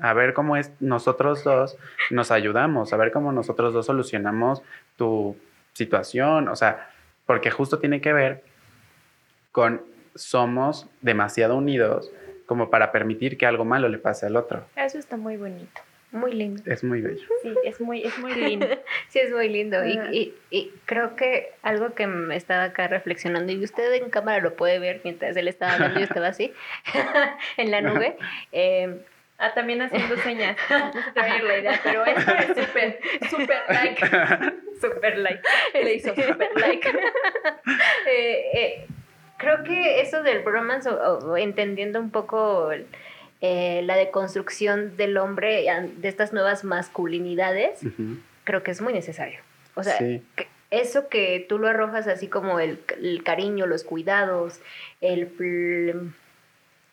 A 0.00 0.12
ver 0.12 0.34
cómo 0.34 0.58
es 0.58 0.70
nosotros 0.80 1.42
dos 1.42 1.78
nos 2.10 2.30
ayudamos, 2.30 2.92
a 2.92 2.96
ver 2.98 3.10
cómo 3.10 3.32
nosotros 3.32 3.72
dos 3.72 3.86
solucionamos 3.86 4.62
tu 4.96 5.36
situación, 5.72 6.48
o 6.48 6.56
sea, 6.56 6.90
porque 7.24 7.50
justo 7.50 7.78
tiene 7.78 8.02
que 8.02 8.12
ver 8.12 8.44
con 9.50 9.80
somos 10.14 10.86
demasiado 11.00 11.56
unidos 11.56 12.10
como 12.46 12.70
para 12.70 12.92
permitir 12.92 13.36
que 13.36 13.46
algo 13.46 13.64
malo 13.64 13.88
le 13.88 13.98
pase 13.98 14.26
al 14.26 14.36
otro. 14.36 14.64
Eso 14.76 14.98
está 14.98 15.16
muy 15.16 15.36
bonito. 15.36 15.80
Muy 16.12 16.32
lindo. 16.32 16.62
Es 16.66 16.84
muy 16.84 17.02
bello. 17.02 17.26
Sí, 17.42 17.52
es 17.64 17.80
muy, 17.80 18.02
es 18.04 18.16
muy 18.18 18.32
lindo. 18.34 18.66
Sí, 19.08 19.18
es 19.18 19.32
muy 19.32 19.48
lindo. 19.48 19.84
Y, 19.84 19.98
y- 20.12 20.34
y 20.50 20.72
creo 20.86 21.16
que 21.16 21.50
algo 21.62 21.94
que 21.94 22.06
me 22.06 22.36
estaba 22.36 22.64
acá 22.64 22.86
reflexionando, 22.88 23.52
y 23.52 23.62
usted 23.62 23.92
en 23.94 24.08
cámara 24.10 24.40
lo 24.40 24.54
puede 24.54 24.78
ver 24.78 25.00
mientras 25.04 25.36
él 25.36 25.48
estaba 25.48 25.74
hablando, 25.74 25.98
yo 25.98 26.04
estaba 26.06 26.28
así, 26.28 26.52
en 27.56 27.70
la 27.70 27.80
nube. 27.80 28.16
eh, 28.52 29.00
Ah, 29.38 29.52
también 29.52 29.82
haciendo 29.82 30.16
señas. 30.16 30.56
No 31.14 31.36
ir 31.36 31.44
la 31.44 31.58
idea, 31.58 31.80
pero 31.84 32.06
esto 32.06 32.32
es 32.32 32.46
súper, 32.66 33.00
súper 33.28 33.58
like. 33.68 34.06
Súper 34.80 35.18
like. 35.18 35.42
Le 35.74 35.94
hizo 35.94 36.08
súper 36.14 36.48
like. 36.56 36.88
eh, 38.06 38.42
eh, 38.54 38.86
creo 39.38 39.62
que 39.64 40.00
eso 40.00 40.22
del 40.22 40.42
bromance, 40.42 40.88
o, 40.88 41.18
o 41.18 41.36
entendiendo 41.36 42.00
un 42.00 42.10
poco 42.10 42.70
eh, 43.40 43.82
la 43.84 43.96
deconstrucción 43.96 44.96
del 44.96 45.16
hombre, 45.18 45.68
an- 45.70 46.00
de 46.00 46.08
estas 46.08 46.32
nuevas 46.32 46.64
masculinidades, 46.64 47.80
creo 48.44 48.62
que 48.62 48.70
es 48.70 48.80
muy 48.80 48.92
necesario. 48.92 49.40
O 49.74 49.82
sea, 49.82 49.98
sí, 49.98 50.22
que- 50.36 50.48
eso 50.70 51.08
que 51.08 51.44
tú 51.48 51.58
lo 51.58 51.68
arrojas 51.68 52.08
así 52.08 52.26
como 52.28 52.58
el, 52.58 52.80
el 53.00 53.22
cariño, 53.22 53.66
los 53.66 53.84
cuidados, 53.84 54.60
el, 55.00 56.12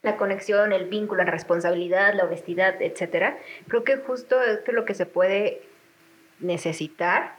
la 0.03 0.15
conexión, 0.17 0.73
el 0.73 0.85
vínculo, 0.85 1.23
la 1.23 1.31
responsabilidad, 1.31 2.13
la 2.13 2.25
honestidad, 2.25 2.79
etcétera, 2.81 3.37
creo 3.67 3.83
que 3.83 3.97
justo 3.97 4.41
es 4.43 4.59
lo 4.71 4.85
que 4.85 4.93
se 4.93 5.05
puede 5.07 5.61
necesitar 6.39 7.35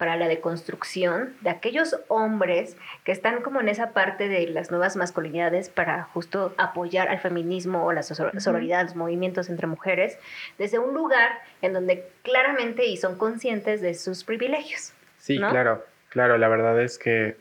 para 0.00 0.16
la 0.16 0.28
deconstrucción 0.28 1.34
de 1.42 1.50
aquellos 1.50 1.94
hombres 2.08 2.74
que 3.04 3.12
están 3.12 3.42
como 3.42 3.60
en 3.60 3.68
esa 3.68 3.90
parte 3.90 4.28
de 4.28 4.46
las 4.46 4.70
nuevas 4.70 4.96
masculinidades 4.96 5.68
para 5.68 6.04
justo 6.04 6.54
apoyar 6.56 7.10
al 7.10 7.18
feminismo 7.18 7.84
o 7.84 7.92
la 7.92 8.02
sor- 8.02 8.32
los 8.32 8.96
movimientos 8.96 9.50
entre 9.50 9.66
mujeres, 9.66 10.16
desde 10.56 10.78
un 10.78 10.94
lugar 10.94 11.32
en 11.60 11.74
donde 11.74 12.08
claramente 12.22 12.86
y 12.86 12.96
son 12.96 13.18
conscientes 13.18 13.82
de 13.82 13.92
sus 13.92 14.24
privilegios. 14.24 14.94
Sí, 15.18 15.38
¿no? 15.38 15.50
claro, 15.50 15.84
claro. 16.08 16.38
La 16.38 16.48
verdad 16.48 16.80
es 16.80 16.96
que 16.96 17.36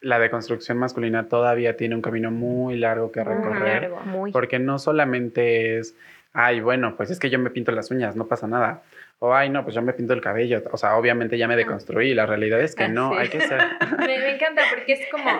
la 0.00 0.20
deconstrucción 0.20 0.78
masculina 0.78 1.26
todavía 1.28 1.76
tiene 1.76 1.96
un 1.96 2.02
camino 2.02 2.30
muy 2.30 2.76
largo 2.76 3.10
que 3.10 3.24
Muy 3.24 3.34
recorrer. 3.34 3.82
largo. 3.82 4.00
Muy. 4.04 4.30
Porque 4.30 4.60
no 4.60 4.78
solamente 4.78 5.78
es, 5.78 5.96
ay, 6.34 6.60
bueno, 6.60 6.94
pues 6.96 7.10
es 7.10 7.18
que 7.18 7.30
yo 7.30 7.40
me 7.40 7.50
pinto 7.50 7.72
las 7.72 7.90
uñas, 7.90 8.14
no 8.14 8.28
pasa 8.28 8.46
nada. 8.46 8.82
O, 9.22 9.34
ay, 9.34 9.50
no, 9.50 9.62
pues 9.62 9.74
yo 9.74 9.82
me 9.82 9.92
pinto 9.92 10.14
el 10.14 10.22
cabello. 10.22 10.62
O 10.72 10.78
sea, 10.78 10.96
obviamente 10.96 11.36
ya 11.36 11.46
me 11.46 11.54
deconstruí. 11.54 12.14
La 12.14 12.24
realidad 12.24 12.58
es 12.60 12.74
que 12.74 12.88
no, 12.88 13.12
sí. 13.12 13.18
hay 13.18 13.28
que 13.28 13.40
ser... 13.42 13.60
Me, 13.98 14.18
me 14.18 14.34
encanta 14.34 14.62
porque 14.70 14.94
es 14.94 15.10
como, 15.10 15.30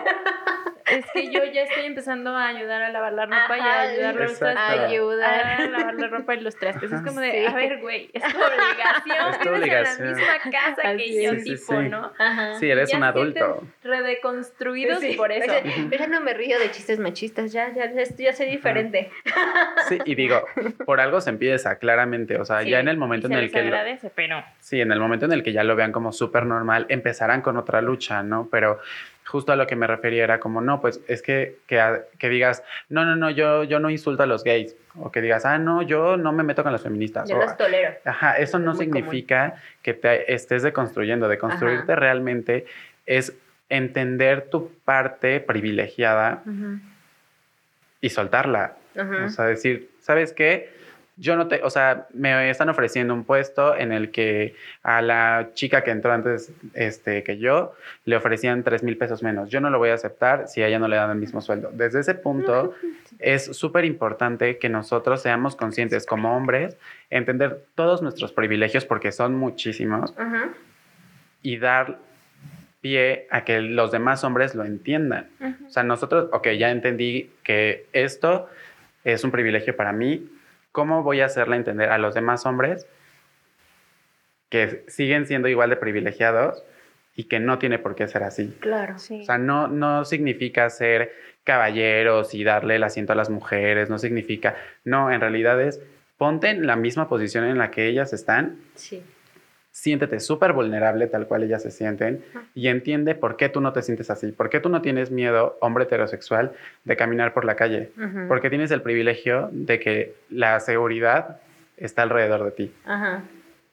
es 0.90 1.04
que 1.12 1.30
yo 1.30 1.44
ya 1.44 1.62
estoy 1.62 1.86
empezando 1.86 2.30
a 2.36 2.48
ayudar 2.48 2.82
a 2.82 2.90
lavar 2.90 3.12
la 3.12 3.26
ropa 3.26 3.56
y 3.56 3.60
a 3.60 3.80
ayudar 3.82 4.14
los 4.16 4.38
trastes. 4.38 4.80
Ayudar. 4.80 5.44
A 5.60 5.64
lavar 5.66 5.94
la 5.94 6.06
ropa 6.08 6.34
y 6.34 6.40
los 6.40 6.56
trastes. 6.56 6.90
Es 6.92 7.00
como 7.02 7.20
de, 7.20 7.30
Sí. 7.30 7.46
a 7.46 7.54
ver, 7.54 7.78
güey, 7.80 8.10
es 8.12 8.22
tu 8.22 8.28
obligación. 8.38 9.30
Es 9.32 9.38
tu 9.40 9.48
obligación. 9.50 10.08
en 10.08 10.12
la 10.12 10.18
misma 10.18 10.50
casa 10.50 10.82
Así 10.88 10.96
que 10.98 11.22
yo, 11.24 11.32
es. 11.32 11.42
Sí, 11.44 11.56
sí, 11.56 11.60
tipo, 11.66 11.80
sí. 11.80 11.88
¿no? 11.88 12.12
Ajá. 12.18 12.54
Sí, 12.58 12.70
eres 12.70 12.90
Ya 12.90 12.98
un 12.98 13.04
adulto. 13.04 13.62
Redeconstruidos 13.82 15.00
Sí, 15.00 15.14
por 15.14 15.32
eso. 15.32 15.50
oye, 15.50 15.88
yo 15.90 15.98
ya 15.98 16.06
no 16.06 16.20
me 16.20 16.34
río 16.34 16.58
de 16.58 16.70
chistes 16.70 16.98
machistas, 16.98 17.52
ya, 17.52 17.72
ya, 17.72 17.90
ya, 17.92 18.02
ya 18.16 18.32
soy 18.32 18.46
diferente. 18.46 19.10
Sí, 19.88 19.98
y 20.04 20.14
digo, 20.14 20.44
por 20.84 21.00
algo 21.00 21.20
se 21.20 21.30
empieza, 21.30 21.76
claramente. 21.78 22.38
O 22.38 22.44
sea, 22.44 22.62
Sí, 22.62 22.70
ya 22.70 22.80
en 22.80 22.88
el 22.88 22.96
Y 22.96 22.98
momento 22.98 23.28
se 23.28 23.34
en 23.34 23.40
el 23.40 23.50
que... 23.52 23.62
lo- 23.62 23.76
pero 24.14 24.42
Sí, 24.58 24.80
en 24.80 24.92
el 24.92 24.98
momento 25.00 25.26
en 25.26 25.32
el 25.32 25.42
que 25.42 25.52
ya 25.52 25.64
lo 25.64 25.76
vean 25.76 25.92
como 25.92 26.12
súper 26.12 26.44
normal, 26.46 26.86
empezarán 26.88 27.42
con 27.42 27.56
otra 27.56 27.80
lucha, 27.80 28.22
¿no? 28.22 28.48
Pero 28.50 28.80
justo 29.30 29.52
a 29.52 29.56
lo 29.56 29.66
que 29.66 29.76
me 29.76 29.86
refería 29.86 30.24
era 30.24 30.40
como, 30.40 30.60
no, 30.60 30.80
pues 30.80 31.00
es 31.06 31.22
que, 31.22 31.58
que, 31.66 31.80
a- 31.80 32.02
que 32.18 32.28
digas, 32.28 32.62
no, 32.88 33.04
no, 33.04 33.14
no, 33.16 33.30
yo, 33.30 33.62
yo 33.64 33.78
no 33.78 33.88
insulto 33.88 34.22
a 34.24 34.26
los 34.26 34.42
gays. 34.44 34.74
O 34.98 35.12
que 35.12 35.20
digas, 35.20 35.44
ah, 35.46 35.56
no, 35.58 35.82
yo 35.82 36.16
no 36.16 36.32
me 36.32 36.42
meto 36.42 36.62
con 36.64 36.72
las 36.72 36.82
feministas. 36.82 37.28
Yo 37.28 37.36
o, 37.38 37.42
los 37.42 37.56
tolero. 37.56 37.92
Ajá, 38.04 38.36
eso 38.38 38.58
no 38.58 38.72
común. 38.72 38.78
significa 38.78 39.54
que 39.82 39.94
te 39.94 40.32
estés 40.34 40.62
deconstruyendo. 40.64 41.28
Deconstruirte 41.28 41.94
realmente 41.94 42.66
es 43.06 43.32
entender 43.68 44.48
tu 44.50 44.72
parte 44.84 45.38
privilegiada 45.40 46.42
y 48.00 48.10
soltarla. 48.10 48.76
Ajá. 48.98 49.24
O 49.26 49.28
sea, 49.28 49.44
decir, 49.46 49.90
¿sabes 50.00 50.32
qué? 50.32 50.79
Yo 51.20 51.36
no 51.36 51.48
te, 51.48 51.62
o 51.62 51.68
sea, 51.68 52.06
me 52.14 52.48
están 52.48 52.70
ofreciendo 52.70 53.12
un 53.12 53.24
puesto 53.24 53.76
en 53.76 53.92
el 53.92 54.10
que 54.10 54.54
a 54.82 55.02
la 55.02 55.50
chica 55.52 55.84
que 55.84 55.90
entró 55.90 56.12
antes 56.12 56.52
este, 56.74 57.22
que 57.22 57.36
yo 57.36 57.74
le 58.06 58.16
ofrecían 58.16 58.62
3 58.62 58.82
mil 58.82 58.96
pesos 58.96 59.22
menos. 59.22 59.50
Yo 59.50 59.60
no 59.60 59.68
lo 59.68 59.78
voy 59.78 59.90
a 59.90 59.94
aceptar 59.94 60.48
si 60.48 60.62
a 60.62 60.68
ella 60.68 60.78
no 60.78 60.88
le 60.88 60.96
dan 60.96 61.10
el 61.10 61.18
mismo 61.18 61.42
sueldo. 61.42 61.70
Desde 61.72 62.00
ese 62.00 62.14
punto 62.14 62.74
es 63.18 63.44
súper 63.56 63.84
importante 63.84 64.56
que 64.56 64.70
nosotros 64.70 65.20
seamos 65.20 65.56
conscientes 65.56 66.06
como 66.06 66.34
hombres, 66.34 66.78
entender 67.10 67.66
todos 67.74 68.00
nuestros 68.00 68.32
privilegios 68.32 68.86
porque 68.86 69.12
son 69.12 69.34
muchísimos 69.34 70.14
Ajá. 70.16 70.48
y 71.42 71.58
dar 71.58 71.98
pie 72.80 73.26
a 73.30 73.44
que 73.44 73.60
los 73.60 73.92
demás 73.92 74.24
hombres 74.24 74.54
lo 74.54 74.64
entiendan. 74.64 75.28
O 75.66 75.70
sea, 75.70 75.82
nosotros, 75.82 76.30
ok, 76.32 76.48
ya 76.58 76.70
entendí 76.70 77.30
que 77.44 77.86
esto 77.92 78.48
es 79.04 79.22
un 79.24 79.30
privilegio 79.30 79.76
para 79.76 79.92
mí. 79.92 80.26
¿Cómo 80.72 81.02
voy 81.02 81.20
a 81.20 81.26
hacerle 81.26 81.56
entender 81.56 81.90
a 81.90 81.98
los 81.98 82.14
demás 82.14 82.46
hombres 82.46 82.86
que 84.48 84.84
siguen 84.88 85.26
siendo 85.26 85.48
igual 85.48 85.70
de 85.70 85.76
privilegiados 85.76 86.64
y 87.16 87.24
que 87.24 87.40
no 87.40 87.58
tiene 87.58 87.78
por 87.78 87.94
qué 87.94 88.06
ser 88.08 88.22
así? 88.22 88.56
Claro. 88.60 88.98
Sí. 88.98 89.22
O 89.22 89.24
sea, 89.24 89.38
no, 89.38 89.68
no 89.68 90.04
significa 90.04 90.68
ser 90.70 91.12
caballeros 91.44 92.34
y 92.34 92.44
darle 92.44 92.76
el 92.76 92.82
asiento 92.84 93.12
a 93.12 93.16
las 93.16 93.30
mujeres, 93.30 93.90
no 93.90 93.98
significa, 93.98 94.56
no, 94.84 95.10
en 95.10 95.20
realidad 95.20 95.60
es 95.60 95.80
ponte 96.18 96.50
en 96.50 96.66
la 96.66 96.76
misma 96.76 97.08
posición 97.08 97.44
en 97.44 97.56
la 97.58 97.70
que 97.70 97.86
ellas 97.86 98.12
están 98.12 98.58
Sí. 98.74 99.02
Siéntete 99.72 100.18
súper 100.20 100.52
vulnerable 100.52 101.06
tal 101.06 101.26
cual 101.26 101.44
ellas 101.44 101.62
se 101.62 101.70
sienten 101.70 102.24
y 102.54 102.68
entiende 102.68 103.14
por 103.14 103.36
qué 103.36 103.48
tú 103.48 103.60
no 103.60 103.72
te 103.72 103.82
sientes 103.82 104.10
así, 104.10 104.32
por 104.32 104.50
qué 104.50 104.58
tú 104.60 104.68
no 104.68 104.82
tienes 104.82 105.10
miedo, 105.10 105.56
hombre 105.60 105.84
heterosexual, 105.84 106.52
de 106.84 106.96
caminar 106.96 107.32
por 107.32 107.44
la 107.44 107.54
calle, 107.54 107.92
Ujú. 107.96 108.26
porque 108.28 108.50
tienes 108.50 108.70
el 108.72 108.82
privilegio 108.82 109.48
de 109.52 109.78
que 109.78 110.14
la 110.28 110.58
seguridad 110.60 111.38
está 111.76 112.02
alrededor 112.02 112.44
de 112.44 112.50
ti. 112.50 112.74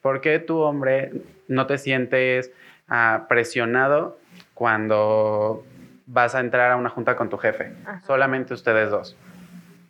¿Por 0.00 0.20
qué 0.20 0.38
tú, 0.38 0.58
hombre, 0.60 1.10
no 1.48 1.66
te 1.66 1.76
sientes 1.78 2.52
ah, 2.88 3.26
presionado 3.28 4.18
cuando 4.54 5.64
vas 6.06 6.34
a 6.34 6.40
entrar 6.40 6.70
a 6.70 6.76
una 6.76 6.88
junta 6.90 7.16
con 7.16 7.28
tu 7.28 7.36
jefe? 7.38 7.72
Solamente 8.06 8.54
ustedes 8.54 8.90
dos. 8.90 9.16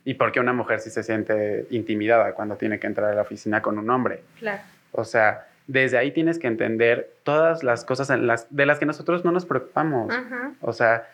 ¿Y 0.05 0.15
por 0.15 0.31
qué 0.31 0.39
una 0.39 0.53
mujer 0.53 0.79
sí 0.79 0.89
se 0.89 1.03
siente 1.03 1.67
intimidada 1.69 2.33
cuando 2.33 2.55
tiene 2.55 2.79
que 2.79 2.87
entrar 2.87 3.11
a 3.11 3.15
la 3.15 3.21
oficina 3.21 3.61
con 3.61 3.77
un 3.77 3.89
hombre? 3.89 4.23
Claro. 4.39 4.61
O 4.91 5.03
sea, 5.03 5.45
desde 5.69 5.99
ahí 5.99 6.09
tienes 6.09 6.39
que 6.39 6.47
entender 6.47 7.13
todas 7.21 7.63
las 7.63 7.85
cosas 7.85 8.09
en 8.09 8.25
las, 8.25 8.47
de 8.49 8.65
las 8.65 8.79
que 8.79 8.87
nosotros 8.87 9.23
no 9.23 9.31
nos 9.31 9.45
preocupamos. 9.45 10.11
Ajá. 10.11 10.53
O 10.61 10.73
sea, 10.73 11.07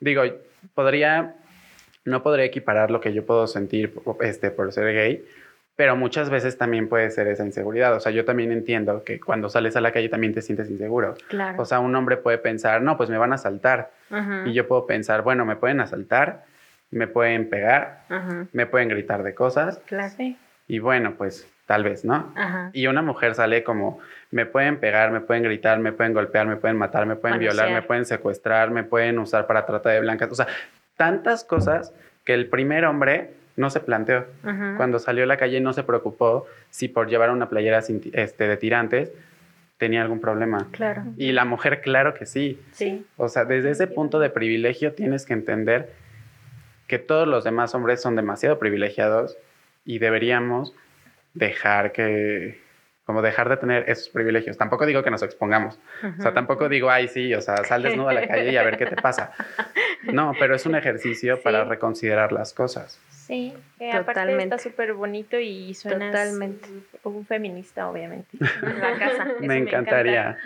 digo, 0.00 0.24
podría, 0.74 1.36
no 2.04 2.20
podría 2.24 2.44
equiparar 2.44 2.90
lo 2.90 3.00
que 3.00 3.12
yo 3.12 3.24
puedo 3.24 3.46
sentir 3.46 3.94
este, 4.20 4.50
por 4.50 4.72
ser 4.72 4.92
gay, 4.92 5.24
pero 5.76 5.94
muchas 5.94 6.28
veces 6.28 6.58
también 6.58 6.88
puede 6.88 7.08
ser 7.12 7.28
esa 7.28 7.44
inseguridad. 7.46 7.94
O 7.94 8.00
sea, 8.00 8.10
yo 8.10 8.24
también 8.24 8.50
entiendo 8.50 9.04
que 9.04 9.20
cuando 9.20 9.48
sales 9.48 9.76
a 9.76 9.80
la 9.80 9.92
calle 9.92 10.08
también 10.08 10.34
te 10.34 10.42
sientes 10.42 10.68
inseguro. 10.68 11.14
Claro. 11.28 11.62
O 11.62 11.64
sea, 11.64 11.78
un 11.78 11.94
hombre 11.94 12.16
puede 12.16 12.38
pensar, 12.38 12.82
no, 12.82 12.96
pues 12.96 13.10
me 13.10 13.16
van 13.16 13.30
a 13.30 13.36
asaltar. 13.36 13.92
Ajá. 14.10 14.42
Y 14.44 14.54
yo 14.54 14.66
puedo 14.66 14.86
pensar, 14.86 15.22
bueno, 15.22 15.44
me 15.44 15.54
pueden 15.54 15.80
asaltar, 15.80 16.44
me 16.90 17.06
pueden 17.06 17.48
pegar, 17.48 18.02
Ajá. 18.08 18.48
me 18.52 18.66
pueden 18.66 18.88
gritar 18.88 19.22
de 19.22 19.34
cosas. 19.34 19.78
Claro. 19.86 20.12
Y 20.66 20.80
bueno, 20.80 21.14
pues 21.16 21.46
tal 21.70 21.84
vez, 21.84 22.04
¿no? 22.04 22.32
Ajá. 22.34 22.70
Y 22.72 22.88
una 22.88 23.00
mujer 23.00 23.36
sale 23.36 23.62
como, 23.62 24.00
me 24.32 24.44
pueden 24.44 24.80
pegar, 24.80 25.12
me 25.12 25.20
pueden 25.20 25.44
gritar, 25.44 25.78
me 25.78 25.92
pueden 25.92 26.12
golpear, 26.12 26.48
me 26.48 26.56
pueden 26.56 26.76
matar, 26.76 27.06
me 27.06 27.14
pueden 27.14 27.38
violar, 27.38 27.70
me 27.70 27.80
pueden 27.80 28.04
secuestrar, 28.06 28.72
me 28.72 28.82
pueden 28.82 29.20
usar 29.20 29.46
para 29.46 29.64
trata 29.66 29.90
de 29.90 30.00
blancas. 30.00 30.32
O 30.32 30.34
sea, 30.34 30.48
tantas 30.96 31.44
cosas 31.44 31.94
que 32.24 32.34
el 32.34 32.48
primer 32.48 32.84
hombre 32.86 33.34
no 33.54 33.70
se 33.70 33.78
planteó. 33.78 34.26
Ajá. 34.42 34.74
Cuando 34.76 34.98
salió 34.98 35.22
a 35.22 35.26
la 35.28 35.36
calle 35.36 35.60
no 35.60 35.72
se 35.72 35.84
preocupó 35.84 36.48
si 36.70 36.88
por 36.88 37.08
llevar 37.08 37.30
una 37.30 37.48
playera 37.48 37.82
sin 37.82 38.00
este, 38.14 38.48
de 38.48 38.56
tirantes 38.56 39.12
tenía 39.78 40.02
algún 40.02 40.20
problema. 40.20 40.66
Claro. 40.72 41.04
Y 41.16 41.30
la 41.30 41.44
mujer, 41.44 41.82
claro 41.82 42.14
que 42.14 42.26
sí. 42.26 42.60
Sí. 42.72 43.06
O 43.16 43.28
sea, 43.28 43.44
desde 43.44 43.70
ese 43.70 43.86
punto 43.86 44.18
de 44.18 44.28
privilegio 44.28 44.92
tienes 44.92 45.24
que 45.24 45.34
entender 45.34 45.92
que 46.88 46.98
todos 46.98 47.28
los 47.28 47.44
demás 47.44 47.76
hombres 47.76 48.02
son 48.02 48.16
demasiado 48.16 48.58
privilegiados 48.58 49.36
y 49.84 50.00
deberíamos 50.00 50.74
dejar 51.34 51.92
que, 51.92 52.60
como 53.04 53.22
dejar 53.22 53.48
de 53.48 53.56
tener 53.56 53.88
esos 53.88 54.08
privilegios. 54.08 54.56
Tampoco 54.56 54.86
digo 54.86 55.02
que 55.02 55.10
nos 55.10 55.22
expongamos. 55.22 55.78
O 56.18 56.22
sea, 56.22 56.32
tampoco 56.32 56.68
digo, 56.68 56.90
ay, 56.90 57.08
sí, 57.08 57.34
o 57.34 57.40
sea, 57.40 57.64
sal 57.64 57.82
desnudo 57.82 58.08
a 58.08 58.12
la 58.14 58.26
calle 58.28 58.52
y 58.52 58.56
a 58.56 58.62
ver 58.62 58.76
qué 58.78 58.86
te 58.86 58.96
pasa. 58.96 59.32
No, 60.02 60.32
pero 60.38 60.54
es 60.54 60.64
un 60.64 60.74
ejercicio 60.74 61.42
para 61.42 61.64
Sí. 61.64 61.68
reconsiderar 61.68 62.32
las 62.32 62.54
cosas. 62.54 62.98
Sí, 63.10 63.52
que 63.78 63.90
aparte 63.92 64.12
Totalmente. 64.14 64.56
está 64.56 64.58
súper 64.58 64.94
bonito 64.94 65.38
y 65.38 65.74
suenas 65.74 66.10
Totalmente. 66.10 66.66
un 67.04 67.26
feminista, 67.26 67.86
obviamente. 67.90 68.38
En 68.62 68.80
la 68.80 68.98
casa. 68.98 69.24
Eso 69.24 69.34
me 69.46 69.58
encantaría. 69.58 70.38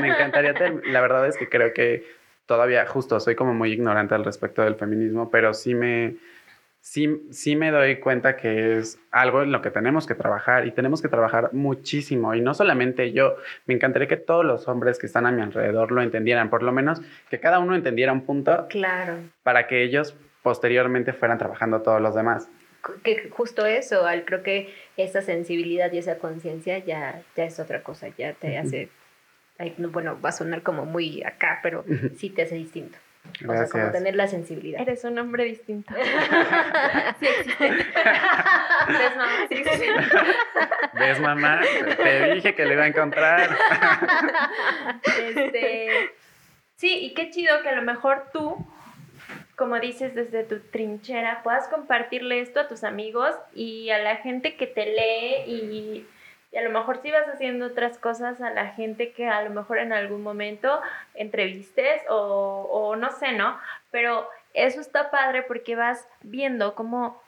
Me 0.00 0.06
encantaría. 0.08 0.54
La 0.86 1.00
verdad 1.00 1.26
es 1.26 1.36
que 1.36 1.48
creo 1.48 1.74
que 1.74 2.06
todavía, 2.46 2.86
justo, 2.86 3.18
soy 3.18 3.34
como 3.34 3.54
muy 3.54 3.72
ignorante 3.72 4.14
al 4.14 4.24
respecto 4.24 4.62
del 4.62 4.76
feminismo, 4.76 5.32
pero 5.32 5.52
sí 5.52 5.74
me, 5.74 6.14
sí, 6.82 7.28
sí 7.30 7.56
me 7.56 7.70
doy 7.70 8.00
cuenta 8.00 8.36
que 8.36 8.76
es 8.78 8.98
algo 9.12 9.42
en 9.42 9.52
lo 9.52 9.62
que 9.62 9.70
tenemos 9.70 10.06
que 10.06 10.14
trabajar 10.14 10.66
y 10.66 10.72
tenemos 10.72 11.00
que 11.00 11.08
trabajar 11.08 11.50
muchísimo. 11.54 12.34
Y 12.34 12.40
no 12.40 12.52
solamente 12.54 13.12
yo, 13.12 13.36
me 13.66 13.74
encantaría 13.74 14.08
que 14.08 14.16
todos 14.16 14.44
los 14.44 14.68
hombres 14.68 14.98
que 14.98 15.06
están 15.06 15.24
a 15.24 15.32
mi 15.32 15.40
alrededor 15.40 15.92
lo 15.92 16.02
entendieran, 16.02 16.50
por 16.50 16.62
lo 16.62 16.72
menos 16.72 17.00
que 17.30 17.40
cada 17.40 17.60
uno 17.60 17.74
entendiera 17.74 18.12
un 18.12 18.26
punto 18.26 18.66
Claro. 18.68 19.18
para 19.44 19.66
que 19.66 19.82
ellos 19.84 20.16
posteriormente 20.42 21.12
fueran 21.12 21.38
trabajando 21.38 21.80
todos 21.82 22.00
los 22.02 22.14
demás. 22.14 22.50
que 23.04 23.30
justo 23.30 23.64
eso, 23.64 24.04
al, 24.04 24.24
creo 24.24 24.42
que 24.42 24.74
esa 24.96 25.22
sensibilidad 25.22 25.92
y 25.92 25.98
esa 25.98 26.18
conciencia 26.18 26.78
ya, 26.78 27.22
ya 27.36 27.44
es 27.44 27.60
otra 27.60 27.84
cosa, 27.84 28.08
ya 28.18 28.32
te 28.32 28.48
Ujú. 28.58 28.58
hace, 28.58 28.88
ay, 29.56 29.74
no, 29.78 29.90
bueno, 29.90 30.20
va 30.20 30.30
a 30.30 30.32
sonar 30.32 30.62
como 30.62 30.84
muy 30.84 31.22
acá, 31.22 31.60
pero 31.62 31.84
sí 32.16 32.28
te 32.30 32.42
hace 32.42 32.56
distinto. 32.56 32.98
O 33.24 33.52
sea, 33.52 33.68
como 33.68 33.84
Gracias. 33.84 33.92
tener 33.92 34.14
la 34.14 34.28
sensibilidad. 34.28 34.80
Eres 34.80 35.04
un 35.04 35.18
hombre 35.18 35.44
distinto. 35.44 35.94
sí 37.20 37.26
existe. 37.26 37.64
¿Ves, 38.88 39.16
mamá? 39.16 39.32
Sí 39.48 39.54
existe. 39.54 39.88
¿Ves, 40.94 41.20
mamá? 41.20 41.60
Te 41.96 42.34
dije 42.34 42.54
que 42.54 42.64
lo 42.64 42.72
iba 42.74 42.84
a 42.84 42.88
encontrar. 42.88 43.56
Este, 45.18 46.10
sí, 46.76 46.98
y 47.00 47.14
qué 47.14 47.30
chido 47.30 47.62
que 47.62 47.68
a 47.70 47.76
lo 47.76 47.82
mejor 47.82 48.26
tú, 48.32 48.66
como 49.56 49.78
dices 49.80 50.14
desde 50.14 50.44
tu 50.44 50.60
trinchera, 50.60 51.42
puedas 51.42 51.68
compartirle 51.68 52.40
esto 52.40 52.60
a 52.60 52.68
tus 52.68 52.84
amigos 52.84 53.34
y 53.54 53.90
a 53.90 53.98
la 53.98 54.16
gente 54.16 54.56
que 54.56 54.66
te 54.66 54.86
lee 54.86 55.44
y, 55.46 56.06
y 56.52 56.58
a 56.58 56.62
lo 56.62 56.70
mejor 56.70 57.00
si 57.00 57.10
vas 57.10 57.26
haciendo 57.28 57.66
otras 57.66 57.98
cosas 57.98 58.40
a 58.42 58.50
la 58.50 58.68
gente 58.68 59.12
que 59.12 59.26
a 59.26 59.42
lo 59.42 59.50
mejor 59.50 59.78
en 59.78 59.92
algún 59.92 60.22
momento 60.22 60.80
entrevistes 61.14 62.02
o, 62.10 62.68
o 62.70 62.94
no 62.96 63.10
sé, 63.10 63.32
¿no? 63.32 63.58
Pero 63.90 64.28
eso 64.52 64.80
está 64.80 65.10
padre 65.10 65.42
porque 65.42 65.76
vas 65.76 66.06
viendo 66.22 66.74
cómo 66.74 67.20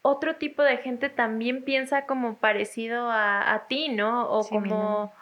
otro 0.00 0.36
tipo 0.36 0.62
de 0.62 0.78
gente 0.78 1.10
también 1.10 1.62
piensa 1.64 2.06
como 2.06 2.38
parecido 2.38 3.10
a, 3.10 3.52
a 3.52 3.66
ti, 3.66 3.90
¿no? 3.90 4.30
O 4.30 4.42
Sí, 4.44 4.56
como 4.56 5.12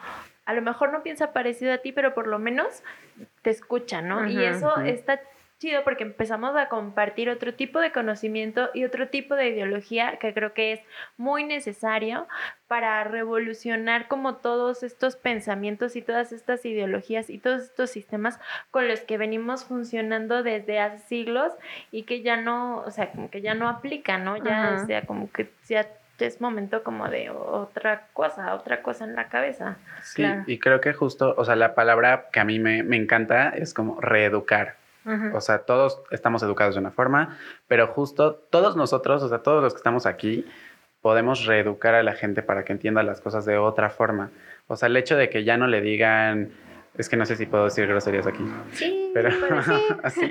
a 0.45 0.55
lo 0.55 0.63
mejor 0.63 0.93
no 0.93 1.03
piensa 1.03 1.33
parecido 1.33 1.73
a 1.73 1.79
ti, 1.79 1.91
pero 1.93 2.15
por 2.15 2.29
lo 2.29 2.39
menos 2.39 2.85
te 3.43 3.51
escucha, 3.51 4.03
¿no? 4.03 4.27
Y 4.29 4.45
eso 4.45 4.71
ujú. 4.71 4.87
está 4.87 5.21
chido 5.59 5.85
porque 5.85 6.05
empezamos 6.05 6.55
a 6.57 6.69
compartir 6.69 7.31
otro 7.31 7.55
tipo 7.55 7.81
de 7.81 7.93
conocimiento 7.93 8.69
y 8.75 8.85
otro 8.85 9.09
tipo 9.09 9.35
de 9.35 9.49
ideología 9.49 10.19
que 10.19 10.35
creo 10.35 10.53
que 10.53 10.73
es 10.73 10.81
muy 11.17 11.45
necesario 11.45 12.27
para 12.69 13.03
revolucionar 13.05 14.09
como 14.09 14.37
todos 14.37 14.83
estos 14.83 15.17
pensamientos 15.17 15.97
y 15.97 16.03
todas 16.03 16.33
estas 16.33 16.65
ideologías 16.67 17.31
y 17.31 17.39
todos 17.39 17.63
estos 17.63 17.91
sistemas 17.91 18.39
con 18.71 18.89
los 18.89 19.01
que 19.01 19.19
venimos 19.19 19.65
funcionando 19.65 20.43
desde 20.43 20.79
hace 20.79 20.99
siglos 21.07 21.53
y 21.91 22.03
que 22.03 22.23
ya 22.23 22.37
no, 22.37 22.79
o 22.79 22.91
sea, 22.91 23.11
como 23.13 23.31
que 23.31 23.41
ya 23.41 23.55
no 23.55 23.69
aplican, 23.69 24.25
¿no? 24.25 24.37
Ya, 24.37 24.81
o 24.83 24.87
sea, 24.87 25.03
como 25.07 25.31
que 25.31 25.51
ya 25.69 25.87
es 26.19 26.41
momento 26.41 26.83
como 26.83 27.09
de 27.09 27.31
otra 27.31 28.09
cosa, 28.13 28.55
otra 28.55 28.83
cosa 28.83 29.05
en 29.05 29.15
la 29.15 29.29
cabeza. 29.29 29.77
Sí, 30.03 30.25
y 30.47 30.59
creo 30.59 30.81
que 30.81 30.93
justo, 30.93 31.35
o 31.37 31.45
sea, 31.45 31.57
la 31.57 31.75
palabra 31.75 32.27
que 32.33 32.41
a 32.41 32.45
mí 32.45 32.59
me, 32.59 32.83
me 32.83 32.97
encanta 32.97 33.51
es 33.51 33.75
como 33.75 34.01
reeducar. 34.01 34.77
O 35.35 35.41
sea, 35.41 35.59
todos 35.59 36.03
estamos 36.11 36.43
educados 36.43 36.75
de 36.75 36.81
una 36.81 36.91
forma, 36.91 37.39
pero 37.69 37.87
justo 37.87 38.35
todos 38.35 38.77
nosotros, 38.77 39.23
o 39.23 39.29
sea, 39.29 39.39
todos 39.39 39.63
los 39.63 39.73
que 39.73 39.79
estamos 39.79 40.05
aquí, 40.05 40.45
podemos 41.01 41.45
reeducar 41.45 41.95
a 41.95 42.03
la 42.03 42.15
gente 42.15 42.43
para 42.43 42.65
que 42.65 42.73
entienda 42.73 43.05
las 43.05 43.21
cosas 43.21 43.45
de 43.45 43.57
otra 43.57 43.91
forma. 43.91 44.33
O 44.67 44.75
sea, 44.75 44.89
el 44.89 44.97
hecho 44.97 45.17
de 45.17 45.31
que 45.31 45.45
ya 45.45 45.57
no 45.57 45.69
le 45.69 45.81
digan, 45.81 46.51
es 46.99 47.09
que 47.09 47.17
no 47.17 47.27
sé 47.27 47.37
si 47.37 47.47
puedo 47.47 47.65
decir 47.65 47.87
groserías 47.87 48.27
aquí. 48.27 48.43
Sí, 48.73 49.11
pero 49.13 49.29
así. 50.03 50.31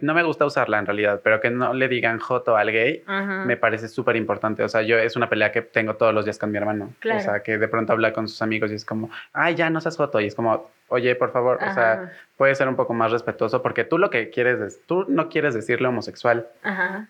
no 0.00 0.14
me 0.14 0.22
gusta 0.22 0.44
usarla 0.44 0.78
en 0.78 0.86
realidad, 0.86 1.20
pero 1.22 1.40
que 1.40 1.50
no 1.50 1.72
le 1.72 1.88
digan 1.88 2.18
joto 2.18 2.56
al 2.56 2.72
gay 2.72 3.04
me 3.44 3.56
parece 3.56 3.88
súper 3.88 4.16
importante. 4.16 4.62
O 4.62 4.68
sea, 4.68 4.82
yo 4.82 4.98
es 4.98 5.16
una 5.16 5.28
pelea 5.28 5.52
que 5.52 5.62
tengo 5.62 5.94
todos 5.94 6.12
los 6.12 6.24
días 6.24 6.38
con 6.38 6.50
mi 6.50 6.58
hermano. 6.58 6.92
O 7.04 7.20
sea, 7.20 7.40
que 7.42 7.58
de 7.58 7.68
pronto 7.68 7.92
habla 7.92 8.12
con 8.12 8.28
sus 8.28 8.42
amigos 8.42 8.70
y 8.72 8.74
es 8.74 8.84
como, 8.84 9.10
ay, 9.32 9.54
ya 9.54 9.70
no 9.70 9.80
seas 9.80 9.96
joto. 9.96 10.20
Y 10.20 10.26
es 10.26 10.34
como, 10.34 10.70
oye, 10.88 11.14
por 11.14 11.32
favor, 11.32 11.58
o 11.62 11.74
sea, 11.74 12.12
puede 12.36 12.54
ser 12.54 12.68
un 12.68 12.76
poco 12.76 12.94
más 12.94 13.12
respetuoso 13.12 13.62
porque 13.62 13.84
tú 13.84 13.98
lo 13.98 14.10
que 14.10 14.30
quieres 14.30 14.60
es, 14.60 14.80
tú 14.86 15.04
no 15.08 15.28
quieres 15.28 15.54
decirle 15.54 15.88
homosexual. 15.88 16.46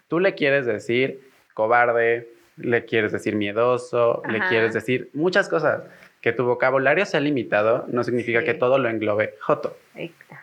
Tú 0.09 0.21
le 0.21 0.35
quieres 0.35 0.67
decir 0.67 1.21
cobarde, 1.55 2.29
le 2.59 2.85
quieres 2.85 3.13
decir 3.13 3.35
miedoso, 3.35 4.23
le 4.29 4.41
quieres 4.49 4.75
decir 4.75 5.11
muchas 5.15 5.49
cosas 5.49 5.83
que 6.27 6.33
tu 6.33 6.45
vocabulario 6.45 7.07
sea 7.07 7.21
limitado 7.21 7.85
no 7.87 8.03
significa 8.03 8.43
que 8.43 8.53
todo 8.53 8.79
lo 8.79 8.89
englobe 8.89 9.37
joto. 9.39 9.77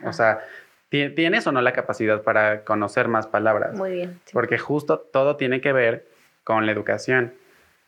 O 0.06 0.14
sea, 0.14 0.40
¿tienes 0.88 1.46
o 1.46 1.52
no 1.52 1.62
la 1.62 1.74
capacidad 1.74 2.22
para 2.22 2.64
conocer 2.64 3.10
más 3.10 3.28
palabras? 3.28 3.76
Muy 3.76 3.92
bien. 3.92 4.22
Porque 4.32 4.58
justo 4.58 4.98
todo 4.98 5.36
tiene 5.36 5.60
que 5.60 5.74
ver 5.74 6.08
con 6.46 6.66
la 6.66 6.72
educación 6.72 7.34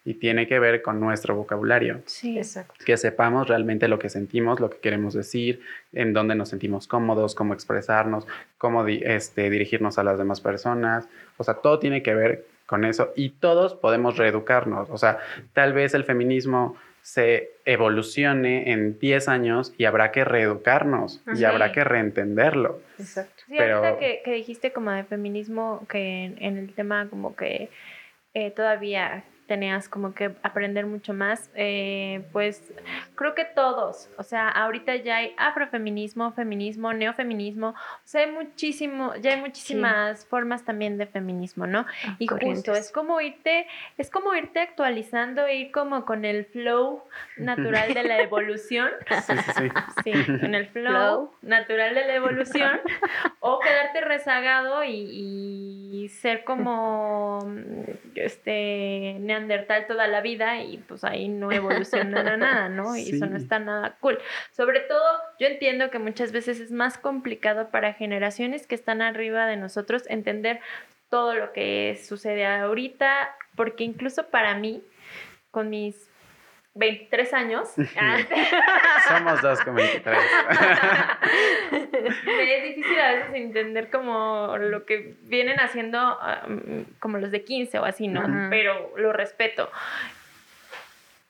y 0.04 0.16
tiene 0.16 0.46
que 0.46 0.60
ver 0.60 0.82
con 0.82 1.00
nuestro 1.00 1.38
vocabulario. 1.38 2.02
Sí, 2.06 2.38
exacto. 2.38 2.74
Que 2.86 2.98
sepamos 2.98 3.48
realmente 3.48 3.88
lo 3.88 3.98
que 3.98 4.10
sentimos, 4.10 4.60
lo 4.60 4.70
que 4.70 4.80
queremos 4.80 5.14
decir, 5.14 5.62
en 5.93 6.12
dónde 6.12 6.36
nos 6.36 6.50
sentimos 6.50 6.89
cómodos, 6.89 7.34
cómo 7.34 7.54
expresarnos, 7.54 8.28
cómo 8.58 8.86
este, 8.86 9.50
dirigirnos 9.50 9.98
a 10.00 10.04
las 10.04 10.18
demás 10.18 10.41
personas. 10.41 11.08
O 11.38 11.46
sea, 11.46 11.54
todo 11.54 11.80
tiene 11.80 12.04
que 12.04 12.14
ver 12.14 12.46
con 12.66 12.84
eso 12.84 13.14
y 13.16 13.30
todos 13.30 13.74
podemos 13.74 14.18
reeducarnos. 14.18 14.89
O 14.89 14.98
sea, 14.98 15.20
tal 15.54 15.72
vez 15.72 15.93
el 15.93 16.04
feminismo 16.04 16.76
se 17.06 17.51
evolucione 17.66 18.72
en 18.72 18.97
10 18.97 19.28
años 19.28 19.76
y 19.78 19.86
habrá 19.86 20.12
que 20.12 20.26
reeducarnos 20.26 21.22
y 21.36 21.43
habrá 21.43 21.72
que 21.72 21.84
reentenderlo. 21.84 22.82
Exacto. 22.97 23.43
Sí, 23.47 23.60
ahorita 23.60 23.99
que, 23.99 24.34
dijiste 24.34 24.74
como 24.74 24.89
de 24.89 25.03
feminismo, 25.03 25.86
que 25.88 26.34
en, 26.39 26.58
el 26.58 26.74
tema 26.74 27.08
como 27.08 27.36
que 27.36 27.70
eh, 28.34 28.49
todavía 28.49 29.24
tenías 29.48 29.88
como 29.88 30.14
que 30.14 30.36
aprender 30.41 30.86
mucho 30.86 31.14
más, 31.14 31.50
eh, 31.56 32.26
pues 32.32 32.74
creo 33.16 33.36
que 33.36 33.46
todos, 33.46 34.10
o 34.18 34.24
sea, 34.24 34.50
ahorita 34.50 34.96
ya 34.98 35.18
hay 35.18 35.36
afrofeminismo, 35.38 36.32
feminismo, 36.32 36.93
neofeminismo, 36.93 37.70
o 37.70 37.76
sea, 38.04 38.22
hay 38.22 38.32
muchísimo, 38.32 39.16
ya 39.18 39.34
hay 39.34 39.41
muchísimas 39.41 40.26
formas 40.26 40.66
también 40.66 40.98
de 40.98 41.06
feminismo, 41.06 41.68
¿no? 41.68 41.86
Ah, 42.06 42.16
y 42.18 42.28
justo 42.28 42.74
es 42.74 42.91
como 42.91 43.22
irte, 43.22 43.68
es 43.98 44.10
como 44.10 44.34
irte 44.36 44.60
actualizando, 44.60 45.48
ir 45.48 45.72
como 45.72 46.06
con 46.06 46.26
el 46.26 46.46
flow 46.46 47.04
natural 47.38 47.93
de 47.93 48.04
la 48.04 48.22
evolución, 48.22 48.89
sí, 49.28 49.34
sí, 50.04 50.14
sí. 50.24 50.39
con 50.39 50.56
el 50.56 50.68
flow, 50.68 51.32
natural 51.41 51.93
de 51.93 52.06
la 52.06 52.16
evolución, 52.16 52.80
o 53.39 53.60
quedarte 53.60 54.02
rezagado 54.02 54.84
y, 54.84 56.02
y 56.04 56.10
ser 56.10 56.43
como, 56.43 57.39
este, 58.16 59.18
Neandertal 59.36 59.88
toda 59.88 60.08
la 60.08 60.22
vida 60.22 60.62
y 60.62 60.78
pues 60.78 61.04
ahí 61.04 61.28
no 61.28 61.52
evoluciona 61.52 62.24
nada, 62.38 62.70
¿no? 62.70 62.96
Y 62.96 63.10
eso 63.10 63.26
no 63.26 63.38
está 63.38 63.60
nada 63.60 63.98
cool. 64.00 64.18
Sobre 64.52 64.80
todo, 64.82 65.04
yo 65.40 65.48
entiendo 65.48 65.90
que 65.90 66.00
muchas 66.00 66.32
veces 66.32 66.60
es 66.60 66.72
más 66.72 66.98
complicado 66.98 67.70
para 67.70 67.94
generaciones 67.94 68.68
que 68.68 68.76
están 68.76 69.02
arriba 69.02 69.46
de 69.46 69.58
nosotros 69.58 70.04
entender 70.10 70.60
todo 71.10 71.36
lo 71.36 71.54
que 71.54 72.00
sucede 72.04 72.46
ahorita, 72.46 73.36
porque 73.56 73.84
incluso 73.84 74.28
para 74.28 74.56
mí, 74.56 74.84
con 75.52 75.70
mis 75.70 76.10
23 76.76 77.34
años. 77.34 77.69
Somos 79.07 79.41
dos 79.41 79.61
con 79.61 79.76
23. 79.76 80.17
Me 82.26 82.57
es 82.57 82.63
difícil 82.63 82.99
a 82.99 83.13
veces 83.13 83.34
entender 83.34 83.89
como 83.89 84.57
lo 84.57 84.86
que 84.86 85.15
vienen 85.23 85.59
haciendo 85.59 85.97
ah, 85.99 86.45
como 86.99 87.17
los 87.17 87.32
de 87.32 87.43
15 87.43 87.80
o 87.80 87.86
así, 87.86 88.09
¿no? 88.09 88.49
Pero 88.49 88.93
lo 88.97 89.13
respeto. 89.13 89.71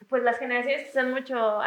Pues 0.09 0.23
las 0.23 0.39
generaciones 0.39 0.81
que 0.81 0.87
están 0.87 1.11
mucho, 1.11 1.59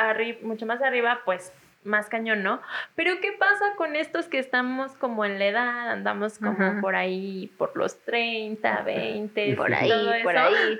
mucho 0.42 0.66
más 0.66 0.82
arriba, 0.82 1.22
pues 1.24 1.52
más 1.88 2.08
cañón, 2.08 2.42
¿no? 2.42 2.60
Pero 2.94 3.20
¿qué 3.20 3.32
pasa 3.32 3.74
con 3.76 3.96
estos 3.96 4.26
que 4.26 4.38
estamos 4.38 4.92
como 4.92 5.24
en 5.24 5.38
la 5.38 5.46
edad, 5.46 5.90
andamos 5.90 6.38
como 6.38 6.80
por 6.80 6.94
ahí, 6.94 7.52
por 7.58 7.76
los 7.76 7.98
30, 8.04 8.82
20, 8.82 9.54
por 9.56 9.74
ahí, 9.74 10.22
por 10.22 10.36
ahí. 10.36 10.78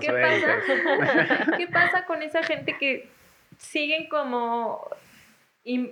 ¿Qué 0.00 0.12
pasa? 0.12 1.56
¿Qué 1.56 1.66
pasa 1.66 2.06
con 2.06 2.22
esa 2.22 2.42
gente 2.42 2.76
que 2.78 3.08
siguen 3.58 4.08
como, 4.08 4.88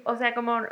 o 0.05 0.17
sea, 0.17 0.35
como 0.35 0.63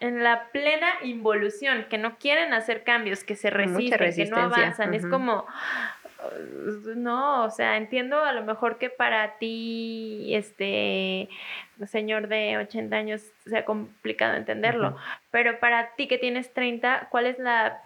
en 0.00 0.22
la 0.22 0.48
plena 0.50 0.88
involución, 1.02 1.86
que 1.88 1.98
no 1.98 2.18
quieren 2.18 2.52
hacer 2.52 2.84
cambios, 2.84 3.24
que 3.24 3.36
se 3.36 3.50
resisten, 3.50 4.14
que 4.14 4.24
no 4.26 4.38
avanzan? 4.38 4.94
Es 4.94 5.06
como, 5.06 5.46
no, 6.96 7.44
o 7.44 7.50
sea, 7.50 7.76
entiendo 7.76 8.22
a 8.22 8.32
lo 8.32 8.44
mejor 8.44 8.78
que 8.78 8.90
para 8.90 9.38
ti, 9.38 10.34
este, 10.34 11.28
señor 11.86 12.28
de 12.28 12.56
80 12.58 12.96
años, 12.96 13.22
sea 13.44 13.64
complicado 13.64 14.36
entenderlo, 14.36 14.96
pero 15.30 15.58
para 15.58 15.94
ti 15.94 16.08
que 16.08 16.18
tienes 16.18 16.52
30, 16.52 17.08
¿cuál 17.10 17.26
es 17.26 17.38
la 17.38 17.82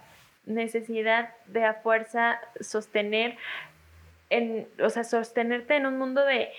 necesidad 0.46 1.34
de 1.46 1.64
a 1.64 1.74
fuerza 1.74 2.40
sostener, 2.60 3.36
en, 4.30 4.68
o 4.82 4.90
sea, 4.90 5.04
sostenerte 5.04 5.76
en 5.76 5.86
un 5.86 5.98
mundo 5.98 6.24
de, 6.24 6.50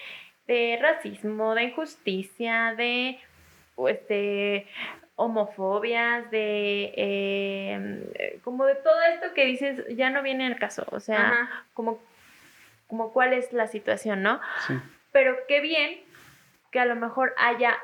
de 0.47 0.77
racismo, 0.81 1.55
de 1.55 1.63
injusticia, 1.63 2.73
de, 2.75 3.19
este, 3.87 4.67
homofobias, 5.15 6.29
de 6.31 6.93
em, 6.95 8.03
como 8.43 8.65
de 8.65 8.75
todo 8.75 9.01
esto 9.13 9.33
que 9.33 9.45
dices, 9.45 9.83
ya 9.95 10.09
no 10.09 10.23
viene 10.23 10.47
el 10.47 10.57
caso, 10.57 10.85
o 10.91 10.99
sea, 10.99 11.65
como, 11.73 11.99
como 12.87 13.11
cuál 13.13 13.33
es 13.33 13.53
la 13.53 13.67
situación, 13.67 14.23
¿no? 14.23 14.39
Sí. 14.67 14.73
Pero 15.11 15.35
qué 15.47 15.59
bien 15.61 15.99
que 16.71 16.79
a 16.79 16.85
lo 16.85 16.95
mejor 16.95 17.33
haya 17.37 17.77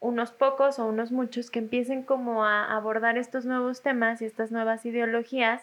unos 0.00 0.32
pocos 0.32 0.78
o 0.78 0.86
unos 0.86 1.12
muchos 1.12 1.50
que 1.50 1.58
empiecen 1.58 2.02
como 2.02 2.44
a 2.44 2.74
abordar 2.74 3.18
estos 3.18 3.44
nuevos 3.44 3.82
temas 3.82 4.22
y 4.22 4.24
estas 4.24 4.50
nuevas 4.50 4.84
ideologías 4.86 5.62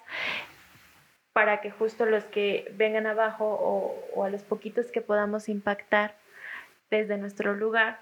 para 1.34 1.60
que 1.60 1.72
justo 1.72 2.06
los 2.06 2.24
que 2.26 2.72
vengan 2.76 3.08
abajo 3.08 3.46
o, 3.46 3.96
o 4.16 4.24
a 4.24 4.30
los 4.30 4.44
poquitos 4.44 4.92
que 4.92 5.02
podamos 5.02 5.50
impactar 5.50 6.16
desde 6.90 7.18
nuestro 7.18 7.54
lugar, 7.54 8.00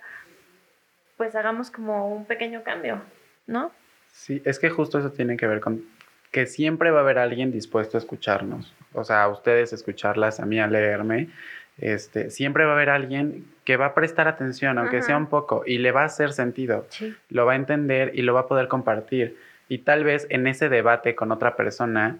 pues 1.17 1.35
hagamos 1.35 1.71
como 1.71 2.13
un 2.13 2.25
pequeño 2.25 2.63
cambio, 2.63 3.01
¿no? 3.47 3.71
Sí, 4.11 4.41
es 4.45 4.59
que 4.59 4.69
justo 4.69 4.99
eso 4.99 5.11
tiene 5.11 5.37
que 5.37 5.47
ver 5.47 5.59
con 5.59 5.83
que 6.31 6.47
siempre 6.47 6.91
va 6.91 6.99
a 6.99 7.03
haber 7.03 7.17
alguien 7.17 7.51
dispuesto 7.51 7.97
a 7.97 7.99
escucharnos, 7.99 8.73
o 8.93 9.03
sea, 9.03 9.23
a 9.23 9.29
ustedes 9.29 9.71
escucharlas, 9.71 10.41
a 10.41 10.45
mí 10.45 10.59
a 10.59 10.67
leerme, 10.67 11.29
este, 11.77 12.29
siempre 12.29 12.65
va 12.65 12.71
a 12.71 12.75
haber 12.75 12.89
alguien 12.89 13.45
que 13.63 13.77
va 13.77 13.87
a 13.87 13.93
prestar 13.93 14.27
atención, 14.27 14.77
aunque 14.77 15.01
sea 15.01 15.17
un 15.17 15.27
poco, 15.27 15.63
y 15.65 15.77
le 15.77 15.91
va 15.91 16.01
a 16.01 16.05
hacer 16.05 16.33
sentido, 16.33 16.87
lo 17.29 17.45
va 17.45 17.53
a 17.53 17.55
entender 17.55 18.11
y 18.15 18.21
lo 18.21 18.33
va 18.33 18.41
a 18.41 18.47
poder 18.47 18.67
compartir. 18.67 19.37
Y 19.67 19.79
tal 19.79 20.03
vez 20.03 20.27
en 20.29 20.47
ese 20.47 20.69
debate 20.69 21.15
con 21.15 21.31
otra 21.31 21.55
persona 21.55 22.19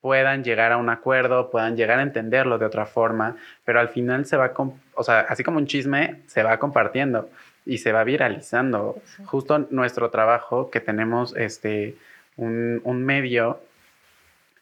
puedan 0.00 0.44
llegar 0.44 0.72
a 0.72 0.76
un 0.76 0.88
acuerdo, 0.88 1.50
puedan 1.50 1.76
llegar 1.76 1.98
a 1.98 2.02
entenderlo 2.02 2.58
de 2.58 2.66
otra 2.66 2.86
forma, 2.86 3.36
pero 3.64 3.80
al 3.80 3.88
final 3.88 4.24
se 4.24 4.36
va, 4.36 4.52
o 4.94 5.02
sea, 5.02 5.20
así 5.20 5.42
como 5.42 5.58
un 5.58 5.66
chisme, 5.66 6.22
se 6.26 6.42
va 6.42 6.58
compartiendo 6.58 7.30
y 7.66 7.78
se 7.78 7.92
va 7.92 8.04
viralizando. 8.04 9.02
Justo 9.26 9.66
nuestro 9.70 10.10
trabajo 10.10 10.70
que 10.70 10.80
tenemos 10.80 11.36
este, 11.36 11.96
un, 12.36 12.80
un 12.84 13.04
medio 13.04 13.60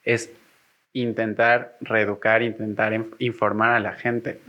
es 0.04 0.30
intentar 0.94 1.76
reeducar, 1.80 2.42
intentar 2.42 2.92
informar 3.18 3.72
a 3.72 3.80
la 3.80 3.92
gente. 3.92 4.40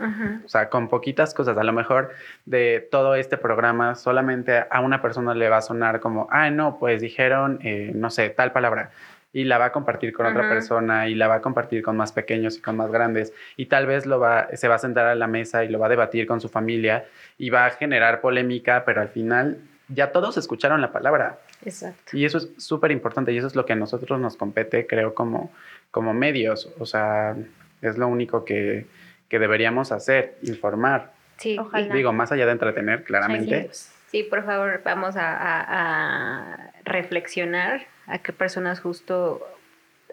O 0.45 0.47
sea, 0.47 0.69
con 0.69 0.87
poquitas 0.87 1.33
cosas. 1.33 1.57
A 1.57 1.63
lo 1.63 1.73
mejor 1.73 2.11
de 2.45 2.87
todo 2.91 3.15
este 3.15 3.35
programa 3.37 3.95
solamente 3.95 4.63
a 4.69 4.79
una 4.79 5.01
persona 5.01 5.33
le 5.33 5.49
va 5.49 5.57
a 5.57 5.61
sonar 5.61 5.99
como, 5.99 6.27
ah, 6.31 6.51
no, 6.51 6.77
pues 6.79 7.01
dijeron, 7.01 7.59
eh, 7.63 7.91
no 7.95 8.11
sé, 8.11 8.29
tal 8.29 8.51
palabra. 8.51 8.91
Y 9.35 9.43
la 9.43 9.57
va 9.57 9.65
a 9.65 9.71
compartir 9.73 10.13
con 10.13 10.27
otra 10.27 10.47
persona 10.47 11.09
y 11.09 11.13
la 11.13 11.27
va 11.27 11.35
a 11.35 11.41
compartir 11.41 11.83
con 11.83 11.97
más 11.97 12.13
pequeños 12.13 12.57
y 12.57 12.61
con 12.61 12.77
más 12.77 12.89
grandes. 12.89 13.33
Y 13.57 13.65
tal 13.65 13.85
vez 13.85 14.05
lo 14.05 14.17
va, 14.17 14.47
se 14.53 14.69
va 14.69 14.75
a 14.75 14.79
sentar 14.79 15.07
a 15.07 15.13
la 15.13 15.27
mesa 15.27 15.65
y 15.65 15.67
lo 15.67 15.77
va 15.77 15.87
a 15.87 15.89
debatir 15.89 16.25
con 16.25 16.39
su 16.39 16.47
familia 16.47 17.05
y 17.37 17.49
va 17.49 17.65
a 17.65 17.71
generar 17.71 18.21
polémica, 18.21 18.85
pero 18.85 19.01
al 19.01 19.09
final 19.09 19.57
ya 19.89 20.13
todos 20.13 20.37
escucharon 20.37 20.79
la 20.79 20.93
palabra. 20.93 21.39
Exacto. 21.65 22.15
Y 22.15 22.23
eso 22.23 22.37
es 22.37 22.49
súper 22.57 22.91
importante 22.91 23.33
y 23.33 23.37
eso 23.37 23.47
es 23.47 23.57
lo 23.57 23.65
que 23.65 23.73
a 23.73 23.75
nosotros 23.75 24.17
nos 24.21 24.37
compete, 24.37 24.87
creo, 24.87 25.13
como, 25.13 25.51
como 25.91 26.13
medios. 26.13 26.71
O 26.79 26.85
sea, 26.85 27.35
es 27.81 27.97
lo 27.97 28.07
único 28.07 28.45
que, 28.45 28.85
que 29.27 29.37
deberíamos 29.37 29.91
hacer, 29.91 30.37
informar. 30.43 31.11
Sí, 31.39 31.57
Ojalá. 31.59 31.93
Digo, 31.93 32.13
más 32.13 32.31
allá 32.31 32.45
de 32.45 32.53
entretener, 32.53 33.03
claramente. 33.03 33.69
Sí, 34.07 34.23
por 34.23 34.45
favor, 34.45 34.81
vamos 34.85 35.17
a, 35.17 35.35
a, 35.35 36.53
a 36.53 36.71
reflexionar 36.85 37.87
a 38.07 38.19
qué 38.19 38.33
personas 38.33 38.79
justo 38.79 39.45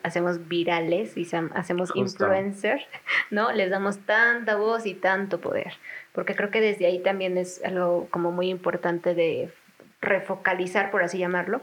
hacemos 0.02 0.48
virales 0.48 1.16
y 1.16 1.28
hacemos 1.54 1.92
Justo. 1.92 2.24
influencer, 2.24 2.82
¿no? 3.30 3.52
Les 3.52 3.70
damos 3.70 3.98
tanta 4.00 4.56
voz 4.56 4.86
y 4.86 4.94
tanto 4.94 5.40
poder, 5.40 5.74
porque 6.12 6.34
creo 6.34 6.50
que 6.50 6.60
desde 6.60 6.86
ahí 6.86 7.00
también 7.00 7.38
es 7.38 7.62
algo 7.64 8.08
como 8.10 8.32
muy 8.32 8.48
importante 8.48 9.14
de 9.14 9.52
refocalizar, 10.00 10.90
por 10.90 11.02
así 11.02 11.18
llamarlo, 11.18 11.62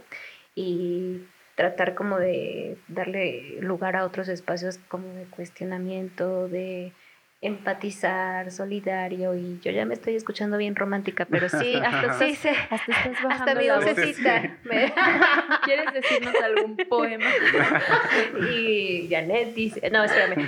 y 0.55 1.23
tratar 1.55 1.93
como 1.93 2.17
de 2.17 2.77
darle 2.87 3.57
lugar 3.59 3.97
a 3.97 4.05
otros 4.05 4.29
espacios 4.29 4.79
como 4.87 5.13
de 5.13 5.25
cuestionamiento, 5.25 6.47
de 6.47 6.93
empatizar, 7.41 8.51
solidario, 8.51 9.33
y 9.33 9.59
yo 9.61 9.71
ya 9.71 9.85
me 9.85 9.93
estoy 9.93 10.15
escuchando 10.15 10.57
bien 10.57 10.75
romántica, 10.75 11.25
pero 11.29 11.47
sí, 11.47 11.73
hasta 11.85 12.13
sí, 12.19 12.35
se, 12.35 12.49
Hasta 12.49 12.75
estás 12.91 13.23
bajando 13.23 13.29
hasta 13.29 13.55
mi 13.55 13.69
vocecita. 13.69 14.57
me- 14.65 14.93
¿Quieres 15.63 15.93
decirnos 15.93 16.35
algún 16.43 16.75
poema? 16.89 17.29
y 18.51 19.07
Janet 19.09 19.53
dice, 19.53 19.89
no, 19.89 20.03
espérame. 20.03 20.47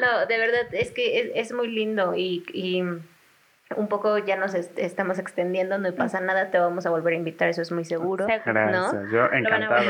no, 0.00 0.26
de 0.26 0.38
verdad, 0.38 0.72
es 0.72 0.90
que 0.90 1.20
es, 1.20 1.30
es 1.34 1.52
muy 1.52 1.68
lindo 1.68 2.14
y, 2.16 2.44
y 2.52 2.80
un 3.76 3.88
poco 3.88 4.18
ya 4.18 4.36
nos 4.36 4.54
est- 4.54 4.78
estamos 4.78 5.18
extendiendo, 5.18 5.78
no 5.78 5.92
pasa 5.94 6.20
nada, 6.20 6.50
te 6.50 6.58
vamos 6.58 6.84
a 6.84 6.90
volver 6.90 7.14
a 7.14 7.16
invitar, 7.16 7.48
eso 7.48 7.62
es 7.62 7.70
muy 7.72 7.84
seguro. 7.84 8.26
Gracias, 8.26 8.92
yo 9.10 9.22
Lo 9.22 9.28
van 9.28 9.34
a 9.34 9.38
encantado. 9.38 9.84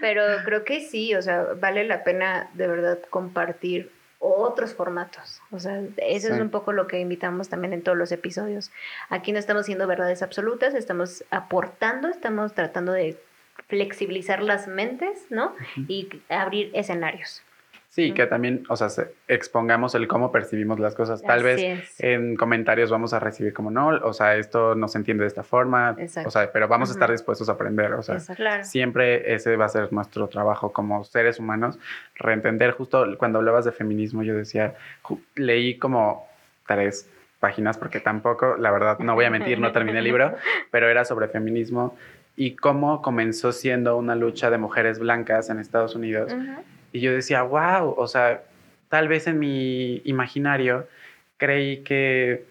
Pero 0.00 0.22
creo 0.44 0.64
que 0.64 0.80
sí, 0.80 1.14
o 1.14 1.22
sea, 1.22 1.46
vale 1.60 1.84
la 1.84 2.02
pena 2.04 2.50
de 2.54 2.66
verdad 2.66 2.98
compartir 3.10 3.90
otros 4.24 4.74
formatos. 4.74 5.42
O 5.50 5.58
sea, 5.58 5.82
eso 5.98 6.32
es 6.32 6.40
un 6.40 6.48
poco 6.48 6.72
lo 6.72 6.86
que 6.86 6.98
invitamos 6.98 7.50
también 7.50 7.74
en 7.74 7.82
todos 7.82 7.98
los 7.98 8.10
episodios. 8.10 8.70
Aquí 9.10 9.32
no 9.32 9.38
estamos 9.38 9.66
siendo 9.66 9.86
verdades 9.86 10.22
absolutas, 10.22 10.74
estamos 10.74 11.24
aportando, 11.30 12.08
estamos 12.08 12.54
tratando 12.54 12.92
de 12.92 13.20
flexibilizar 13.68 14.42
las 14.42 14.66
mentes, 14.66 15.26
¿no? 15.30 15.54
Y 15.88 16.08
abrir 16.28 16.70
escenarios. 16.74 17.42
Sí, 17.94 18.10
que 18.10 18.26
también, 18.26 18.64
o 18.68 18.74
sea, 18.76 18.88
se- 18.88 19.14
expongamos 19.28 19.94
el 19.94 20.08
cómo 20.08 20.32
percibimos 20.32 20.80
las 20.80 20.96
cosas. 20.96 21.22
Tal 21.22 21.44
vez 21.44 21.62
es. 21.62 22.00
en 22.00 22.34
comentarios 22.34 22.90
vamos 22.90 23.14
a 23.14 23.20
recibir 23.20 23.52
como 23.52 23.70
no, 23.70 23.86
o 23.90 24.12
sea, 24.12 24.34
esto 24.34 24.74
no 24.74 24.88
se 24.88 24.98
entiende 24.98 25.22
de 25.22 25.28
esta 25.28 25.44
forma, 25.44 25.94
Exacto. 25.96 26.26
o 26.26 26.32
sea, 26.32 26.50
pero 26.50 26.66
vamos 26.66 26.88
a 26.90 26.94
estar 26.94 27.08
dispuestos 27.08 27.48
a 27.48 27.52
aprender, 27.52 27.92
o 27.92 28.02
sea. 28.02 28.16
Claro. 28.34 28.64
siempre 28.64 29.32
ese 29.32 29.54
va 29.56 29.66
a 29.66 29.68
ser 29.68 29.92
nuestro 29.92 30.26
trabajo 30.26 30.72
como 30.72 31.04
seres 31.04 31.38
humanos, 31.38 31.78
reentender 32.16 32.72
justo 32.72 33.06
cuando 33.16 33.38
hablabas 33.38 33.64
de 33.64 33.70
feminismo, 33.70 34.24
yo 34.24 34.34
decía, 34.34 34.74
leí 35.36 35.78
como 35.78 36.26
tres 36.66 37.08
páginas 37.38 37.78
porque 37.78 38.00
tampoco, 38.00 38.56
la 38.56 38.72
verdad, 38.72 38.98
no 38.98 39.14
voy 39.14 39.26
a 39.26 39.30
mentir, 39.30 39.60
no 39.60 39.70
terminé 39.70 39.98
el 39.98 40.04
libro, 40.04 40.34
pero 40.72 40.88
era 40.88 41.04
sobre 41.04 41.28
feminismo 41.28 41.96
y 42.34 42.56
cómo 42.56 43.02
comenzó 43.02 43.52
siendo 43.52 43.96
una 43.96 44.16
lucha 44.16 44.50
de 44.50 44.58
mujeres 44.58 44.98
blancas 44.98 45.48
en 45.48 45.60
Estados 45.60 45.94
Unidos. 45.94 46.32
Ujú. 46.32 46.54
Y 46.94 47.00
yo 47.00 47.12
decía, 47.12 47.42
wow, 47.42 47.92
o 47.98 48.06
sea, 48.06 48.44
tal 48.88 49.08
vez 49.08 49.26
en 49.26 49.40
mi 49.40 50.00
imaginario 50.04 50.86
creí 51.38 51.78
que 51.82 52.44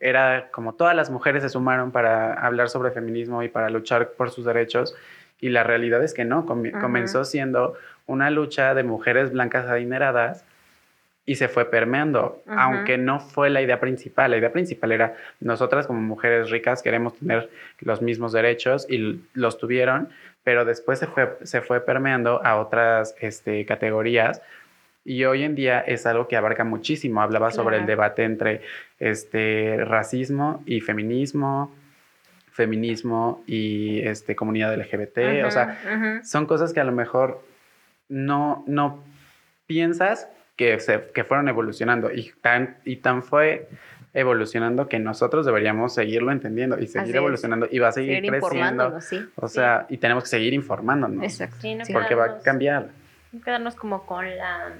era 0.00 0.48
como 0.50 0.74
todas 0.74 0.96
las 0.96 1.10
mujeres 1.10 1.44
se 1.44 1.48
sumaron 1.48 1.92
para 1.92 2.34
hablar 2.34 2.68
sobre 2.70 2.90
feminismo 2.90 3.44
y 3.44 3.48
para 3.48 3.70
luchar 3.70 4.10
por 4.10 4.32
sus 4.32 4.44
derechos. 4.44 4.96
Y 5.40 5.50
la 5.50 5.62
realidad 5.62 6.02
es 6.02 6.12
que 6.12 6.24
no, 6.24 6.40
Ajá. 6.40 6.80
comenzó 6.80 7.24
siendo 7.24 7.74
una 8.06 8.30
lucha 8.30 8.74
de 8.74 8.82
mujeres 8.82 9.30
blancas 9.30 9.70
adineradas 9.70 10.44
y 11.26 11.36
se 11.36 11.48
fue 11.48 11.64
permeando, 11.70 12.42
Ajá. 12.46 12.64
aunque 12.64 12.98
no 12.98 13.18
fue 13.20 13.48
la 13.48 13.62
idea 13.62 13.80
principal. 13.80 14.30
La 14.30 14.36
idea 14.36 14.52
principal 14.52 14.92
era 14.92 15.14
nosotras 15.40 15.86
como 15.86 16.00
mujeres 16.02 16.50
ricas 16.50 16.82
queremos 16.82 17.16
tener 17.18 17.48
los 17.80 18.02
mismos 18.02 18.32
derechos 18.32 18.86
y 18.90 19.22
los 19.32 19.56
tuvieron, 19.58 20.10
pero 20.42 20.64
después 20.66 20.98
se 20.98 21.06
fue, 21.06 21.38
se 21.42 21.62
fue 21.62 21.80
permeando 21.80 22.44
a 22.44 22.56
otras 22.60 23.14
este, 23.20 23.64
categorías 23.64 24.42
y 25.06 25.24
hoy 25.24 25.44
en 25.44 25.54
día 25.54 25.80
es 25.80 26.04
algo 26.06 26.28
que 26.28 26.36
abarca 26.36 26.64
muchísimo. 26.64 27.22
Hablaba 27.22 27.50
sobre 27.50 27.76
el 27.76 27.82
Claro. 27.84 27.90
debate 27.92 28.24
entre 28.24 28.60
este, 28.98 29.78
racismo 29.84 30.62
y 30.66 30.80
feminismo, 30.82 31.74
feminismo 32.52 33.42
y 33.46 34.00
este, 34.06 34.36
comunidad 34.36 34.74
LGBT, 34.74 35.44
o 35.46 35.50
sea, 35.50 35.78
Ujú, 35.84 35.94
ujú. 36.16 36.24
son 36.24 36.46
cosas 36.46 36.72
que 36.72 36.80
a 36.80 36.84
lo 36.84 36.92
mejor 36.92 37.42
no, 38.08 38.62
no 38.66 39.02
piensas 39.66 40.28
que, 40.56 40.78
se, 40.80 41.10
que 41.12 41.24
fueron 41.24 41.48
evolucionando 41.48 42.10
y 42.12 42.32
tan, 42.40 42.76
y 42.84 42.96
tan 42.96 43.22
fue 43.22 43.68
evolucionando 44.12 44.88
que 44.88 44.98
nosotros 45.00 45.44
deberíamos 45.44 45.94
seguirlo 45.94 46.30
entendiendo 46.30 46.78
y 46.78 46.86
seguir 46.86 47.00
Así 47.02 47.10
es. 47.10 47.16
evolucionando 47.16 47.66
y 47.70 47.78
va 47.80 47.88
a 47.88 47.92
seguir, 47.92 48.14
Seguir 48.16 48.30
creciendo. 48.40 49.00
sí. 49.00 49.28
O 49.36 49.48
sea, 49.48 49.86
y 49.88 49.98
tenemos 49.98 50.22
que 50.24 50.28
seguir 50.30 50.54
informándonos 50.54 51.22
Exacto. 51.24 51.56
Sí, 51.60 51.74
no 51.74 51.84
Sí. 51.84 51.92
porque 51.92 52.14
va 52.14 52.24
a 52.26 52.38
cambiar. 52.40 52.88
no 53.32 53.40
quedarnos 53.42 53.74
como 53.74 54.06
con 54.06 54.24
la 54.36 54.72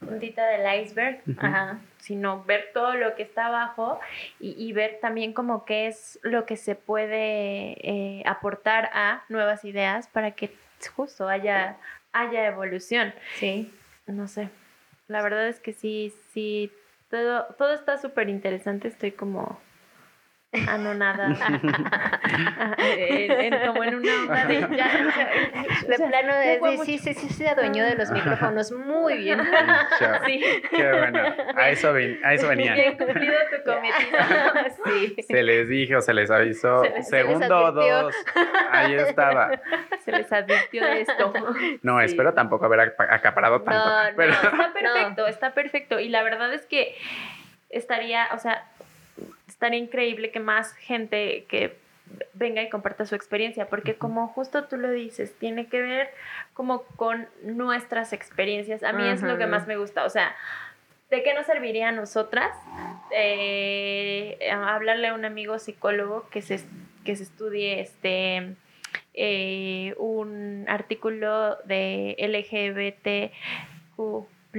puntita 0.00 0.44
del 0.48 0.82
iceberg, 0.82 1.20
ajá, 1.38 1.78
sino 1.98 2.42
ver 2.44 2.66
todo 2.74 2.94
lo 2.96 3.14
que 3.14 3.22
está 3.22 3.46
abajo 3.46 3.98
y, 4.40 4.54
y 4.58 4.72
ver 4.72 4.98
también 5.00 5.32
como 5.32 5.64
qué 5.64 5.86
es 5.86 6.18
lo 6.22 6.44
que 6.44 6.56
se 6.56 6.74
puede 6.74 7.76
eh, 7.88 8.22
aportar 8.26 8.90
a 8.92 9.22
nuevas 9.28 9.64
ideas 9.64 10.08
para 10.08 10.32
que 10.32 10.50
justo 10.96 11.28
haya, 11.28 11.76
haya 12.12 12.46
evolución. 12.46 13.14
Sí. 13.36 13.72
No 14.06 14.28
sé, 14.28 14.48
la 15.08 15.22
verdad 15.22 15.48
es 15.48 15.60
que 15.60 15.72
sí, 15.72 16.12
sí, 16.32 16.70
todo, 17.10 17.46
todo 17.58 17.74
está 17.74 17.98
súper 17.98 18.28
interesante, 18.28 18.88
estoy 18.88 19.12
como 19.12 19.58
anonada, 20.68 21.28
en- 22.78 23.32
en- 23.54 23.66
como 23.66 23.84
en 23.84 23.94
una 23.96 24.12
onda 24.22 24.44
de 24.46 24.60
ya, 24.76 24.88
De 25.86 25.96
sea, 25.96 26.08
plano, 26.08 26.34
de- 26.34 26.58
mucho. 26.60 26.84
sí, 26.84 26.98
sí, 26.98 27.14
sí, 27.14 27.28
se 27.28 27.48
adueñó 27.48 27.84
de 27.84 27.94
los 27.96 28.10
micrófonos 28.10 28.72
muy 28.72 29.18
bien. 29.18 29.40
Sí. 30.26 30.42
Qué 30.70 30.92
bueno. 30.92 31.20
A 31.54 31.70
eso, 31.70 31.92
ven- 31.92 32.18
a 32.24 32.34
eso 32.34 32.48
venía. 32.48 32.74
Bien 32.74 32.96
cumplido 32.96 33.34
tu 33.54 33.70
cometido. 33.70 34.18
sí. 34.84 35.16
Se 35.22 35.42
les 35.42 35.68
dijo, 35.68 36.00
se 36.00 36.14
les 36.14 36.30
avisó. 36.30 36.82
Se 36.82 36.90
les- 36.90 37.08
se 37.08 37.16
les 37.16 37.26
Segundo 37.26 37.66
advirtió. 37.66 38.02
dos. 38.02 38.14
Ahí 38.70 38.94
estaba. 38.94 39.50
Se 40.04 40.12
les 40.12 40.32
advirtió 40.32 40.84
de 40.84 41.00
esto. 41.02 41.32
No, 41.82 41.98
Sí. 42.00 42.04
espero 42.06 42.34
tampoco 42.34 42.66
haber 42.66 42.80
apa- 42.80 43.06
acaparado 43.10 43.62
tanto. 43.62 43.78
No, 43.84 44.04
no. 44.10 44.16
pero 44.16 44.32
Está 44.32 44.72
perfecto, 44.72 45.26
está 45.26 45.50
perfecto. 45.54 46.00
Y 46.00 46.08
la 46.08 46.22
verdad 46.22 46.52
es 46.52 46.66
que 46.66 46.94
estaría, 47.70 48.28
o 48.32 48.38
sea, 48.38 48.64
estaría 49.56 49.80
increíble 49.80 50.30
que 50.30 50.38
más 50.38 50.74
gente 50.74 51.46
que 51.48 51.78
venga 52.34 52.62
y 52.62 52.68
comparta 52.68 53.06
su 53.06 53.14
experiencia, 53.14 53.68
porque 53.68 53.96
como 53.96 54.28
justo 54.28 54.64
tú 54.64 54.76
lo 54.76 54.90
dices, 54.90 55.34
tiene 55.38 55.66
que 55.66 55.80
ver 55.80 56.10
como 56.52 56.82
con 56.82 57.26
nuestras 57.42 58.12
experiencias. 58.12 58.82
A 58.82 58.92
mí 58.92 59.08
es 59.08 59.22
lo 59.22 59.38
que 59.38 59.46
más 59.46 59.66
me 59.66 59.78
gusta, 59.78 60.04
o 60.04 60.10
sea, 60.10 60.36
¿de 61.10 61.22
qué 61.22 61.32
nos 61.32 61.46
serviría 61.46 61.88
a 61.88 61.92
nosotras 61.92 62.54
eh, 63.12 64.38
hablarle 64.52 65.08
a 65.08 65.14
un 65.14 65.24
amigo 65.24 65.58
psicólogo 65.58 66.28
que 66.28 66.42
se, 66.42 66.60
que 67.04 67.16
se 67.16 67.22
estudie 67.22 67.80
este 67.80 68.56
eh, 69.14 69.94
un 69.96 70.66
artículo 70.68 71.56
de 71.64 72.14
LGBTQ+, 72.18 73.32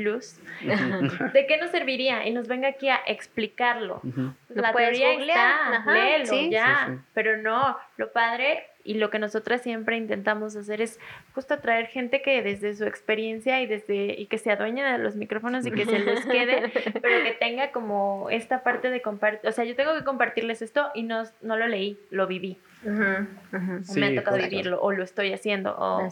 ¿de 0.04 1.48
qué 1.48 1.58
nos 1.58 1.72
serviría? 1.72 2.28
Y 2.28 2.32
nos 2.32 2.48
venga 2.48 2.68
aquí 2.68 2.90
a 2.90 3.00
explicarlo. 3.06 4.02
Ujú. 4.04 4.34
Pues 4.48 4.58
Lo 4.58 4.62
la 4.62 4.74
teoría 4.74 5.14
googlear, 5.14 5.50
está, 5.50 5.76
ajá, 5.78 5.94
léelo, 5.94 6.26
sí. 6.26 6.50
ya. 6.50 6.86
Sí, 6.88 6.94
sí. 6.94 7.00
Pero 7.14 7.38
no, 7.38 7.78
lo 7.98 8.12
padre 8.12 8.64
y 8.84 8.94
lo 8.94 9.10
que 9.10 9.20
nosotras 9.20 9.62
siempre 9.62 9.98
intentamos 9.98 10.56
hacer 10.56 10.82
es 10.82 10.98
justo 11.34 11.54
atraer 11.54 11.88
gente 11.88 12.22
que 12.22 12.42
desde 12.42 12.74
su 12.74 12.86
experiencia 12.86 13.60
y 13.62 13.68
desde 13.68 14.16
y 14.18 14.28
que 14.28 14.38
se 14.38 14.50
adueñe 14.50 14.82
de 14.82 14.98
los 14.98 15.18
micrófonos 15.18 15.66
y 15.66 15.72
que 15.72 15.86
se 15.86 16.00
les 16.00 16.26
quede, 16.26 16.72
pero 17.02 17.24
que 17.24 17.36
tenga 17.38 17.72
como 17.72 18.30
esta 18.30 18.64
parte 18.64 18.90
de 18.90 19.02
compartir, 19.02 19.50
o 19.50 19.52
sea, 19.52 19.66
yo 19.66 19.76
tengo 19.76 19.94
que 19.94 20.06
compartirles 20.06 20.62
esto 20.62 20.90
y 20.96 21.04
no, 21.04 21.24
no 21.42 21.58
lo 21.58 21.68
leí, 21.68 22.00
lo 22.12 22.28
viví. 22.28 22.60
O 22.86 23.94
me 23.96 24.08
ha 24.08 24.16
tocado 24.16 24.38
vivirlo 24.38 24.80
o 24.82 24.92
lo 24.92 25.04
estoy 25.04 25.34
haciendo 25.34 25.76
o 25.78 26.08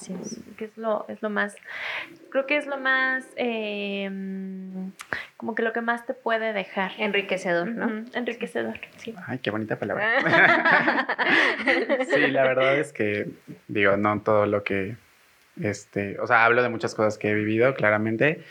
que 0.57 0.65
es 0.65 0.77
lo 0.77 1.05
es 1.07 1.21
lo 1.21 1.29
más 1.29 1.55
creo 2.31 2.47
que 2.47 2.57
es 2.57 2.65
lo 2.65 2.77
más 2.77 3.23
eh, 3.35 4.09
como 5.37 5.53
que 5.53 5.61
lo 5.61 5.73
que 5.73 5.81
más 5.81 6.05
te 6.05 6.13
puede 6.13 6.53
dejar. 6.53 6.93
Enriquecedor 6.97 7.67
no 7.67 8.05
enriquecedor 8.13 8.79
sí. 8.97 9.13
Ay 9.27 9.39
qué 9.39 9.51
bonita 9.51 9.77
palabra. 9.77 10.15
Sí 12.13 12.27
la 12.27 12.43
verdad 12.43 12.79
es 12.79 12.93
que 12.93 13.29
digo 13.67 13.95
no 13.97 14.19
todo 14.21 14.45
lo 14.45 14.63
que 14.63 14.95
este 15.61 16.19
o 16.19 16.27
sea 16.27 16.45
hablo 16.45 16.63
de 16.63 16.69
muchas 16.69 16.95
cosas 16.95 17.17
que 17.17 17.29
he 17.29 17.33
vivido 17.33 17.73
claramente 17.75 18.43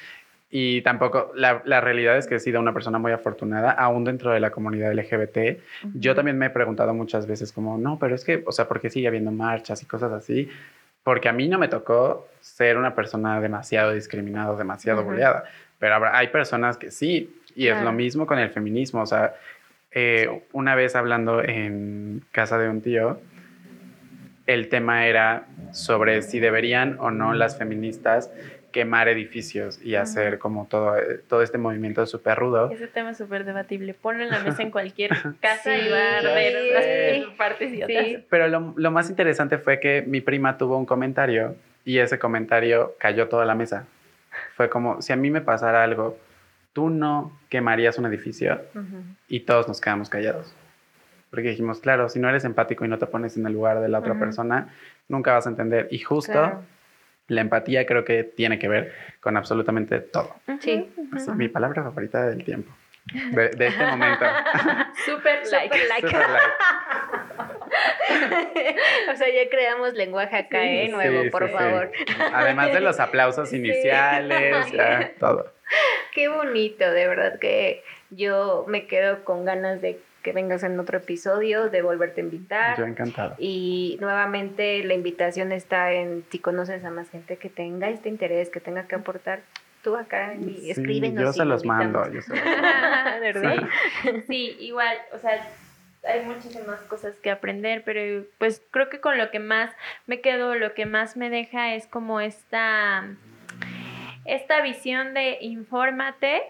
y 0.56 0.82
tampoco, 0.82 1.32
la, 1.34 1.62
la, 1.64 1.80
realidad 1.80 2.16
es 2.16 2.28
que 2.28 2.36
he 2.36 2.38
sido 2.38 2.60
una 2.60 2.72
persona 2.72 3.00
muy 3.00 3.10
afortunada, 3.10 3.72
aún 3.72 4.04
dentro 4.04 4.30
de 4.30 4.38
la 4.38 4.52
comunidad 4.52 4.94
LGBT. 4.94 5.60
Yo 5.94 6.14
también 6.14 6.38
me 6.38 6.46
he 6.46 6.50
preguntado 6.50 6.94
muchas 6.94 7.26
veces 7.26 7.50
como, 7.50 7.76
no, 7.76 7.98
pero 7.98 8.14
es 8.14 8.24
que, 8.24 8.44
o 8.46 8.52
sea, 8.52 8.68
¿por 8.68 8.80
qué 8.80 8.88
sigue 8.88 9.08
habiendo 9.08 9.32
marchas 9.32 9.82
y 9.82 9.86
cosas 9.86 10.12
así? 10.12 10.48
Porque 11.02 11.28
a 11.28 11.32
mí 11.32 11.48
no 11.48 11.58
me 11.58 11.66
tocó 11.66 12.28
ser 12.38 12.76
una 12.76 12.94
persona 12.94 13.40
demasiado 13.40 13.94
discriminada, 13.94 14.56
demasiado 14.56 15.02
uh 15.02 15.42
pero 15.80 15.96
hay 16.12 16.28
personas 16.28 16.76
que 16.78 16.92
sí, 16.92 17.36
y 17.56 17.66
es 17.66 17.82
lo 17.82 17.90
mismo 17.90 18.24
con 18.24 18.38
el 18.38 18.50
feminismo, 18.50 19.02
o 19.02 19.06
sea, 19.06 19.34
eh, 19.90 20.42
una 20.52 20.76
vez 20.76 20.94
hablando 20.94 21.42
en 21.42 22.22
casa 22.30 22.58
de 22.58 22.68
un 22.68 22.80
tío, 22.80 23.18
el 24.46 24.68
tema 24.68 25.08
era 25.08 25.46
sobre 25.72 26.22
si 26.22 26.38
deberían 26.38 26.96
o 27.00 27.10
no 27.10 27.34
las 27.34 27.58
feministas 27.58 28.30
quemar 28.74 29.06
edificios 29.08 29.80
y 29.80 29.94
hacer 29.94 30.40
como 30.40 30.66
todo, 30.66 30.98
eh, 30.98 31.20
todo 31.28 31.42
este 31.42 31.58
movimiento 31.58 32.04
súper 32.06 32.36
rudo. 32.36 32.72
Ese 32.72 32.88
tema 32.88 33.10
es 33.10 33.18
súper 33.18 33.44
debatible. 33.44 33.94
Ponlo 33.94 34.24
en 34.24 34.30
la 34.30 34.40
mesa 34.40 34.64
en 34.64 34.72
cualquier 34.72 35.12
casa 35.40 35.78
y 35.78 35.88
va 35.88 35.96
a 35.96 36.18
arder 36.18 37.24
las 37.24 37.36
partes 37.36 37.72
y 37.72 37.82
sí. 37.86 38.24
Pero 38.28 38.48
lo, 38.48 38.74
lo, 38.76 38.90
más 38.90 39.08
interesante 39.08 39.58
fue 39.58 39.78
que 39.78 40.02
mi 40.04 40.20
prima 40.20 40.58
tuvo 40.58 40.76
un 40.76 40.86
comentario 40.86 41.54
y 41.84 41.98
ese 41.98 42.18
comentario 42.18 42.96
cayó 42.98 43.28
toda 43.28 43.44
la 43.44 43.54
mesa. 43.54 43.86
Fue 44.56 44.68
como, 44.68 45.00
si 45.00 45.12
a 45.12 45.16
mí 45.16 45.30
me 45.30 45.40
pasara 45.40 45.84
algo, 45.84 46.18
tú 46.72 46.90
no 46.90 47.38
quemarías 47.48 47.96
un 47.98 48.06
edificio 48.06 48.60
y 49.28 49.40
todos 49.40 49.68
nos 49.68 49.80
quedamos 49.80 50.08
callados. 50.10 50.52
Porque 51.30 51.50
dijimos, 51.50 51.78
claro, 51.78 52.08
si 52.08 52.18
no 52.18 52.28
eres 52.28 52.44
empático 52.44 52.84
y 52.84 52.88
no 52.88 52.98
te 52.98 53.06
pones 53.06 53.36
en 53.36 53.46
el 53.46 53.52
lugar 53.52 53.80
de 53.80 53.88
la 53.88 54.00
otra 54.00 54.18
persona, 54.18 54.74
nunca 55.08 55.32
vas 55.32 55.46
a 55.46 55.50
entender. 55.50 55.86
Y 55.92 56.00
justo 56.00 56.64
la 57.28 57.40
empatía 57.40 57.86
creo 57.86 58.04
que 58.04 58.24
tiene 58.24 58.58
que 58.58 58.68
ver 58.68 58.92
con 59.20 59.36
absolutamente 59.36 60.00
todo. 60.00 60.34
Sí. 60.60 60.90
mi 61.34 61.48
palabra 61.48 61.82
favorita 61.82 62.26
del 62.26 62.44
tiempo. 62.44 62.70
De, 63.12 63.66
este 63.66 63.84
momento. 63.84 64.24
Super 65.04 65.42
like. 65.50 65.78
Super 65.78 65.88
like. 65.90 66.44
o 69.12 69.16
sea, 69.16 69.28
ya 69.28 69.50
creamos 69.50 69.94
lenguaje 69.94 70.36
acá, 70.36 70.64
¿eh? 70.64 70.88
Nuevo, 70.88 71.30
por 71.30 71.50
favor. 71.50 71.90
Además 72.32 72.72
de 72.72 72.80
los 72.80 73.00
aplausos 73.00 73.52
iniciales, 73.52 74.72
ya, 74.72 75.12
todo. 75.18 75.52
Qué 76.12 76.28
bonito, 76.28 76.90
de 76.90 77.06
verdad 77.06 77.38
que 77.38 77.82
yo 78.10 78.64
me 78.68 78.86
quedo 78.86 79.24
con 79.24 79.44
ganas 79.44 79.82
de 79.82 80.00
que 80.24 80.32
vengas 80.32 80.62
en 80.62 80.80
otro 80.80 80.98
episodio, 80.98 81.68
de 81.68 81.82
volverte 81.82 82.22
a 82.22 82.24
invitar. 82.24 82.78
Yo 82.78 82.86
encantado. 82.86 83.36
Y 83.38 83.98
nuevamente 84.00 84.82
la 84.82 84.94
invitación 84.94 85.52
está 85.52 85.92
en 85.92 86.24
si 86.30 86.38
conoces 86.38 86.82
a 86.84 86.90
más 86.90 87.10
gente 87.10 87.36
que 87.36 87.50
tenga 87.50 87.90
este 87.90 88.08
interés, 88.08 88.48
que 88.48 88.58
tenga 88.58 88.88
que 88.88 88.96
aportar. 88.96 89.42
Tú 89.82 89.96
acá 89.96 90.34
y 90.34 90.44
sí, 90.44 90.70
escríbenos. 90.70 91.22
Yo 91.22 91.32
se 91.34 91.44
los 91.44 91.62
mando. 91.66 92.10
Yo 92.10 92.22
se 92.22 92.34
los 92.34 92.42
mando. 92.42 93.20
¿verdad? 93.20 93.68
Sí, 94.26 94.56
igual, 94.58 94.96
o 95.12 95.18
sea, 95.18 95.46
hay 96.02 96.24
muchísimas 96.24 96.80
cosas 96.82 97.14
que 97.16 97.30
aprender, 97.30 97.82
pero 97.84 98.24
pues 98.38 98.62
creo 98.70 98.88
que 98.88 99.00
con 99.00 99.18
lo 99.18 99.30
que 99.30 99.40
más 99.40 99.70
me 100.06 100.22
quedo, 100.22 100.54
lo 100.54 100.72
que 100.72 100.86
más 100.86 101.18
me 101.18 101.28
deja 101.28 101.74
es 101.74 101.86
como 101.86 102.20
esta, 102.20 103.04
esta 104.24 104.62
visión 104.62 105.12
de 105.12 105.36
infórmate, 105.42 106.44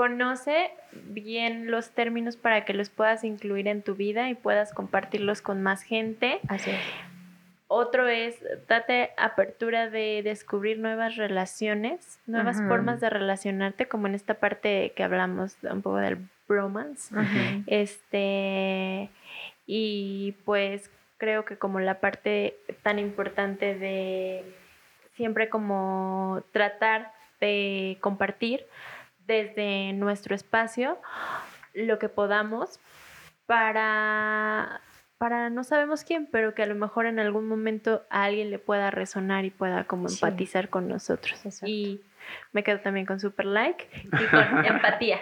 conoce 0.00 0.70
bien 0.92 1.70
los 1.70 1.90
términos 1.90 2.38
para 2.38 2.64
que 2.64 2.72
los 2.72 2.88
puedas 2.88 3.22
incluir 3.22 3.68
en 3.68 3.82
tu 3.82 3.96
vida 3.96 4.30
y 4.30 4.34
puedas 4.34 4.72
compartirlos 4.72 5.42
con 5.42 5.62
más 5.62 5.82
gente. 5.82 6.40
Así 6.48 6.70
es. 6.70 6.80
Otro 7.68 8.08
es, 8.08 8.42
date 8.66 9.10
apertura 9.18 9.90
de 9.90 10.22
descubrir 10.24 10.78
nuevas 10.78 11.16
relaciones, 11.16 12.18
nuevas 12.26 12.62
formas 12.66 13.02
de 13.02 13.10
relacionarte, 13.10 13.88
como 13.88 14.06
en 14.06 14.14
esta 14.14 14.32
parte 14.32 14.94
que 14.96 15.02
hablamos 15.02 15.58
un 15.70 15.82
poco 15.82 15.98
del 15.98 16.16
bromance. 16.48 17.14
Este, 17.66 19.10
y 19.66 20.34
pues 20.46 20.90
creo 21.18 21.44
que 21.44 21.58
como 21.58 21.78
la 21.78 22.00
parte 22.00 22.56
tan 22.82 22.98
importante 22.98 23.74
de 23.74 24.44
siempre 25.12 25.50
como 25.50 26.42
tratar 26.52 27.12
de 27.38 27.98
compartir 28.00 28.64
desde 29.30 29.92
nuestro 29.92 30.34
espacio 30.34 30.98
lo 31.72 32.00
que 32.00 32.08
podamos 32.08 32.80
para 33.46 34.80
para 35.18 35.50
no 35.50 35.64
sabemos 35.64 36.02
quién, 36.02 36.26
pero 36.32 36.54
que 36.54 36.62
a 36.62 36.66
lo 36.66 36.74
mejor 36.74 37.04
en 37.04 37.20
algún 37.20 37.46
momento 37.46 38.06
a 38.08 38.24
alguien 38.24 38.50
le 38.50 38.58
pueda 38.58 38.90
resonar 38.90 39.44
y 39.44 39.50
pueda 39.50 39.84
como 39.84 40.08
empatizar 40.08 40.70
con 40.70 40.88
nosotros. 40.88 41.38
Y 41.62 42.00
me 42.52 42.64
quedo 42.64 42.80
también 42.80 43.04
con 43.04 43.20
super 43.20 43.44
like 43.44 43.86
y 43.92 44.08
con 44.08 44.64
empatía. 44.64 45.20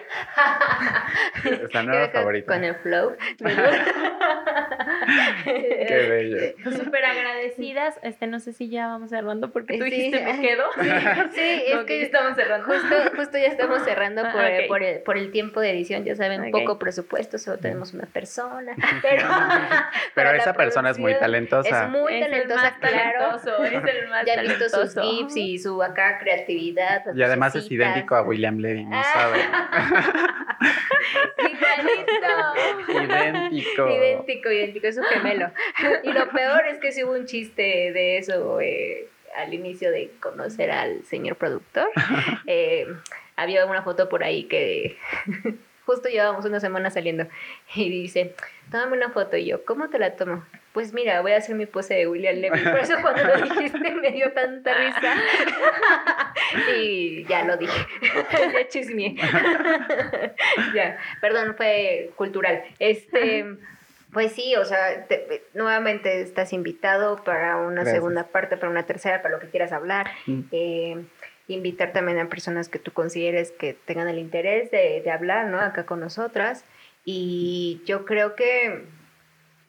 Es 1.45 1.75
la 1.75 1.83
nueva 1.85 2.11
favorita. 2.11 2.55
Con 2.55 2.65
el 2.65 2.77
flow. 2.77 3.17
Qué 5.45 6.07
bello. 6.09 6.77
Súper 6.77 7.05
agradecidas. 7.05 7.99
Este, 8.03 8.27
no 8.27 8.41
sé 8.41 8.53
si 8.53 8.69
ya 8.69 8.87
vamos 8.89 9.11
cerrando 9.11 9.51
porque 9.51 9.79
tú 9.79 9.85
dijiste 9.85 10.21
me 10.21 10.41
quedo. 10.47 10.65
Sí, 11.33 11.63
es 11.67 11.79
que 11.87 12.03
estamos 12.03 12.37
cerrando. 12.37 12.67
Justo, 12.67 12.95
justo 13.17 13.39
ya 13.39 13.47
estamos 13.47 13.83
cerrando 13.83 14.23
ah, 14.25 14.33
por, 14.33 14.67
por, 14.69 14.83
el, 14.83 15.01
por, 15.01 15.17
el, 15.17 15.31
tiempo 15.33 15.61
de 15.61 15.71
edición. 15.71 16.05
Ya 16.05 16.15
saben, 16.15 16.51
poco 16.51 16.79
presupuesto, 16.79 17.39
solo 17.39 17.59
tenemos 17.59 17.95
una 17.95 18.07
persona. 18.07 18.75
Pero, 19.03 19.27
pero 20.15 20.31
esa 20.33 20.53
persona 20.53 20.91
es 20.91 20.99
muy 20.99 21.15
talentosa. 21.19 21.85
Es 21.85 21.91
muy 21.91 22.21
talentosa, 22.21 22.77
claro. 22.81 23.37
es 23.37 23.73
el 23.73 24.09
más 24.09 24.27
ya 24.27 24.35
he 24.35 24.43
visto 24.43 24.69
sus 24.69 24.95
gifs 25.01 25.37
y 25.37 25.59
su 25.59 25.83
acá 25.83 26.19
creatividad. 26.19 27.03
Y 27.15 27.23
además 27.23 27.55
es 27.55 27.71
idéntico 27.71 28.15
a 28.15 28.23
William 28.23 28.59
Levy, 28.59 28.85
no 28.85 29.03
sabe. 29.03 29.39
Igualito. 31.39 33.05
idéntico. 33.05 33.91
Idéntico, 33.91 34.51
idéntico, 34.51 34.87
es 34.87 34.98
su 34.99 35.09
gemelo. 35.15 35.51
Y 36.03 36.13
lo 36.13 36.29
peor 36.31 36.67
es 36.67 36.79
que 36.79 36.93
sí 36.93 37.05
hubo 37.05 37.13
un 37.13 37.27
chiste 37.27 37.63
de 37.63 38.19
eso 38.19 38.61
eh, 38.61 39.09
al 39.37 39.55
inicio 39.55 39.91
de 39.91 40.11
conocer 40.21 40.71
al 40.71 41.05
señor 41.05 41.37
productor. 41.37 41.89
Eh, 42.47 42.87
había 43.37 43.67
una 43.67 43.83
foto 43.83 44.09
por 44.09 44.25
ahí 44.25 44.45
que 44.45 44.97
justo 45.85 46.09
llevábamos 46.09 46.45
una 46.45 46.61
semana 46.61 46.91
saliendo 46.91 47.27
y 47.75 47.91
dice, 47.91 48.35
tómame 48.71 48.97
una 48.97 49.11
foto 49.11 49.37
y 49.37 49.47
yo, 49.47 49.65
¿cómo 49.65 49.89
te 49.91 49.99
la 49.99 50.17
tomo? 50.17 50.45
Pues 50.73 50.93
mira, 50.93 51.21
voy 51.21 51.33
a 51.33 51.37
hacer 51.37 51.55
mi 51.55 51.67
pose 51.67 51.95
de 51.95 52.09
William 52.09 52.37
Levy. 52.37 52.61
Por 52.61 52.79
eso 52.79 52.95
cuando 53.03 53.25
lo 53.25 53.43
dijiste 53.43 53.91
me 53.95 54.11
dio 54.13 54.33
tanta 54.33 54.75
risa. 54.75 55.15
y 56.77 57.25
ya 57.25 57.45
lo 57.45 57.57
dije. 57.57 57.87
ya 58.53 58.69
chismeé. 58.69 59.17
ya, 60.75 60.99
perdón, 61.21 61.55
fue 61.57 62.11
cultural. 62.17 62.63
Este... 62.79 63.45
Pues 64.13 64.33
sí, 64.33 64.57
o 64.57 64.65
sea, 64.65 65.07
nuevamente 65.55 66.23
estás 66.23 66.53
invitado 66.53 67.23
para 67.25 67.59
una 67.59 67.85
segunda 67.85 68.29
parte, 68.29 68.57
para 68.57 68.71
una 68.71 68.87
tercera, 68.87 69.21
para 69.21 69.35
lo 69.35 69.41
que 69.41 69.51
quieras 69.51 69.73
hablar. 69.73 70.11
Mm. 70.27 70.41
Eh, 70.51 71.05
invitar 71.49 71.93
también 71.93 72.19
a 72.19 72.29
personas 72.29 72.69
que 72.69 72.79
tú 72.79 72.93
consideres 72.93 73.53
que 73.53 73.75
tengan 73.75 74.09
el 74.09 74.19
interés 74.19 74.71
de, 74.71 75.01
de 75.03 75.11
hablar, 75.11 75.47
¿no? 75.47 75.61
Acá 75.61 75.87
con 75.87 76.01
nosotras. 76.01 76.65
Y 77.05 77.83
yo 77.87 78.05
creo 78.05 78.35
que 78.35 78.85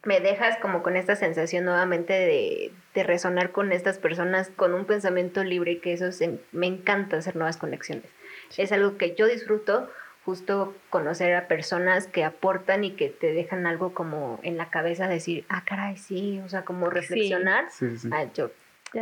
me 0.04 0.20
dejas 0.20 0.58
como 0.58 0.82
con 0.84 0.96
esta 0.96 1.16
sensación 1.16 1.66
nuevamente 1.66 2.14
de, 2.14 2.72
de 2.94 3.04
resonar 3.04 3.52
con 3.52 3.72
estas 3.72 3.98
personas 4.00 4.50
con 4.56 4.74
un 4.74 4.86
pensamiento 4.86 5.44
libre, 5.44 5.80
que 5.80 5.94
eso 5.94 6.06
me 6.52 6.68
encanta 6.68 7.18
hacer 7.18 7.36
nuevas 7.36 7.58
conexiones. 7.58 8.10
Es 8.58 8.72
algo 8.72 8.98
que 8.98 9.16
yo 9.16 9.28
disfruto, 9.28 9.90
justo 10.30 10.76
conocer 10.92 11.34
a 11.34 11.48
personas 11.48 12.06
que 12.06 12.24
aportan 12.24 12.84
y 12.84 12.92
que 12.92 13.10
te 13.10 13.34
dejan 13.34 13.66
algo 13.66 13.96
como 13.96 14.40
en 14.44 14.58
la 14.58 14.70
cabeza, 14.70 15.08
decir, 15.08 15.44
ah, 15.50 15.64
caray, 15.66 15.98
sí, 15.98 16.40
o 16.46 16.50
sea, 16.50 16.66
como 16.66 16.92
reflexionar. 16.92 17.66
Ah, 18.12 18.26
yo 18.36 18.52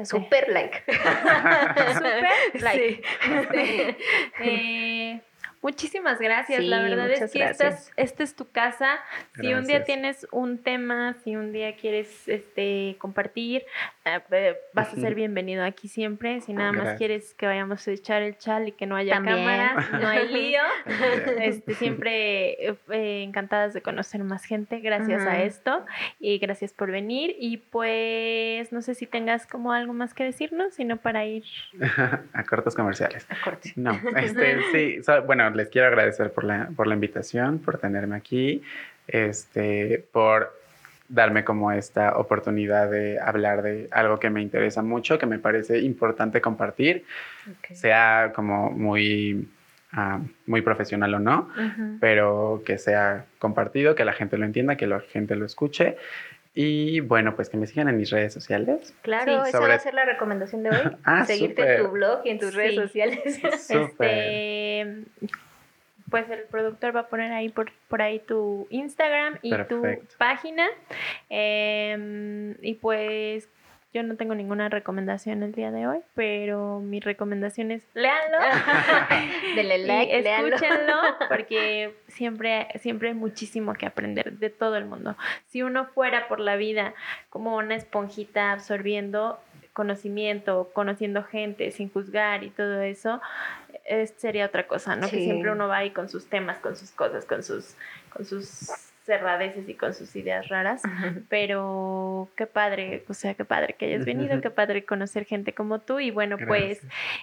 Super 0.06 0.48
like. 0.48 0.84
Super 1.94 2.24
like. 2.62 3.04
Eh, 4.40 5.22
Muchísimas 5.68 6.18
gracias. 6.18 6.64
La 6.64 6.82
verdad 6.82 7.12
es 7.12 7.30
que 7.30 7.44
esta 7.98 8.24
es 8.24 8.36
tu 8.38 8.50
casa. 8.50 9.00
Si 9.36 9.54
un 9.54 9.66
día 9.66 9.84
tienes 9.84 10.26
un 10.32 10.60
tema, 10.60 11.18
si 11.26 11.36
un 11.36 11.52
día 11.52 11.76
quieres 11.76 12.26
este, 12.30 12.96
compartir, 13.00 13.66
eh, 14.06 14.56
vas 14.72 14.94
a 14.94 14.96
ser 14.96 15.14
bienvenido 15.14 15.66
aquí 15.66 15.90
siempre. 15.90 16.40
Si 16.40 16.54
nada 16.54 16.72
más 16.72 16.98
quieres 16.98 17.34
que 17.34 17.48
vayamos 17.48 17.86
a 17.86 17.92
echar 17.92 18.22
el 18.22 18.38
chal 18.38 18.70
y 18.70 18.72
que 18.72 18.86
no 18.86 18.96
haya 18.96 19.16
También. 19.16 19.40
cámaras, 19.40 19.92
no 20.02 20.08
hay 20.08 20.30
lío. 20.30 20.62
Este, 21.42 21.74
siempre 21.74 22.70
eh, 22.70 22.76
eh, 22.90 23.24
encantadas 23.24 23.74
de 23.74 23.82
conocer 23.82 24.24
más 24.24 24.46
gente 24.46 24.80
gracias 24.80 25.28
a 25.28 25.44
esto 25.44 25.86
y 26.18 26.38
gracias 26.38 26.72
por 26.72 26.92
venir 26.92 27.36
y 27.38 27.58
pues 27.58 28.72
no 28.72 28.82
sé 28.82 28.96
si 28.96 29.06
tengas 29.06 29.46
como 29.46 29.74
algo 29.74 29.92
más 29.92 30.14
que 30.14 30.24
decirnos, 30.24 30.76
sino 30.76 30.96
para 30.96 31.26
ir. 31.26 31.44
a 32.34 32.44
cortos 32.46 32.74
comerciales. 32.74 33.28
A 33.30 33.36
corte. 33.44 33.74
No, 33.76 34.00
este, 34.16 34.62
sí, 34.72 35.04
so- 35.04 35.24
bueno, 35.24 35.57
les 35.58 35.68
quiero 35.70 35.88
agradecer 35.88 36.32
por 36.32 36.44
la, 36.46 36.70
por 36.76 36.88
la 36.88 36.94
invitación, 36.94 37.60
por 37.60 37.78
tenerme 37.80 38.16
aquí, 38.16 38.62
este, 39.08 40.06
por 40.12 40.54
darme 41.10 41.44
como 41.46 41.72
esta 41.72 42.18
oportunidad 42.18 42.90
de 42.92 43.18
hablar 43.20 43.62
de 43.62 43.88
algo 43.92 44.20
que 44.20 44.30
me 44.30 44.42
interesa 44.42 44.82
mucho, 44.82 45.18
que 45.18 45.26
me 45.26 45.40
parece 45.40 45.80
importante 45.80 46.42
compartir, 46.42 47.06
sea 47.74 48.34
como 48.36 48.72
muy, 48.72 49.48
ah, 49.94 50.20
muy 50.46 50.62
profesional 50.62 51.14
o 51.14 51.20
no, 51.20 51.50
pero 52.02 52.62
que 52.66 52.78
sea 52.78 53.26
compartido, 53.40 53.96
que 53.96 54.04
la 54.06 54.12
gente 54.14 54.38
lo 54.38 54.46
entienda, 54.46 54.76
que 54.76 54.86
la 54.88 55.00
gente 55.00 55.36
lo 55.36 55.46
escuche. 55.46 55.96
Y 56.60 57.02
bueno, 57.02 57.36
pues 57.36 57.50
que 57.50 57.56
me 57.58 57.68
sigan 57.68 57.88
en 57.88 57.98
mis 57.98 58.10
redes 58.10 58.34
sociales. 58.34 58.92
Claro, 59.04 59.44
Sí. 59.44 59.50
esa 59.50 59.60
Sobre- 59.60 59.70
va 59.70 59.76
a 59.76 59.80
ser 59.80 59.94
la 59.94 60.06
recomendación 60.06 60.64
de 60.64 60.72
hoy. 60.72 60.78
Ah, 61.06 61.24
Seguirte 61.24 61.76
en 61.76 61.84
tu 61.84 61.92
blog 61.92 62.22
y 62.26 62.32
en 62.32 62.40
tus 62.40 62.56
redes 62.56 62.74
sociales. 62.76 63.20
Súper. 63.68 64.10
Este, 64.10 65.06
pues 66.10 66.30
el 66.30 66.44
productor 66.44 66.96
va 66.96 67.02
a 67.02 67.08
poner 67.08 67.32
ahí 67.32 67.50
por, 67.50 67.72
por 67.90 68.02
ahí 68.02 68.20
tu 68.20 68.68
Instagram 68.70 69.40
y 69.42 69.52
tu 69.66 69.84
página. 70.18 70.68
Em, 71.30 72.56
y 72.62 72.76
pues 72.76 73.50
yo 73.94 74.04
no 74.04 74.16
tengo 74.16 74.36
ninguna 74.36 74.70
recomendación 74.70 75.44
el 75.44 75.54
día 75.54 75.72
de 75.72 75.88
hoy, 75.88 76.00
pero 76.14 76.80
mi 76.80 77.00
recomendación 77.00 77.72
es 77.72 77.84
léanlo. 77.94 78.38
Denle 79.56 79.78
y 79.80 79.86
like, 79.86 80.22
léanlo. 80.22 80.56
escúchenlo 80.56 80.94
porque 81.30 81.96
siempre, 82.08 82.68
siempre 82.80 83.10
hay 83.10 83.16
muchísimo 83.16 83.74
que 83.74 83.86
aprender 83.86 84.34
de 84.34 84.50
todo 84.50 84.76
el 84.78 84.86
mundo. 84.86 85.16
Si 85.48 85.62
uno 85.62 85.86
fuera 85.86 86.28
por 86.28 86.40
la 86.40 86.56
vida 86.58 86.94
como 87.30 87.58
una 87.58 87.76
esponjita 87.76 88.52
absorbiendo 88.52 89.40
conocimiento, 89.78 90.72
conociendo 90.74 91.24
gente 91.24 91.70
sin 91.70 91.90
juzgar 91.92 92.44
y 92.44 92.50
todo 92.50 92.82
eso, 92.82 93.22
es- 93.88 94.14
sería 94.18 94.46
otra 94.46 94.68
cosa, 94.68 94.96
¿no? 94.96 95.10
Que 95.10 95.18
siempre 95.24 95.52
uno 95.52 95.68
va 95.68 95.78
ahí 95.78 95.92
con 95.92 96.10
sus 96.10 96.28
temas, 96.30 96.58
con 96.60 96.76
sus 96.76 96.92
cosas, 96.92 97.26
con 97.26 97.42
sus, 97.44 97.76
con 98.14 98.26
sus 98.26 98.70
cerradeces 99.06 99.70
y 99.70 99.74
con 99.74 99.94
sus 99.94 100.14
ideas 100.18 100.50
raras. 100.50 100.82
Pero 101.30 102.30
qué 102.36 102.46
padre, 102.46 103.06
o 103.08 103.14
sea, 103.14 103.34
qué 103.36 103.46
padre 103.46 103.74
que 103.76 103.86
hayas 103.86 104.04
venido, 104.06 104.42
qué 104.42 104.50
padre 104.50 104.84
conocer 104.84 105.24
gente 105.24 105.54
como 105.54 105.80
tú. 105.80 106.00
Y 106.02 106.12
bueno, 106.12 106.38
pues 106.48 106.82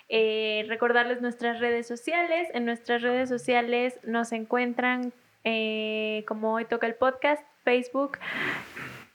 eh, 0.09 0.65
recordarles 0.69 1.21
nuestras 1.21 1.61
redes 1.61 1.87
sociales. 1.87 2.49
En 2.55 2.65
nuestras 2.65 3.03
redes 3.03 3.29
sociales 3.29 4.01
nos 4.03 4.33
encuentran 4.33 5.13
eh, 5.45 6.25
como 6.27 6.55
hoy 6.55 6.65
toca 6.65 6.87
el 6.87 6.95
podcast, 6.95 7.45
Facebook. 7.65 8.17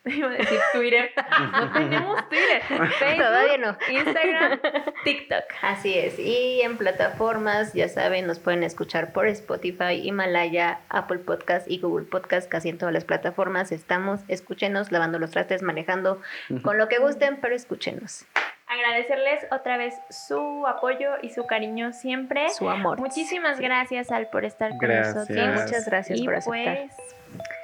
Iba 0.05 0.27
a 0.29 0.31
decir 0.31 0.59
Twitter. 0.73 1.11
No 1.51 1.71
tenemos 1.73 2.29
Twitter. 2.29 2.61
Facebook, 2.99 3.17
Todavía 3.25 3.57
no. 3.57 3.77
Instagram, 3.89 4.59
TikTok. 5.03 5.43
Así 5.61 5.97
es. 5.97 6.17
Y 6.19 6.61
en 6.61 6.77
plataformas, 6.77 7.73
ya 7.73 7.87
saben, 7.89 8.27
nos 8.27 8.39
pueden 8.39 8.63
escuchar 8.63 9.11
por 9.13 9.27
Spotify, 9.27 10.01
Himalaya, 10.03 10.79
Apple 10.89 11.19
Podcast 11.19 11.69
y 11.69 11.79
Google 11.79 12.05
Podcast. 12.05 12.49
Casi 12.49 12.69
en 12.69 12.77
todas 12.77 12.93
las 12.93 13.03
plataformas 13.05 13.71
estamos. 13.71 14.21
Escúchenos 14.27 14.91
lavando 14.91 15.19
los 15.19 15.31
trastes, 15.31 15.61
manejando, 15.61 16.21
con 16.63 16.77
lo 16.77 16.87
que 16.87 16.99
gusten, 16.99 17.37
pero 17.41 17.55
escúchenos. 17.55 18.25
Agradecerles 18.67 19.45
otra 19.51 19.77
vez 19.77 19.95
su 20.11 20.65
apoyo 20.67 21.13
y 21.23 21.31
su 21.31 21.45
cariño 21.47 21.91
siempre. 21.91 22.49
Su 22.49 22.69
amor. 22.69 22.99
Muchísimas 22.99 23.59
gracias, 23.59 24.11
Al, 24.11 24.29
por 24.29 24.45
estar 24.45 24.77
con 24.77 24.89
nosotros. 24.89 25.27
Sí, 25.27 25.33
muchas 25.33 25.85
gracias 25.87 26.19
y 26.19 26.25
por 26.25 26.35
aceptar. 26.35 26.77
pues, 26.77 26.91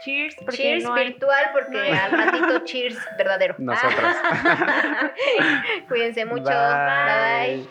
cheers, 0.04 0.36
porque 0.36 0.58
cheers 0.58 0.84
no 0.84 0.94
hay- 0.94 1.06
virtual, 1.06 1.44
porque 1.54 1.72
no 1.78 1.80
hay- 1.84 1.92
al 1.92 2.12
ratito 2.18 2.60
cheers 2.66 2.98
verdadero. 3.18 3.56
Nosotros. 3.58 4.16
Cuídense 5.88 6.26
mucho. 6.26 6.44
Bye. 6.44 7.58
bye. 7.64 7.68